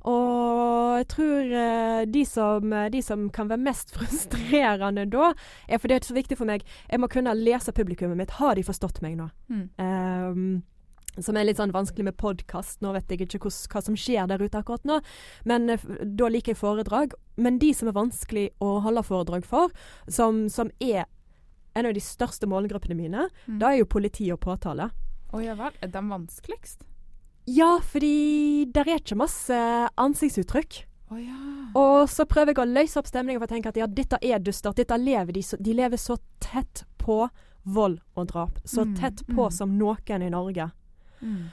Og 0.06 0.98
jeg 1.00 1.08
tror 1.14 1.52
uh, 1.52 2.02
de, 2.06 2.24
som, 2.28 2.74
de, 2.92 3.02
som, 3.02 3.28
kan 3.34 3.50
være 3.50 3.64
mest 3.66 3.92
frustrerende 3.96 5.08
da, 5.10 5.32
er 5.66 5.82
for 5.82 5.90
det 5.90 5.98
er 5.98 6.08
så 6.08 6.16
viktig 6.16 6.38
for 6.38 6.48
meg 6.48 6.64
Jeg 6.88 7.00
må 7.02 7.10
kunne 7.10 7.34
lese 7.34 7.74
publikummet 7.74 8.18
mitt. 8.18 8.36
Har 8.38 8.58
de 8.58 8.66
forstått 8.66 9.02
meg 9.04 9.18
nå? 9.18 9.28
Mm. 9.50 9.68
Um, 9.78 10.50
som 11.18 11.34
er 11.34 11.48
litt 11.48 11.58
sånn 11.58 11.74
vanskelig 11.74 12.04
med 12.06 12.18
podkast. 12.20 12.78
Nå 12.84 12.92
vet 12.94 13.10
jeg 13.10 13.26
ikke 13.26 13.48
hos, 13.48 13.64
hva 13.72 13.82
som 13.82 13.96
skjer 13.98 14.28
der 14.30 14.42
ute 14.42 14.60
akkurat 14.60 14.84
nå, 14.86 15.00
men 15.50 15.74
uh, 15.74 15.86
da 16.04 16.30
liker 16.30 16.54
jeg 16.54 16.62
foredrag. 16.62 17.16
Men 17.36 17.58
de 17.62 17.72
som 17.74 17.90
er 17.90 17.98
vanskelig 17.98 18.48
å 18.62 18.76
holde 18.84 19.06
foredrag 19.06 19.46
for, 19.46 19.74
som, 20.06 20.46
som 20.52 20.70
er 20.78 21.06
en 21.78 21.86
av 21.86 21.94
de 21.94 22.02
største 22.02 22.48
målgruppene 22.50 22.96
mine, 22.98 23.28
mm. 23.46 23.58
da 23.60 23.72
er 23.72 23.82
jo 23.82 23.90
politi 23.90 24.30
og 24.34 24.40
påtale. 24.42 24.90
Å 25.34 25.42
ja 25.44 25.54
vel. 25.58 25.74
Er 25.84 25.92
de 25.92 26.02
vanskeligst? 26.08 26.86
Ja, 27.48 27.78
fordi 27.80 28.68
der 28.74 28.88
er 28.88 29.00
ikke 29.00 29.16
masse 29.16 29.56
ansiktsuttrykk. 29.96 30.82
Oh, 31.08 31.20
ja. 31.22 31.36
Og 31.78 32.08
så 32.12 32.26
prøver 32.28 32.52
jeg 32.52 32.60
å 32.60 32.68
løse 32.68 33.00
opp 33.00 33.08
stemningen 33.08 33.40
for 33.40 33.48
å 33.48 33.54
tenke 33.54 33.70
at 33.72 33.78
ja, 33.80 33.86
dette 33.88 34.18
er 34.20 34.42
dystert. 34.44 34.76
Dette 34.76 34.98
lever 35.00 35.32
de, 35.32 35.44
de 35.64 35.76
lever 35.76 36.00
så 36.00 36.18
tett 36.44 36.84
på 37.00 37.22
vold 37.68 38.02
og 38.16 38.28
drap. 38.32 38.58
Så 38.68 38.84
mm, 38.84 38.92
tett 39.00 39.24
på 39.30 39.48
mm. 39.48 39.54
som 39.54 39.72
noen 39.80 40.26
i 40.26 40.30
Norge. 40.32 40.68
Mm. 41.24 41.48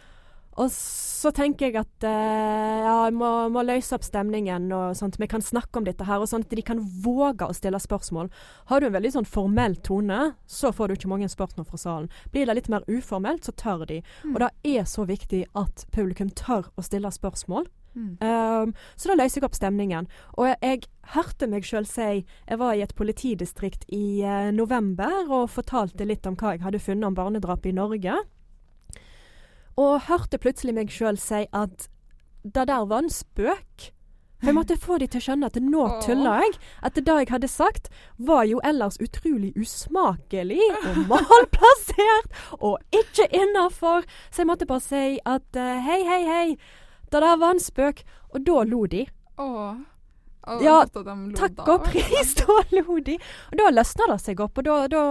Og 0.56 0.72
så 0.72 1.32
tenker 1.36 1.68
jeg 1.68 1.80
at 1.82 2.06
uh, 2.08 2.80
ja, 2.86 2.96
jeg 3.08 3.16
må, 3.18 3.30
må, 3.52 3.64
løse 3.66 3.96
opp 3.98 4.06
stemningen, 4.06 4.70
og 4.76 4.96
sånt. 4.98 5.18
vi 5.20 5.28
kan 5.32 5.44
snakke 5.44 5.80
om 5.80 5.88
dette 5.88 6.08
her, 6.08 6.22
og 6.22 6.30
sånn 6.32 6.46
at 6.46 6.54
de 6.56 6.64
kan 6.66 6.80
våge 6.80 7.48
å 7.48 7.56
stille 7.56 7.80
spørsmål. 7.82 8.30
Har 8.72 8.82
du 8.82 8.88
en 8.88 8.96
veldig 8.96 9.16
sånn 9.18 9.30
formell 9.30 9.76
tone, 9.84 10.36
så 10.48 10.72
får 10.76 10.88
du 10.88 10.98
ikke 10.98 11.12
mange 11.12 11.32
spørsmål 11.32 11.68
fra 11.72 11.82
salen. 11.82 12.12
Blir 12.32 12.48
det 12.48 12.60
litt 12.60 12.72
mer 12.72 12.86
uformelt, 12.88 13.48
så 13.48 13.56
tør 13.58 13.88
de. 13.90 14.02
Mm. 14.24 14.36
Og 14.36 14.44
det 14.46 14.52
er 14.76 14.86
så 14.90 15.08
viktig 15.10 15.46
at 15.60 15.88
publikum 15.96 16.32
tør 16.32 16.70
å 16.76 16.86
stille 16.86 17.12
spørsmål. 17.12 17.68
Mm. 17.96 18.18
Um, 18.20 18.74
så 19.00 19.08
da 19.08 19.16
løser 19.16 19.40
jeg 19.40 19.48
opp 19.48 19.56
stemningen. 19.56 20.08
Og 20.36 20.50
jeg, 20.50 20.58
jeg 20.62 21.14
hørte 21.16 21.48
meg 21.48 21.64
sjøl 21.64 21.86
si 21.88 22.26
Jeg 22.26 22.58
var 22.60 22.76
i 22.76 22.84
et 22.84 22.92
politidistrikt 22.98 23.86
i 23.96 24.20
uh, 24.28 24.52
november 24.52 25.30
og 25.30 25.52
fortalte 25.54 26.08
litt 26.08 26.28
om 26.28 26.36
hva 26.36 26.56
jeg 26.56 26.66
hadde 26.66 26.84
funnet 26.84 27.08
om 27.08 27.16
barnedrap 27.18 27.66
i 27.66 27.76
Norge. 27.76 28.20
Og 29.82 30.06
hørte 30.08 30.40
plutselig 30.40 30.76
meg 30.78 30.94
sjøl 30.94 31.20
si 31.20 31.46
at 31.52 31.90
det 32.46 32.68
der 32.70 32.86
var 32.88 33.04
en 33.04 33.12
spøk. 33.12 33.92
For 34.40 34.52
jeg 34.52 34.56
måtte 34.58 34.78
få 34.78 34.98
de 35.02 35.08
til 35.10 35.22
å 35.22 35.26
skjønne 35.26 35.48
at 35.50 35.58
nå 35.64 35.86
tuller 36.06 36.44
jeg. 36.44 36.58
At 36.86 37.00
det 37.00 37.16
jeg 37.18 37.32
hadde 37.32 37.50
sagt, 37.50 37.90
var 38.18 38.44
jo 38.46 38.60
ellers 38.68 39.00
utrolig 39.02 39.54
usmakelig 39.58 40.62
og 40.76 41.00
malplassert 41.12 42.36
og 42.60 42.78
ikke 42.94 43.30
innafor. 43.34 44.06
Så 44.30 44.44
jeg 44.44 44.52
måtte 44.52 44.70
bare 44.70 44.84
si 44.86 45.18
at 45.26 45.58
uh, 45.58 45.74
hei, 45.88 46.02
hei, 46.06 46.22
hei, 46.30 46.48
det 47.10 47.24
der 47.24 47.42
var 47.42 47.56
en 47.56 47.64
spøk. 47.64 48.04
Og 48.36 48.46
da 48.46 48.62
lo 48.68 48.86
de. 48.92 49.06
Åh. 49.40 49.95
Og 50.52 50.64
ja, 50.64 50.76
takk 50.86 51.62
og 51.66 51.88
pris, 51.88 52.34
da 52.40 52.58
lo 52.76 53.00
de. 53.06 53.18
Og 53.52 53.60
da 53.60 53.72
løsna 53.74 54.10
det 54.12 54.20
seg 54.24 54.44
opp, 54.44 54.62
og 54.62 54.68
da, 54.68 54.76
da, 54.92 55.04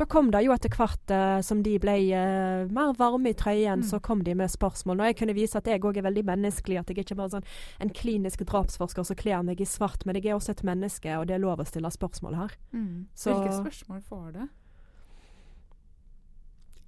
da 0.00 0.08
kom 0.10 0.32
det 0.34 0.44
jo 0.46 0.54
etter 0.54 0.72
hvert 0.74 1.14
uh, 1.14 1.38
som 1.46 1.62
de 1.66 1.76
ble 1.82 1.96
uh, 2.10 2.64
mer 2.74 2.94
varme 2.98 3.30
i 3.30 3.38
trøyen, 3.38 3.84
mm. 3.84 3.88
så 3.92 4.02
kom 4.04 4.24
de 4.26 4.34
med 4.38 4.52
spørsmål. 4.52 5.00
Og 5.00 5.12
jeg 5.12 5.20
kunne 5.20 5.36
vise 5.36 5.60
at 5.60 5.70
jeg 5.70 5.82
òg 5.84 6.00
er 6.00 6.08
veldig 6.08 6.26
menneskelig, 6.32 6.80
at 6.82 6.90
jeg 6.90 7.04
ikke 7.04 7.18
bare 7.20 7.36
sånn 7.36 7.48
en 7.84 7.94
klinisk 7.94 8.42
drapsforsker 8.48 9.06
som 9.06 9.18
kler 9.20 9.46
meg 9.46 9.62
i 9.62 9.68
svart, 9.68 10.06
men 10.06 10.18
jeg 10.18 10.32
er 10.32 10.38
også 10.38 10.56
et 10.56 10.66
menneske, 10.66 11.14
og 11.18 11.28
det 11.30 11.38
er 11.38 11.44
lov 11.44 11.62
å 11.62 11.68
stille 11.68 11.90
spørsmål 11.94 12.38
her. 12.42 12.58
Mm. 12.74 13.06
Hvilke 13.14 13.56
spørsmål 13.62 14.04
får 14.08 14.28
du? 14.34 14.44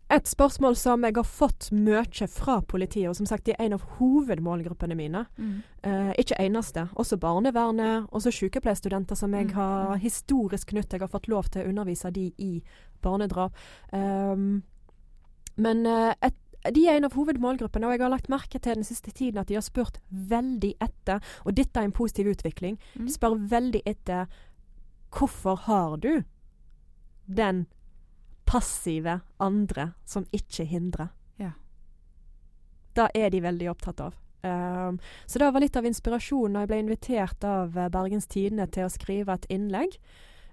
Et 0.06 0.28
spørsmål 0.28 0.76
som 0.78 1.02
jeg 1.02 1.16
har 1.16 1.26
fått 1.26 1.72
mye 1.74 2.28
fra 2.30 2.60
politiet, 2.62 3.08
og 3.10 3.16
som 3.18 3.26
sagt 3.26 3.48
de 3.48 3.56
er 3.56 3.64
en 3.64 3.74
av 3.74 3.82
hovedmålgruppene 3.98 4.94
mine. 4.94 5.24
Mm. 5.34 5.56
Eh, 5.82 6.12
ikke 6.22 6.38
eneste. 6.44 6.86
Også 6.94 7.18
barnevernet, 7.18 8.06
også 8.14 8.30
sykepleierstudenter 8.30 9.18
som 9.18 9.34
jeg 9.34 9.48
mm. 9.50 9.54
har 9.58 9.96
historisk 9.98 10.70
knytt. 10.70 10.94
Jeg 10.94 11.02
har 11.02 11.10
fått 11.10 11.26
lov 11.28 11.50
til 11.50 11.64
å 11.64 11.72
undervise 11.72 12.12
de 12.14 12.28
i 12.38 12.52
barnedrap. 13.02 13.58
Um, 13.90 14.62
men 15.58 15.82
uh, 15.90 16.14
et, 16.22 16.38
de 16.70 16.86
er 16.86 17.00
en 17.00 17.08
av 17.10 17.18
hovedmålgruppene, 17.18 17.88
og 17.88 17.96
jeg 17.96 18.06
har 18.06 18.14
lagt 18.14 18.30
merke 18.30 18.62
til 18.62 18.78
den 18.78 18.86
siste 18.86 19.10
tiden 19.10 19.42
at 19.42 19.50
de 19.50 19.58
har 19.58 19.66
spurt 19.66 19.98
veldig 20.10 20.76
etter, 20.86 21.22
og 21.42 21.58
dette 21.58 21.82
er 21.82 21.90
en 21.90 21.96
positiv 21.96 22.30
utvikling, 22.30 22.78
mm. 22.94 23.06
de 23.08 23.14
spør 23.14 23.40
veldig 23.50 23.82
etter 23.86 24.30
hvorfor 25.16 25.66
har 25.66 25.98
du 25.98 26.12
den 27.26 27.66
passive 28.46 29.20
andre 29.42 29.90
som 30.08 30.26
ikke 30.34 30.66
hindrer. 30.68 31.10
Ja. 31.40 31.52
Da 32.96 33.10
er 33.14 33.30
de 33.34 33.42
veldig 33.44 33.70
opptatt 33.72 34.00
av. 34.00 34.14
Um, 34.46 35.00
så 35.26 35.40
det 35.42 35.50
var 35.50 35.64
litt 35.64 35.76
av 35.76 35.86
inspirasjonen 35.88 36.54
da 36.54 36.62
jeg 36.62 36.70
ble 36.70 36.80
invitert 36.84 37.44
av 37.46 37.74
Bergens 37.74 38.28
Tidende 38.30 38.68
til 38.70 38.86
å 38.86 38.92
skrive 38.92 39.34
et 39.34 39.48
innlegg. 39.52 39.96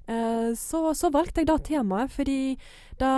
Uh, 0.09 0.51
så, 0.59 0.89
så, 0.97 1.11
valgte 1.13 1.43
jeg 1.43 1.47
da 1.51 1.59
temaet, 1.63 2.11
fordi 2.11 2.55
da 2.99 3.11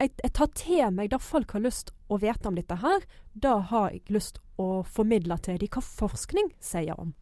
jeg, 0.00 0.14
jeg, 0.24 0.32
tar 0.34 0.50
til 0.58 0.88
meg 0.96 1.12
det 1.12 1.20
folk 1.22 1.54
har 1.54 1.62
lyst 1.62 1.92
å 2.08 2.18
vite 2.22 2.50
om 2.50 2.56
dette 2.58 2.80
her. 2.82 3.04
Da 3.34 3.58
har 3.70 3.92
jeg 3.92 4.14
lyst 4.14 4.40
å 4.60 4.82
formidle 4.86 5.38
til 5.44 5.60
dem 5.60 5.70
hva 5.74 5.84
forskning 5.84 6.50
sier 6.62 6.96
om. 6.98 7.12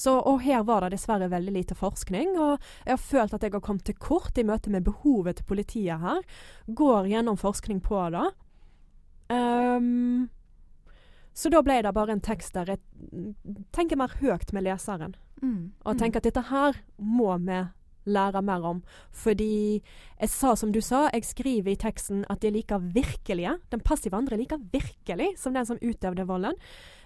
Så, 0.00 0.16
og 0.16 0.40
her 0.44 0.64
var 0.64 0.84
det 0.84 0.94
dessverre 0.94 1.28
veldig 1.32 1.52
lite 1.52 1.76
forskning, 1.76 2.32
og 2.40 2.56
jeg 2.86 2.94
har 2.94 3.02
følt 3.04 3.34
at 3.36 3.44
jeg 3.44 3.52
har 3.52 3.64
kommet 3.64 3.84
til 3.88 3.98
kort 4.00 4.38
i 4.40 4.46
møte 4.48 4.72
med 4.72 4.86
behovet 4.86 5.40
til 5.40 5.48
politiet 5.50 6.00
her. 6.00 6.22
Går 6.66 7.10
gjennom 7.12 7.36
forskning 7.40 7.82
på 7.84 8.06
det. 8.14 8.28
Um, 9.30 10.30
så 11.36 11.50
da 11.52 11.60
ble 11.62 11.78
det 11.84 11.92
bare 11.94 12.16
en 12.16 12.24
tekst 12.24 12.56
der 12.56 12.72
jeg 12.74 12.80
tenker 13.76 14.00
mer 14.00 14.16
høyt 14.20 14.54
med 14.56 14.66
leseren. 14.66 15.14
Mm. 15.40 15.72
Og 15.84 16.00
tenker 16.00 16.20
at 16.20 16.26
dette 16.28 16.48
her 16.50 16.80
må 16.98 17.36
vi 17.44 17.60
lære 18.10 18.42
mer 18.44 18.64
om. 18.66 18.80
Fordi 19.12 19.80
jeg 20.20 20.32
sa 20.32 20.54
som 20.56 20.72
du 20.72 20.80
sa, 20.84 21.06
jeg 21.12 21.28
skriver 21.28 21.72
i 21.72 21.80
teksten 21.80 22.24
at 22.32 22.40
de 22.42 22.50
er 22.50 22.56
like 22.56 22.80
virkelige. 22.94 23.56
Den 23.72 23.84
passive 23.84 24.16
andre 24.16 24.36
er 24.36 24.42
like 24.42 24.60
virkelig 24.72 25.34
som 25.38 25.54
den 25.54 25.68
som 25.68 25.80
utøvde 25.80 26.26
volden. 26.28 26.56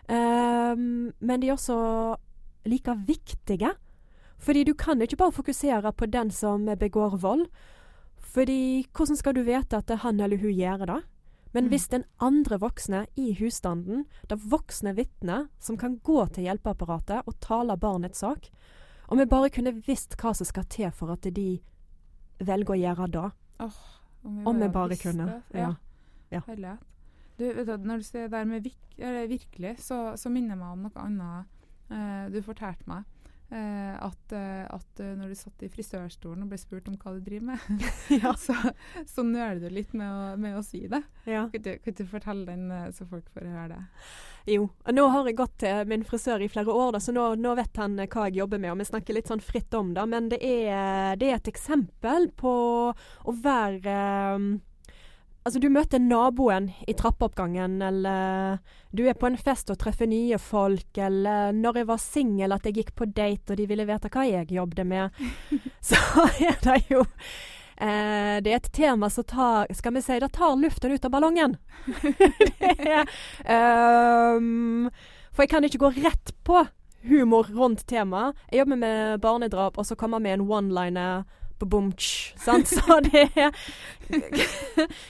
Um, 0.08 1.12
men 1.20 1.42
de 1.42 1.52
også 1.52 2.16
like 2.64 2.94
viktige. 3.06 3.74
Fordi 4.38 4.64
du 4.64 4.74
kan 4.74 5.02
ikke 5.02 5.16
bare 5.16 5.32
fokusere 5.32 5.92
på 5.92 6.06
den 6.06 6.30
som 6.30 6.66
begår 6.78 7.16
vold. 7.20 7.46
Fordi 8.18 8.86
hvordan 8.96 9.16
skal 9.16 9.34
du 9.34 9.42
vite 9.42 9.76
at 9.76 9.90
han 10.02 10.20
eller 10.20 10.36
hun 10.36 10.52
gjør 10.52 10.86
det? 10.86 11.02
Men 11.54 11.64
mm. 11.64 11.68
hvis 11.70 11.88
den 11.88 12.04
andre 12.20 12.58
voksne 12.60 13.06
i 13.16 13.32
husstanden, 13.38 14.04
det 14.30 14.40
voksne 14.50 14.94
vitnet, 14.96 15.48
som 15.60 15.78
kan 15.78 16.00
gå 16.02 16.26
til 16.34 16.48
hjelpeapparatet 16.48 17.28
og 17.30 17.38
tale 17.40 17.76
barnets 17.78 18.18
sak, 18.18 18.48
om 19.08 19.18
vi 19.18 19.26
bare 19.30 19.52
kunne 19.54 19.76
visst 19.86 20.16
hva 20.18 20.32
som 20.34 20.48
skal 20.48 20.66
til 20.66 20.90
for 20.90 21.14
at 21.14 21.28
de 21.36 21.60
velger 22.42 22.74
å 22.74 22.80
gjøre 22.80 23.08
det. 23.14 23.28
Oh, 23.62 23.78
om, 24.24 24.40
vi 24.40 24.46
om 24.50 24.60
vi 24.64 24.68
bare 24.68 24.98
kunne. 24.98 25.28
Det. 25.52 25.60
Ja. 25.60 25.70
ja. 26.34 26.42
ja. 26.48 26.76
Du, 27.38 27.46
vet 27.46 27.66
du, 27.66 27.76
når 27.86 28.02
du 28.02 28.08
sier 28.08 28.26
det 28.26 28.34
der 28.34 28.50
med 28.50 28.66
virkelig, 29.30 29.76
så, 29.78 30.16
så 30.18 30.30
minner 30.32 30.56
jeg 30.56 30.62
meg 30.64 30.72
om 30.74 30.88
noe 30.88 31.04
annet 31.06 31.63
du 31.88 32.38
fortalte 32.42 32.88
meg. 32.88 33.04
Uh, 33.52 33.94
at, 34.02 34.32
uh, 34.32 34.64
at 34.72 35.00
når 35.04 35.30
du 35.30 35.34
satt 35.36 35.60
i 35.62 35.68
frisørstolen 35.70 36.42
og 36.42 36.48
ble 36.50 36.56
spurt 36.58 36.88
om 36.90 36.96
hva 36.98 37.12
du 37.14 37.20
driver 37.22 37.52
med, 37.52 37.84
ja. 38.22 38.32
så, 38.40 38.56
så 39.06 39.22
nøler 39.22 39.60
du 39.62 39.68
litt 39.76 39.92
med 39.94 40.08
å, 40.08 40.32
med 40.40 40.56
å 40.58 40.62
si 40.64 40.80
det. 40.90 41.02
Ja. 41.28 41.44
Kan, 41.52 41.62
du, 41.62 41.70
kan, 41.84 41.94
du, 41.94 42.02
fortelle 42.08 42.48
den, 42.48 42.72
så 42.96 43.06
folk 43.06 43.28
får 43.36 43.46
høre 43.52 43.68
det? 43.76 44.08
Jo. 44.56 44.66
Nå 44.96 45.06
har 45.12 45.28
jeg 45.28 45.38
gått 45.38 45.54
til 45.62 45.86
min 45.92 46.02
frisør 46.08 46.42
i 46.42 46.50
flere 46.50 46.72
år, 46.72 46.96
da, 46.96 47.04
så 47.04 47.14
nå, 47.14 47.28
nå, 47.40 47.54
vet 47.60 47.78
han 47.84 47.94
hva 48.00 48.26
jeg 48.26 48.40
jobber 48.40 48.64
med. 48.64 48.74
Og 48.74 48.82
vi 48.82 48.90
snakker 48.90 49.20
litt 49.20 49.30
sånn 49.30 49.44
fritt 49.44 49.76
om 49.78 49.94
det. 49.94 50.08
Men 50.10 50.32
det 50.32 50.40
er, 50.42 51.14
det 51.20 51.30
er 51.30 51.38
et 51.38 51.54
eksempel 51.54 52.32
på 52.40 52.54
å 52.90 53.38
være 53.44 53.98
Altså, 55.44 55.60
du 55.60 55.66
møter 55.68 56.00
naboen 56.00 56.70
i 56.88 56.94
trappeoppgangen, 56.96 57.76
eller 57.84 58.62
du 58.96 59.02
er 59.04 59.16
på 59.18 59.28
en 59.28 59.36
fest 59.36 59.68
og 59.68 59.76
treffer 59.82 60.08
nye 60.08 60.38
folk, 60.40 60.88
eller 60.96 61.52
når 61.52 61.82
jeg 61.82 61.88
var 61.90 62.00
singel 62.00 62.54
at 62.56 62.64
jeg 62.64 62.78
gikk 62.78 62.94
på 62.96 63.10
date 63.12 63.52
og 63.52 63.60
de 63.60 63.66
ville 63.68 63.84
vite 63.84 64.08
hva 64.14 64.24
jeg 64.24 64.54
jobbet 64.56 64.88
med, 64.88 65.20
så 65.90 66.00
er 66.40 66.56
det 66.64 66.78
jo 66.88 67.02
eh, 67.76 68.40
Det 68.40 68.54
er 68.54 68.56
et 68.56 68.72
tema 68.72 69.10
som 69.12 69.26
tar 69.28 69.68
Skal 69.76 69.92
vi 69.98 70.04
si 70.06 70.16
det 70.22 70.32
tar 70.32 70.56
luften 70.56 70.96
ut 70.96 71.04
av 71.04 71.12
ballongen. 71.12 71.58
er, 72.88 73.04
um, 73.44 74.88
for 75.28 75.44
jeg 75.44 75.52
kan 75.52 75.68
ikke 75.68 75.84
gå 75.84 75.92
rett 75.98 76.32
på 76.48 76.64
humor 77.04 77.52
rundt 77.52 77.84
temaet. 77.84 78.32
Jeg 78.48 78.64
jobber 78.64 78.80
med 78.80 79.20
barnedrap, 79.20 79.76
og 79.76 79.84
så 79.84 79.92
kommer 79.92 80.24
vi 80.24 80.30
med 80.30 80.38
en 80.38 80.48
one-liner 80.48 81.24
Babumtsj. 81.64 82.34
Sant? 82.44 82.68
Så 82.68 83.00
det 83.08 83.28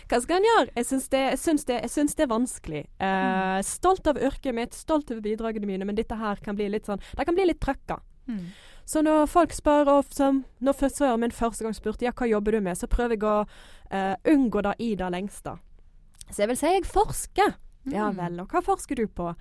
Hva 0.09 0.21
skal 0.23 0.39
en 0.39 0.47
gjøre? 0.49 0.69
Jeg 0.79 0.87
syns 0.87 1.09
det, 1.11 1.23
det, 1.67 1.81
det, 1.91 2.23
er 2.25 2.31
vanskelig. 2.31 2.85
Uh, 3.03 3.59
stolt 3.67 4.07
av 4.11 4.21
yrket 4.23 4.55
mitt, 4.57 4.77
stolt 4.77 5.11
over 5.11 5.25
bidragene 5.25 5.69
mine, 5.69 5.89
men 5.89 5.99
dette 5.99 6.19
her 6.19 6.41
kan 6.45 6.57
bli 6.59 6.71
litt 6.71 6.87
sånn 6.87 7.03
Det 7.15 7.27
kan 7.27 7.37
bli 7.37 7.49
litt 7.51 7.63
trøkka. 7.65 7.99
Mm. 8.31 8.47
Så 8.85 9.01
når 9.05 9.27
folk 9.33 9.53
spør, 9.57 9.89
og 9.97 10.13
som 10.13 10.43
når 10.65 10.77
frisøren 10.79 11.23
min 11.23 11.35
første 11.35 11.65
gang 11.65 11.77
spurte 11.77 12.05
ja, 12.07 12.13
hva 12.17 12.29
jobber 12.29 12.57
du 12.57 12.65
med, 12.65 12.77
så 12.79 12.89
prøver 12.91 13.17
jeg 13.17 13.27
å 13.29 13.37
uh, 13.45 14.15
unngå 14.29 14.65
det 14.67 14.75
i 14.85 14.95
det 15.01 15.11
lengste. 15.13 15.57
Så 16.31 16.45
jeg 16.45 16.53
vil 16.53 16.61
si 16.61 16.73
jeg 16.73 16.89
forsker. 16.89 17.57
Mm. 17.85 17.95
Ja 17.97 18.11
vel, 18.17 18.41
og 18.45 18.53
hva 18.53 18.63
forsker 18.65 19.01
du 19.01 19.09
på? 19.09 19.33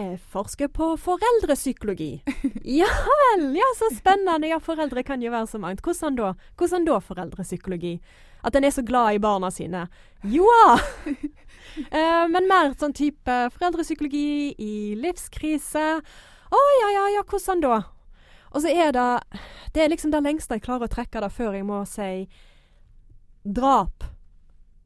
Jeg 0.00 0.16
forsker 0.32 0.70
på 0.72 0.94
foreldrepsykologi. 0.96 2.22
ja 2.80 2.88
vel, 2.88 3.50
ja 3.56 3.68
så 3.76 3.90
spennende. 3.94 4.48
Ja, 4.48 4.56
foreldre 4.60 5.02
kan 5.04 5.22
jo 5.22 5.32
være 5.32 5.46
så 5.50 5.60
mangt. 5.60 5.82
Hvordan 5.84 6.16
da? 6.16 6.30
Hvordan 6.56 6.86
da 6.88 7.00
foreldrepsykologi? 7.04 7.98
At 8.42 8.56
en 8.56 8.64
er 8.64 8.72
så 8.72 8.82
glad 8.82 9.14
i 9.14 9.20
barna 9.22 9.50
sine. 9.52 9.84
Joa! 10.24 10.78
uh, 10.78 12.24
men 12.32 12.48
mer 12.48 12.72
sånn 12.80 12.96
type 12.96 13.36
foreldrepsykologi 13.58 14.54
i 14.56 14.72
livskrise. 14.96 15.84
Å 16.00 16.56
oh, 16.56 16.72
ja, 16.80 16.88
ja, 16.96 17.04
ja, 17.18 17.26
hvordan 17.28 17.62
da? 17.62 17.82
Og 18.52 18.64
så 18.64 18.72
er 18.72 18.92
det 18.92 19.08
Det 19.72 19.80
er 19.80 19.88
liksom 19.88 20.10
det 20.12 20.24
lengste 20.24 20.56
jeg 20.56 20.64
klarer 20.66 20.88
å 20.88 20.92
trekke 20.92 21.20
det 21.24 21.32
før 21.32 21.54
jeg 21.56 21.68
må 21.68 21.84
si 21.88 22.26
drap. 23.44 24.04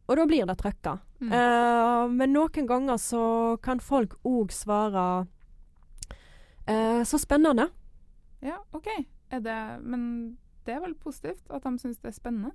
Og 0.07 0.19
da 0.19 0.27
blir 0.27 0.47
det 0.47 0.59
trøkka. 0.59 0.99
Mm. 1.21 1.33
Uh, 1.33 2.09
men 2.13 2.35
noen 2.37 2.67
ganger 2.69 2.99
så 3.01 3.57
kan 3.65 3.81
folk 3.81 4.19
òg 4.29 4.53
svare 4.53 5.27
uh, 6.69 7.03
Så 7.09 7.19
spennende. 7.19 7.71
Ja, 8.45 8.59
OK. 8.77 8.91
Det, 9.31 9.57
men 9.81 10.37
det 10.67 10.75
er 10.77 10.83
vel 10.85 10.95
positivt 10.95 11.49
at 11.51 11.65
de 11.65 11.79
syns 11.81 11.99
det 12.03 12.13
er 12.13 12.19
spennende? 12.19 12.53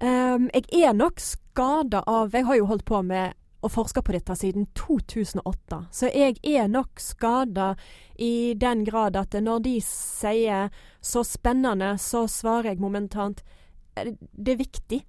Um, 0.00 0.48
jeg 0.54 0.84
er 0.84 0.94
nok 0.94 1.20
skada 1.22 2.02
av 2.06 2.34
Jeg 2.34 2.46
har 2.46 2.56
jo 2.58 2.66
holdt 2.66 2.86
på 2.88 3.02
med 3.06 3.34
å 3.64 3.70
forske 3.72 4.02
på 4.04 4.12
dette 4.12 4.34
siden 4.36 4.66
2008. 4.76 5.78
Så 5.94 6.10
jeg 6.12 6.36
er 6.44 6.68
nok 6.68 7.00
skada 7.00 7.72
i 8.20 8.54
den 8.60 8.84
grad 8.84 9.16
at 9.16 9.32
når 9.32 9.62
de 9.64 9.80
sier 9.80 10.70
'så 11.00 11.24
spennende', 11.24 11.98
så 11.98 12.26
svarer 12.28 12.68
jeg 12.68 12.80
momentant 12.80 13.42
det 13.94 14.52
er 14.52 14.56
viktig. 14.56 15.00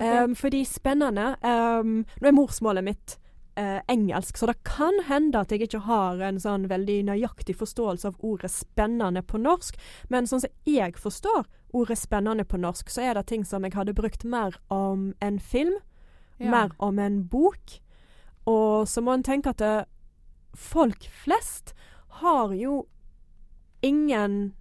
Um, 0.00 0.34
fordi 0.34 0.64
spennende 0.66 1.36
um, 1.44 2.00
Nå 2.20 2.28
er 2.28 2.34
morsmålet 2.34 2.84
mitt 2.84 3.16
uh, 3.58 3.80
engelsk, 3.88 4.36
så 4.36 4.48
det 4.50 4.56
kan 4.66 4.96
hende 5.06 5.38
at 5.38 5.52
jeg 5.52 5.68
ikke 5.68 5.84
har 5.86 6.22
en 6.24 6.40
sånn 6.42 6.66
veldig 6.70 7.04
nøyaktig 7.10 7.56
forståelse 7.60 8.10
av 8.10 8.18
ordet 8.18 8.50
'spennende' 8.50 9.22
på 9.22 9.38
norsk. 9.38 9.78
Men 10.10 10.26
sånn 10.26 10.42
som 10.44 10.50
jeg 10.66 10.98
forstår 10.98 11.46
ordet 11.72 11.98
'spennende' 11.98 12.48
på 12.48 12.58
norsk, 12.58 12.90
så 12.90 13.02
er 13.02 13.14
det 13.14 13.26
ting 13.26 13.44
som 13.44 13.64
jeg 13.64 13.74
hadde 13.74 13.94
brukt 13.94 14.24
mer 14.24 14.58
om 14.70 15.14
en 15.20 15.38
film, 15.38 15.78
ja. 16.38 16.50
mer 16.50 16.70
om 16.78 16.98
en 16.98 17.22
bok. 17.28 17.80
Og 18.46 18.88
så 18.88 19.00
må 19.00 19.14
en 19.14 19.22
tenke 19.22 19.50
at 19.50 19.58
det, 19.58 19.86
folk 20.54 21.08
flest 21.10 21.74
har 22.20 22.52
jo 22.52 22.86
ingen 23.82 24.54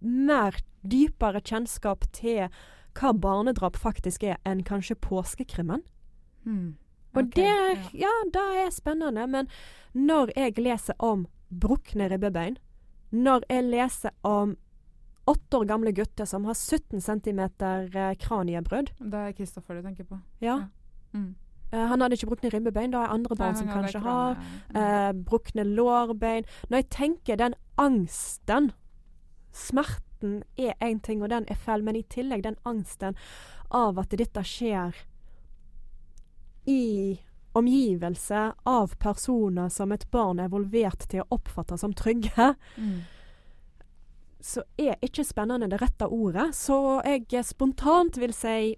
mer 0.00 0.56
dypere 0.82 1.40
kjennskap 1.40 2.04
til 2.12 2.48
hva 2.98 3.12
barnedrap 3.12 3.76
faktisk 3.80 4.24
er, 4.26 4.38
enn 4.48 4.64
kanskje 4.66 4.98
påskekrimmen. 5.00 5.84
Mm. 6.44 6.74
Og 7.12 7.22
okay, 7.22 7.44
det, 7.44 8.00
ja. 8.00 8.10
det 8.32 8.44
er 8.64 8.70
spennende. 8.72 9.26
Men 9.26 9.48
når 9.92 10.32
jeg 10.36 10.58
leser 10.58 10.96
om 10.98 11.26
brukne 11.60 12.08
ribbebein, 12.08 12.56
når 13.12 13.44
jeg 13.50 13.68
leser 13.68 14.14
om 14.24 14.56
åtte 15.28 15.60
år 15.60 15.68
gamle 15.68 15.92
gutter 15.94 16.26
som 16.26 16.48
har 16.48 16.56
17 16.56 17.00
cm 17.00 17.40
eh, 17.40 18.14
kraniebrudd 18.18 18.90
Det 18.98 19.18
er 19.18 19.34
Kristoffer 19.36 19.78
du 19.78 19.84
tenker 19.84 20.08
på? 20.08 20.18
Ja. 20.40 20.56
ja. 20.56 20.56
Mm. 21.12 21.34
Uh, 21.72 21.86
han 21.88 22.00
hadde 22.00 22.16
ikke 22.18 22.28
brukne 22.32 22.50
ribbebein. 22.52 22.92
Det 22.92 23.00
er 23.00 23.12
andre 23.12 23.36
barn 23.36 23.54
Nei, 23.54 23.60
som 23.60 23.68
kanskje 23.72 24.00
har. 24.04 24.40
Uh, 24.76 25.12
brukne 25.24 25.64
lårbein. 25.64 26.44
Når 26.68 26.82
jeg 26.82 26.88
tenker 26.92 27.40
den 27.40 27.54
angsten, 27.80 28.72
smerten 29.52 30.11
frykten 30.22 30.44
er 30.56 30.74
én 30.80 31.00
ting, 31.00 31.22
og 31.22 31.30
den 31.30 31.44
er 31.48 31.54
feil, 31.54 31.82
men 31.82 31.96
i 31.96 32.02
tillegg 32.02 32.42
den 32.42 32.56
angsten 32.64 33.16
av 33.70 33.98
at 33.98 34.10
dette 34.10 34.42
skjer 34.44 34.94
i 36.66 37.20
omgivelse 37.54 38.52
av 38.64 38.94
personer 38.98 39.68
som 39.68 39.92
et 39.92 40.10
barn 40.10 40.38
er 40.40 40.48
evolvert 40.48 41.08
til 41.08 41.22
å 41.22 41.34
oppfatte 41.36 41.76
som 41.76 41.92
trygge, 41.92 42.54
mm. 42.76 43.02
så 44.40 44.62
er 44.78 44.96
ikke 45.02 45.24
spennende 45.24 45.68
det 45.68 45.80
rette 45.82 46.06
ordet. 46.06 46.54
Så 46.54 47.02
jeg 47.04 47.44
spontant 47.44 48.16
vil 48.16 48.32
si 48.32 48.76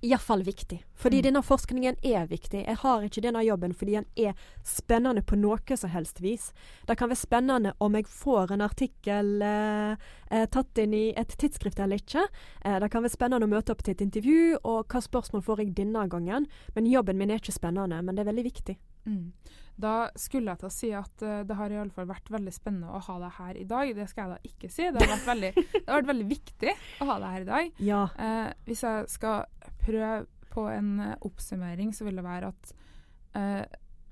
iallfall 0.00 0.42
viktig. 0.42 0.84
Fordi 0.94 1.18
mm. 1.18 1.22
denne 1.22 1.42
forskningen 1.42 1.96
er 2.06 2.26
viktig. 2.30 2.62
Jeg 2.66 2.78
har 2.82 3.02
ikke 3.02 3.22
denne 3.24 3.42
jobben 3.46 3.74
fordi 3.74 3.96
den 3.98 4.06
er 4.16 4.34
spennende 4.66 5.22
på 5.26 5.38
noe 5.38 5.78
som 5.78 5.90
helst 5.90 6.22
vis. 6.22 6.50
Det 6.86 6.98
kan 6.98 7.10
være 7.10 7.22
spennende 7.22 7.74
om 7.82 7.96
jeg 7.98 8.06
får 8.10 8.54
en 8.54 8.64
artikkel 8.66 9.42
eh, 9.42 10.10
eh, 10.30 10.46
tatt 10.54 10.82
inn 10.82 10.94
i 10.94 11.04
et 11.18 11.34
tidsskrift 11.40 11.80
eller 11.82 12.02
ikke. 12.02 12.28
Eh, 12.64 12.78
det 12.82 12.90
kan 12.92 13.02
være 13.02 13.16
spennende 13.16 13.48
å 13.48 13.54
møte 13.54 13.74
opp 13.74 13.82
til 13.82 13.96
et 13.96 14.04
intervju, 14.06 14.58
og 14.62 14.86
hva 14.86 15.02
spørsmål 15.02 15.46
får 15.46 15.64
jeg 15.64 15.74
denne 15.80 16.06
gangen. 16.10 16.46
Men 16.76 16.90
jobben 16.90 17.18
min 17.18 17.34
er 17.34 17.42
ikke 17.42 17.56
spennende, 17.58 18.02
men 18.02 18.14
det 18.14 18.22
er 18.22 18.30
veldig 18.30 18.46
viktig. 18.46 18.78
Mm. 19.08 19.32
Da 19.78 20.08
skulle 20.18 20.50
jeg 20.52 20.60
til 20.60 20.68
å 20.68 20.74
si 20.74 20.88
at 20.96 21.22
uh, 21.22 21.42
det 21.46 21.56
har 21.58 21.70
i 21.70 21.78
alle 21.78 21.94
fall 21.94 22.08
vært 22.10 22.30
veldig 22.34 22.54
spennende 22.54 22.90
å 22.90 23.02
ha 23.06 23.18
deg 23.22 23.36
her 23.38 23.60
i 23.60 23.66
dag. 23.70 23.92
Det 23.94 24.08
skal 24.10 24.24
jeg 24.24 24.34
da 24.34 24.50
ikke 24.50 24.70
si. 24.74 24.88
Det 24.90 25.04
har 25.04 25.12
vært 25.12 25.28
veldig, 25.28 25.52
har 25.86 26.00
vært 26.00 26.10
veldig 26.10 26.28
viktig 26.32 26.74
å 26.74 27.08
ha 27.12 27.18
deg 27.22 27.36
her 27.36 27.46
i 27.46 27.48
dag. 27.52 27.80
Ja. 27.86 28.02
Uh, 28.18 28.50
hvis 28.66 28.82
jeg 28.86 29.06
skal 29.12 29.70
prøve 29.84 30.26
på 30.50 30.66
en 30.72 30.92
uh, 31.04 31.14
oppsummering, 31.28 31.94
så 31.94 32.08
vil 32.08 32.18
det 32.18 32.26
være 32.26 32.52
at 32.54 32.74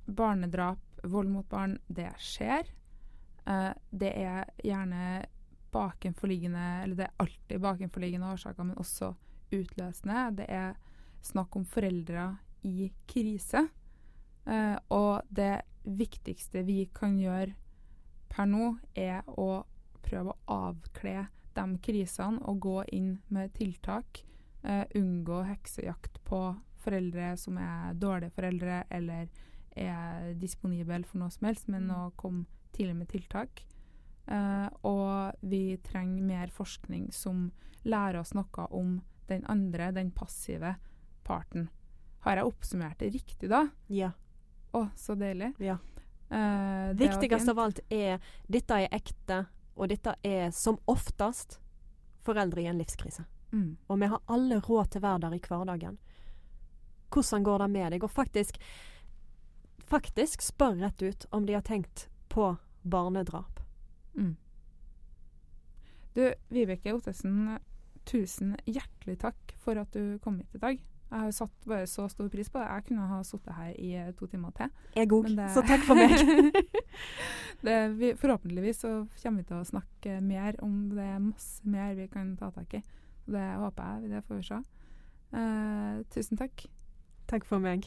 barnedrap, 0.07 1.01
vold 1.11 1.31
mot 1.33 1.47
barn, 1.51 1.73
det 1.91 2.12
skjer. 2.23 2.69
det 3.91 4.11
er 4.12 4.45
gjerne 4.62 5.25
bakenforliggende 5.73 6.67
Eller 6.83 6.95
det 6.95 7.07
er 7.09 7.25
alltid 7.25 7.62
bakenforliggende 7.64 8.29
årsaker, 8.37 8.69
men 8.69 8.79
også 8.79 9.09
utløsende. 9.57 10.29
Det 10.37 10.47
er 10.53 10.77
snakk 11.27 11.57
om 11.59 11.64
foreldre 11.67 12.29
i 12.67 12.91
krise. 13.09 13.67
Uh, 14.47 14.77
viktigste 15.99 16.62
vi 16.66 16.84
kan 16.94 17.18
gjøre 17.20 17.55
per 18.32 18.49
nå, 18.51 18.74
er 18.94 19.24
å 19.26 19.64
prøve 20.07 20.34
å 20.34 20.61
avkle 20.68 21.26
de 21.57 21.66
krisene 21.82 22.42
og 22.47 22.61
gå 22.66 22.78
inn 22.94 23.16
med 23.32 23.55
tiltak. 23.57 24.22
Uh, 24.66 24.84
unngå 24.99 25.44
heksejakt 25.47 26.18
på 26.26 26.40
foreldre 26.82 27.34
som 27.38 27.59
er 27.62 27.94
dårlige 27.99 28.34
foreldre 28.34 28.82
eller 28.90 29.28
er 29.76 30.32
disponible 30.40 31.03
for 31.07 31.20
noe 31.20 31.32
som 31.34 31.49
helst, 31.49 31.68
men 31.70 31.90
å 31.92 32.11
komme 32.18 32.47
tidlig 32.76 32.97
med 32.99 33.11
tiltak. 33.12 33.62
Uh, 34.26 34.66
og 34.82 35.38
vi 35.47 35.78
trenger 35.86 36.26
mer 36.26 36.53
forskning 36.55 37.11
som 37.14 37.51
lærer 37.86 38.20
oss 38.20 38.34
noe 38.34 38.68
om 38.74 38.99
den 39.30 39.44
andre, 39.51 39.92
den 39.94 40.11
passive 40.14 40.76
parten. 41.26 41.68
Har 42.26 42.40
jeg 42.40 42.49
oppsummert 42.49 42.99
det 43.03 43.12
riktig 43.14 43.51
da? 43.53 43.68
Ja. 43.86 44.12
Å, 44.77 44.87
så 44.97 45.16
deilig. 45.18 45.53
Ja. 45.62 45.79
Uh, 46.31 46.91
Viktigst 46.99 47.49
av 47.49 47.61
alt 47.62 47.81
er 47.93 48.18
dette 48.51 48.81
er 48.83 48.93
ekte, 48.95 49.45
og 49.77 49.89
dette 49.93 50.16
er 50.27 50.51
som 50.55 50.79
oftest 50.91 51.61
foreldre 52.27 52.64
i 52.64 52.66
en 52.70 52.81
livskrise. 52.81 53.24
Mm. 53.53 53.77
Og 53.87 54.01
vi 54.01 54.11
har 54.11 54.24
alle 54.27 54.59
råd 54.61 54.91
til 54.91 55.01
å 55.03 55.07
være 55.07 55.22
der 55.27 55.37
i 55.37 55.43
hverdagen. 55.45 55.99
Hvordan 57.14 57.47
går 57.47 57.62
det 57.62 57.68
med 57.72 57.93
deg? 57.95 58.05
Og 58.05 58.11
faktisk, 58.11 58.59
faktisk 59.87 60.43
spør 60.43 60.81
rett 60.83 61.03
ut 61.03 61.29
om 61.31 61.47
de 61.47 61.55
har 61.55 61.64
tenkt 61.64 62.09
på 62.29 62.57
barnedrap. 62.83 63.62
Mm. 64.16 64.35
Du, 66.16 66.24
Vibeke 66.49 66.95
Ottesen, 66.97 67.59
tusen 68.05 68.57
hjertelig 68.64 69.18
takk 69.22 69.55
for 69.62 69.79
at 69.79 69.93
du 69.95 70.18
kom 70.24 70.41
hit 70.41 70.59
i 70.59 70.62
dag. 70.62 70.85
Jeg 71.07 71.22
har 71.22 71.34
satt 71.34 71.66
bare 71.68 71.86
så 71.86 72.09
stor 72.11 72.28
pris 72.32 72.48
på 72.50 72.59
det. 72.59 72.66
Jeg 72.66 72.86
kunne 72.88 73.07
ha 73.07 73.20
sittet 73.24 73.54
her 73.54 73.74
i 73.78 73.92
eh, 73.94 74.12
to 74.18 74.26
timer 74.30 74.54
til. 74.59 74.72
Jeg 74.96 75.12
òg, 75.14 75.28
så 75.54 75.62
takk 75.66 75.84
for 75.86 75.98
meg. 75.98 76.14
det, 77.66 77.76
vi, 78.00 78.12
forhåpentligvis 78.18 78.82
så 78.82 78.94
kommer 79.22 79.44
vi 79.44 79.48
til 79.50 79.61
å 79.61 79.68
snakke 79.68 80.18
mer 80.24 80.59
om 80.66 80.88
det 80.90 81.07
er 81.07 81.20
masse 81.22 81.62
mer 81.62 81.94
vi 81.98 82.09
kan 82.11 82.34
ta 82.40 82.50
tak 82.54 82.80
i. 82.80 82.82
Det 83.26 83.46
håper 83.62 83.92
jeg. 83.92 84.16
Det 84.16 84.24
får 84.26 84.42
vi 84.42 84.48
se. 84.50 84.62
Uh, 85.36 86.02
tusen 86.14 86.42
takk. 86.42 86.66
Takk 87.30 87.46
for 87.46 87.62
meg. 87.62 87.86